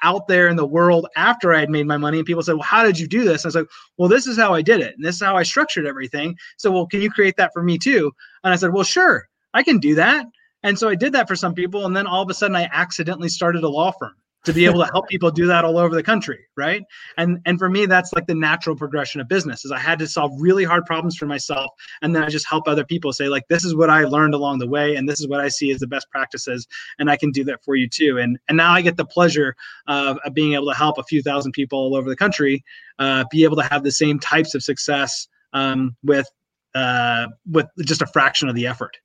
out 0.02 0.26
there 0.26 0.48
in 0.48 0.56
the 0.56 0.66
world 0.66 1.06
after 1.16 1.54
I 1.54 1.60
had 1.60 1.70
made 1.70 1.86
my 1.86 1.96
money. 1.96 2.18
And 2.18 2.26
people 2.26 2.42
said, 2.42 2.54
Well, 2.54 2.62
how 2.62 2.84
did 2.84 2.98
you 2.98 3.06
do 3.06 3.24
this? 3.24 3.44
I 3.44 3.48
was 3.48 3.54
like, 3.54 3.68
Well, 3.96 4.08
this 4.08 4.26
is 4.26 4.36
how 4.36 4.54
I 4.54 4.62
did 4.62 4.80
it. 4.80 4.94
And 4.96 5.04
this 5.04 5.16
is 5.16 5.22
how 5.22 5.36
I 5.36 5.42
structured 5.42 5.86
everything. 5.86 6.36
So, 6.56 6.70
well, 6.70 6.86
can 6.86 7.00
you 7.00 7.10
create 7.10 7.36
that 7.36 7.52
for 7.52 7.62
me 7.62 7.78
too? 7.78 8.12
And 8.44 8.52
I 8.52 8.56
said, 8.56 8.72
Well, 8.72 8.84
sure, 8.84 9.28
I 9.54 9.62
can 9.62 9.78
do 9.78 9.94
that. 9.94 10.26
And 10.62 10.78
so 10.78 10.88
I 10.88 10.94
did 10.94 11.12
that 11.12 11.28
for 11.28 11.36
some 11.36 11.54
people. 11.54 11.86
And 11.86 11.96
then 11.96 12.06
all 12.06 12.22
of 12.22 12.30
a 12.30 12.34
sudden, 12.34 12.56
I 12.56 12.68
accidentally 12.72 13.28
started 13.28 13.62
a 13.62 13.68
law 13.68 13.92
firm 13.92 14.14
to 14.46 14.52
be 14.52 14.64
able 14.64 14.82
to 14.82 14.90
help 14.92 15.08
people 15.08 15.30
do 15.30 15.46
that 15.46 15.64
all 15.64 15.78
over 15.78 15.94
the 15.94 16.02
country 16.02 16.46
right? 16.56 16.82
And 17.18 17.40
and 17.44 17.58
for 17.58 17.68
me 17.68 17.86
that's 17.86 18.12
like 18.12 18.26
the 18.26 18.34
natural 18.34 18.74
progression 18.76 19.20
of 19.20 19.28
business 19.28 19.64
is 19.64 19.72
i 19.72 19.78
had 19.78 19.98
to 19.98 20.06
solve 20.06 20.32
really 20.38 20.64
hard 20.64 20.84
problems 20.86 21.16
for 21.16 21.26
myself 21.26 21.70
and 22.02 22.14
then 22.14 22.22
i 22.22 22.28
just 22.28 22.48
help 22.48 22.66
other 22.66 22.84
people 22.84 23.12
say 23.12 23.28
like 23.28 23.46
this 23.48 23.64
is 23.64 23.74
what 23.74 23.90
i 23.90 24.04
learned 24.04 24.34
along 24.34 24.58
the 24.58 24.66
way 24.66 24.96
and 24.96 25.08
this 25.08 25.20
is 25.20 25.28
what 25.28 25.40
i 25.40 25.48
see 25.48 25.70
as 25.70 25.80
the 25.80 25.86
best 25.86 26.08
practices 26.10 26.66
and 26.98 27.10
i 27.10 27.16
can 27.16 27.30
do 27.30 27.44
that 27.44 27.62
for 27.64 27.76
you 27.76 27.88
too. 27.88 28.18
And 28.18 28.38
and 28.48 28.56
now 28.56 28.72
i 28.72 28.80
get 28.80 28.96
the 28.96 29.04
pleasure 29.04 29.54
of, 29.86 30.18
of 30.24 30.34
being 30.34 30.54
able 30.54 30.70
to 30.70 30.76
help 30.76 30.98
a 30.98 31.02
few 31.04 31.22
thousand 31.22 31.52
people 31.52 31.78
all 31.78 31.94
over 31.94 32.08
the 32.08 32.16
country 32.16 32.64
uh, 32.98 33.24
be 33.30 33.44
able 33.44 33.56
to 33.56 33.62
have 33.62 33.82
the 33.82 33.92
same 33.92 34.18
types 34.18 34.54
of 34.54 34.62
success 34.62 35.28
um, 35.52 35.96
with 36.02 36.28
uh, 36.74 37.26
with 37.50 37.66
just 37.84 38.02
a 38.02 38.06
fraction 38.06 38.48
of 38.48 38.54
the 38.54 38.66
effort 38.66 38.96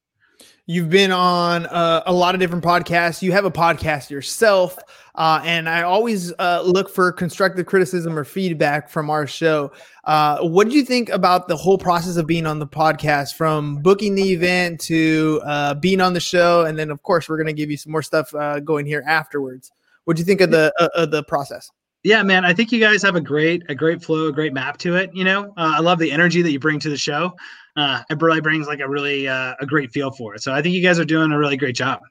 You've 0.67 0.89
been 0.89 1.11
on 1.11 1.65
uh, 1.65 2.03
a 2.05 2.13
lot 2.13 2.35
of 2.35 2.39
different 2.39 2.63
podcasts. 2.63 3.21
You 3.21 3.31
have 3.31 3.45
a 3.45 3.51
podcast 3.51 4.09
yourself. 4.09 4.77
Uh, 5.15 5.41
and 5.43 5.67
I 5.67 5.81
always 5.81 6.31
uh, 6.39 6.61
look 6.63 6.89
for 6.89 7.11
constructive 7.11 7.65
criticism 7.65 8.17
or 8.17 8.23
feedback 8.23 8.89
from 8.89 9.09
our 9.09 9.25
show. 9.25 9.71
Uh, 10.03 10.39
what 10.41 10.65
did 10.65 10.73
you 10.73 10.85
think 10.85 11.09
about 11.09 11.47
the 11.47 11.57
whole 11.57 11.77
process 11.77 12.15
of 12.15 12.27
being 12.27 12.45
on 12.45 12.59
the 12.59 12.67
podcast 12.67 13.33
from 13.33 13.77
booking 13.81 14.15
the 14.15 14.31
event 14.31 14.79
to 14.81 15.41
uh, 15.45 15.73
being 15.73 15.99
on 15.99 16.13
the 16.13 16.19
show? 16.19 16.63
And 16.65 16.77
then, 16.77 16.91
of 16.91 17.01
course, 17.01 17.27
we're 17.27 17.37
going 17.37 17.47
to 17.47 17.53
give 17.53 17.71
you 17.71 17.77
some 17.77 17.91
more 17.91 18.03
stuff 18.03 18.33
uh, 18.35 18.59
going 18.59 18.85
here 18.85 19.03
afterwards. 19.07 19.71
What 20.05 20.15
do 20.15 20.21
you 20.21 20.25
think 20.25 20.41
of 20.41 20.51
the, 20.51 20.71
of 20.95 21.11
the 21.11 21.23
process? 21.23 21.71
Yeah, 22.03 22.23
man, 22.23 22.45
I 22.45 22.53
think 22.53 22.71
you 22.71 22.79
guys 22.79 23.03
have 23.03 23.15
a 23.15 23.21
great, 23.21 23.63
a 23.69 23.75
great 23.75 24.03
flow, 24.03 24.27
a 24.27 24.31
great 24.31 24.53
map 24.53 24.77
to 24.79 24.95
it. 24.95 25.11
You 25.13 25.23
know, 25.23 25.53
I 25.57 25.79
love 25.81 25.99
the 25.99 26.11
energy 26.11 26.41
that 26.41 26.51
you 26.51 26.59
bring 26.59 26.79
to 26.79 26.89
the 26.89 26.97
show 26.97 27.33
uh, 27.75 28.01
it 28.09 28.21
really 28.21 28.41
brings 28.41 28.67
like 28.67 28.79
a 28.79 28.89
really 28.89 29.27
uh, 29.27 29.53
a 29.59 29.65
great 29.65 29.91
feel 29.91 30.11
for 30.11 30.35
it. 30.35 30.41
So 30.41 30.53
I 30.53 30.61
think 30.61 30.75
you 30.75 30.81
guys 30.81 30.99
are 30.99 31.05
doing 31.05 31.31
a 31.31 31.37
really 31.37 31.57
great 31.57 31.75
job. 31.75 32.01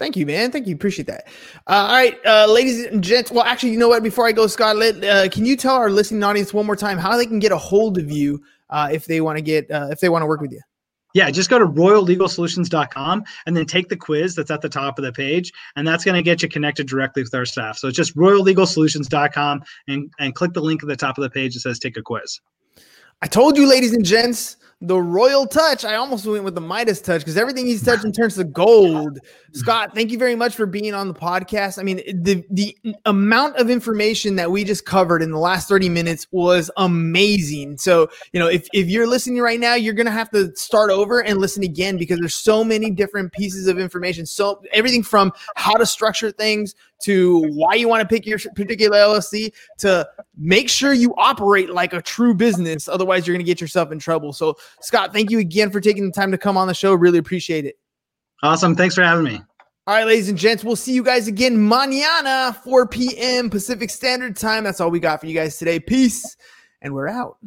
Thank 0.00 0.16
you, 0.16 0.24
man. 0.24 0.50
Thank 0.50 0.66
you. 0.66 0.74
Appreciate 0.74 1.06
that. 1.08 1.28
Uh, 1.66 1.72
all 1.72 1.88
right, 1.88 2.18
uh, 2.24 2.46
ladies 2.50 2.86
and 2.86 3.04
gents. 3.04 3.30
Well, 3.30 3.44
actually, 3.44 3.72
you 3.72 3.78
know 3.78 3.88
what? 3.88 4.02
Before 4.02 4.26
I 4.26 4.32
go, 4.32 4.46
Scott, 4.46 4.76
let, 4.76 5.04
uh, 5.04 5.28
can 5.28 5.44
you 5.44 5.58
tell 5.58 5.74
our 5.74 5.90
listening 5.90 6.22
audience 6.22 6.54
one 6.54 6.64
more 6.64 6.74
time 6.74 6.96
how 6.96 7.18
they 7.18 7.26
can 7.26 7.38
get 7.38 7.52
a 7.52 7.58
hold 7.58 7.98
of 7.98 8.10
you 8.10 8.42
uh, 8.70 8.88
if 8.90 9.04
they 9.04 9.20
want 9.20 9.36
to 9.36 9.42
get 9.42 9.70
uh, 9.70 9.88
if 9.90 10.00
they 10.00 10.08
want 10.08 10.22
to 10.22 10.26
work 10.26 10.40
with 10.40 10.52
you? 10.52 10.60
Yeah, 11.12 11.30
just 11.30 11.50
go 11.50 11.58
to 11.58 11.66
royallegalsolutions.com 11.66 13.24
and 13.44 13.54
then 13.54 13.66
take 13.66 13.90
the 13.90 13.96
quiz 13.96 14.34
that's 14.34 14.50
at 14.50 14.62
the 14.62 14.70
top 14.70 14.98
of 14.98 15.04
the 15.04 15.12
page, 15.12 15.52
and 15.76 15.86
that's 15.86 16.02
going 16.02 16.14
to 16.14 16.22
get 16.22 16.42
you 16.42 16.48
connected 16.48 16.86
directly 16.86 17.22
with 17.22 17.34
our 17.34 17.44
staff. 17.44 17.76
So 17.76 17.88
it's 17.88 17.96
just 17.96 18.16
royallegalsolutions.com 18.16 19.62
and 19.88 20.10
and 20.18 20.34
click 20.34 20.54
the 20.54 20.62
link 20.62 20.82
at 20.82 20.88
the 20.88 20.96
top 20.96 21.18
of 21.18 21.22
the 21.22 21.30
page 21.30 21.52
that 21.52 21.60
says 21.60 21.78
take 21.78 21.98
a 21.98 22.02
quiz. 22.02 22.40
I 23.20 23.26
told 23.26 23.58
you, 23.58 23.68
ladies 23.68 23.92
and 23.92 24.02
gents 24.02 24.56
the 24.82 25.00
royal 25.00 25.46
touch. 25.46 25.84
I 25.84 25.96
almost 25.96 26.26
went 26.26 26.42
with 26.42 26.54
the 26.54 26.60
Midas 26.60 27.02
touch 27.02 27.20
because 27.20 27.36
everything 27.36 27.66
he's 27.66 27.82
touching 27.82 28.12
turns 28.12 28.36
to 28.36 28.44
gold. 28.44 29.18
Scott, 29.52 29.94
thank 29.94 30.10
you 30.10 30.18
very 30.18 30.34
much 30.34 30.54
for 30.54 30.64
being 30.64 30.94
on 30.94 31.08
the 31.08 31.14
podcast. 31.14 31.78
I 31.78 31.82
mean, 31.82 31.98
the 32.22 32.44
the 32.50 32.76
amount 33.04 33.56
of 33.56 33.68
information 33.68 34.36
that 34.36 34.50
we 34.50 34.64
just 34.64 34.86
covered 34.86 35.22
in 35.22 35.30
the 35.30 35.38
last 35.38 35.68
30 35.68 35.90
minutes 35.90 36.26
was 36.30 36.70
amazing. 36.78 37.76
So, 37.76 38.08
you 38.32 38.40
know, 38.40 38.48
if, 38.48 38.68
if 38.72 38.88
you're 38.88 39.06
listening 39.06 39.40
right 39.40 39.60
now, 39.60 39.74
you're 39.74 39.94
gonna 39.94 40.10
have 40.10 40.30
to 40.30 40.54
start 40.56 40.90
over 40.90 41.20
and 41.22 41.38
listen 41.38 41.62
again 41.62 41.98
because 41.98 42.18
there's 42.18 42.34
so 42.34 42.64
many 42.64 42.90
different 42.90 43.32
pieces 43.32 43.66
of 43.66 43.78
information. 43.78 44.24
So 44.24 44.62
everything 44.72 45.02
from 45.02 45.32
how 45.56 45.74
to 45.74 45.84
structure 45.84 46.30
things 46.30 46.74
to 47.02 47.40
why 47.52 47.74
you 47.74 47.88
want 47.88 48.02
to 48.02 48.06
pick 48.06 48.26
your 48.26 48.38
particular 48.54 48.96
LLC 48.96 49.52
to 49.78 50.08
make 50.36 50.68
sure 50.68 50.92
you 50.92 51.14
operate 51.16 51.70
like 51.70 51.92
a 51.92 52.02
true 52.02 52.34
business. 52.34 52.88
Otherwise, 52.88 53.26
you're 53.26 53.34
going 53.34 53.44
to 53.44 53.50
get 53.50 53.60
yourself 53.60 53.90
in 53.92 53.98
trouble. 53.98 54.32
So, 54.32 54.56
Scott, 54.80 55.12
thank 55.12 55.30
you 55.30 55.38
again 55.38 55.70
for 55.70 55.80
taking 55.80 56.06
the 56.06 56.12
time 56.12 56.30
to 56.32 56.38
come 56.38 56.56
on 56.56 56.68
the 56.68 56.74
show. 56.74 56.94
Really 56.94 57.18
appreciate 57.18 57.64
it. 57.64 57.78
Awesome. 58.42 58.74
Thanks 58.74 58.94
for 58.94 59.02
having 59.02 59.24
me. 59.24 59.40
All 59.86 59.96
right, 59.96 60.06
ladies 60.06 60.28
and 60.28 60.38
gents, 60.38 60.62
we'll 60.62 60.76
see 60.76 60.92
you 60.92 61.02
guys 61.02 61.26
again 61.26 61.56
mañana, 61.56 62.54
4 62.54 62.86
p.m. 62.86 63.50
Pacific 63.50 63.90
Standard 63.90 64.36
Time. 64.36 64.62
That's 64.62 64.80
all 64.80 64.90
we 64.90 65.00
got 65.00 65.20
for 65.20 65.26
you 65.26 65.34
guys 65.34 65.58
today. 65.58 65.80
Peace, 65.80 66.36
and 66.80 66.94
we're 66.94 67.08
out. 67.08 67.38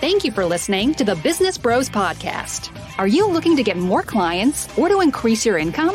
Thank 0.00 0.24
you 0.24 0.32
for 0.32 0.44
listening 0.44 0.94
to 0.94 1.04
the 1.04 1.14
Business 1.16 1.56
Bros 1.56 1.88
Podcast. 1.88 2.76
Are 2.98 3.06
you 3.06 3.28
looking 3.28 3.56
to 3.56 3.62
get 3.62 3.76
more 3.76 4.02
clients 4.02 4.66
or 4.76 4.88
to 4.88 5.00
increase 5.00 5.46
your 5.46 5.58
income? 5.58 5.94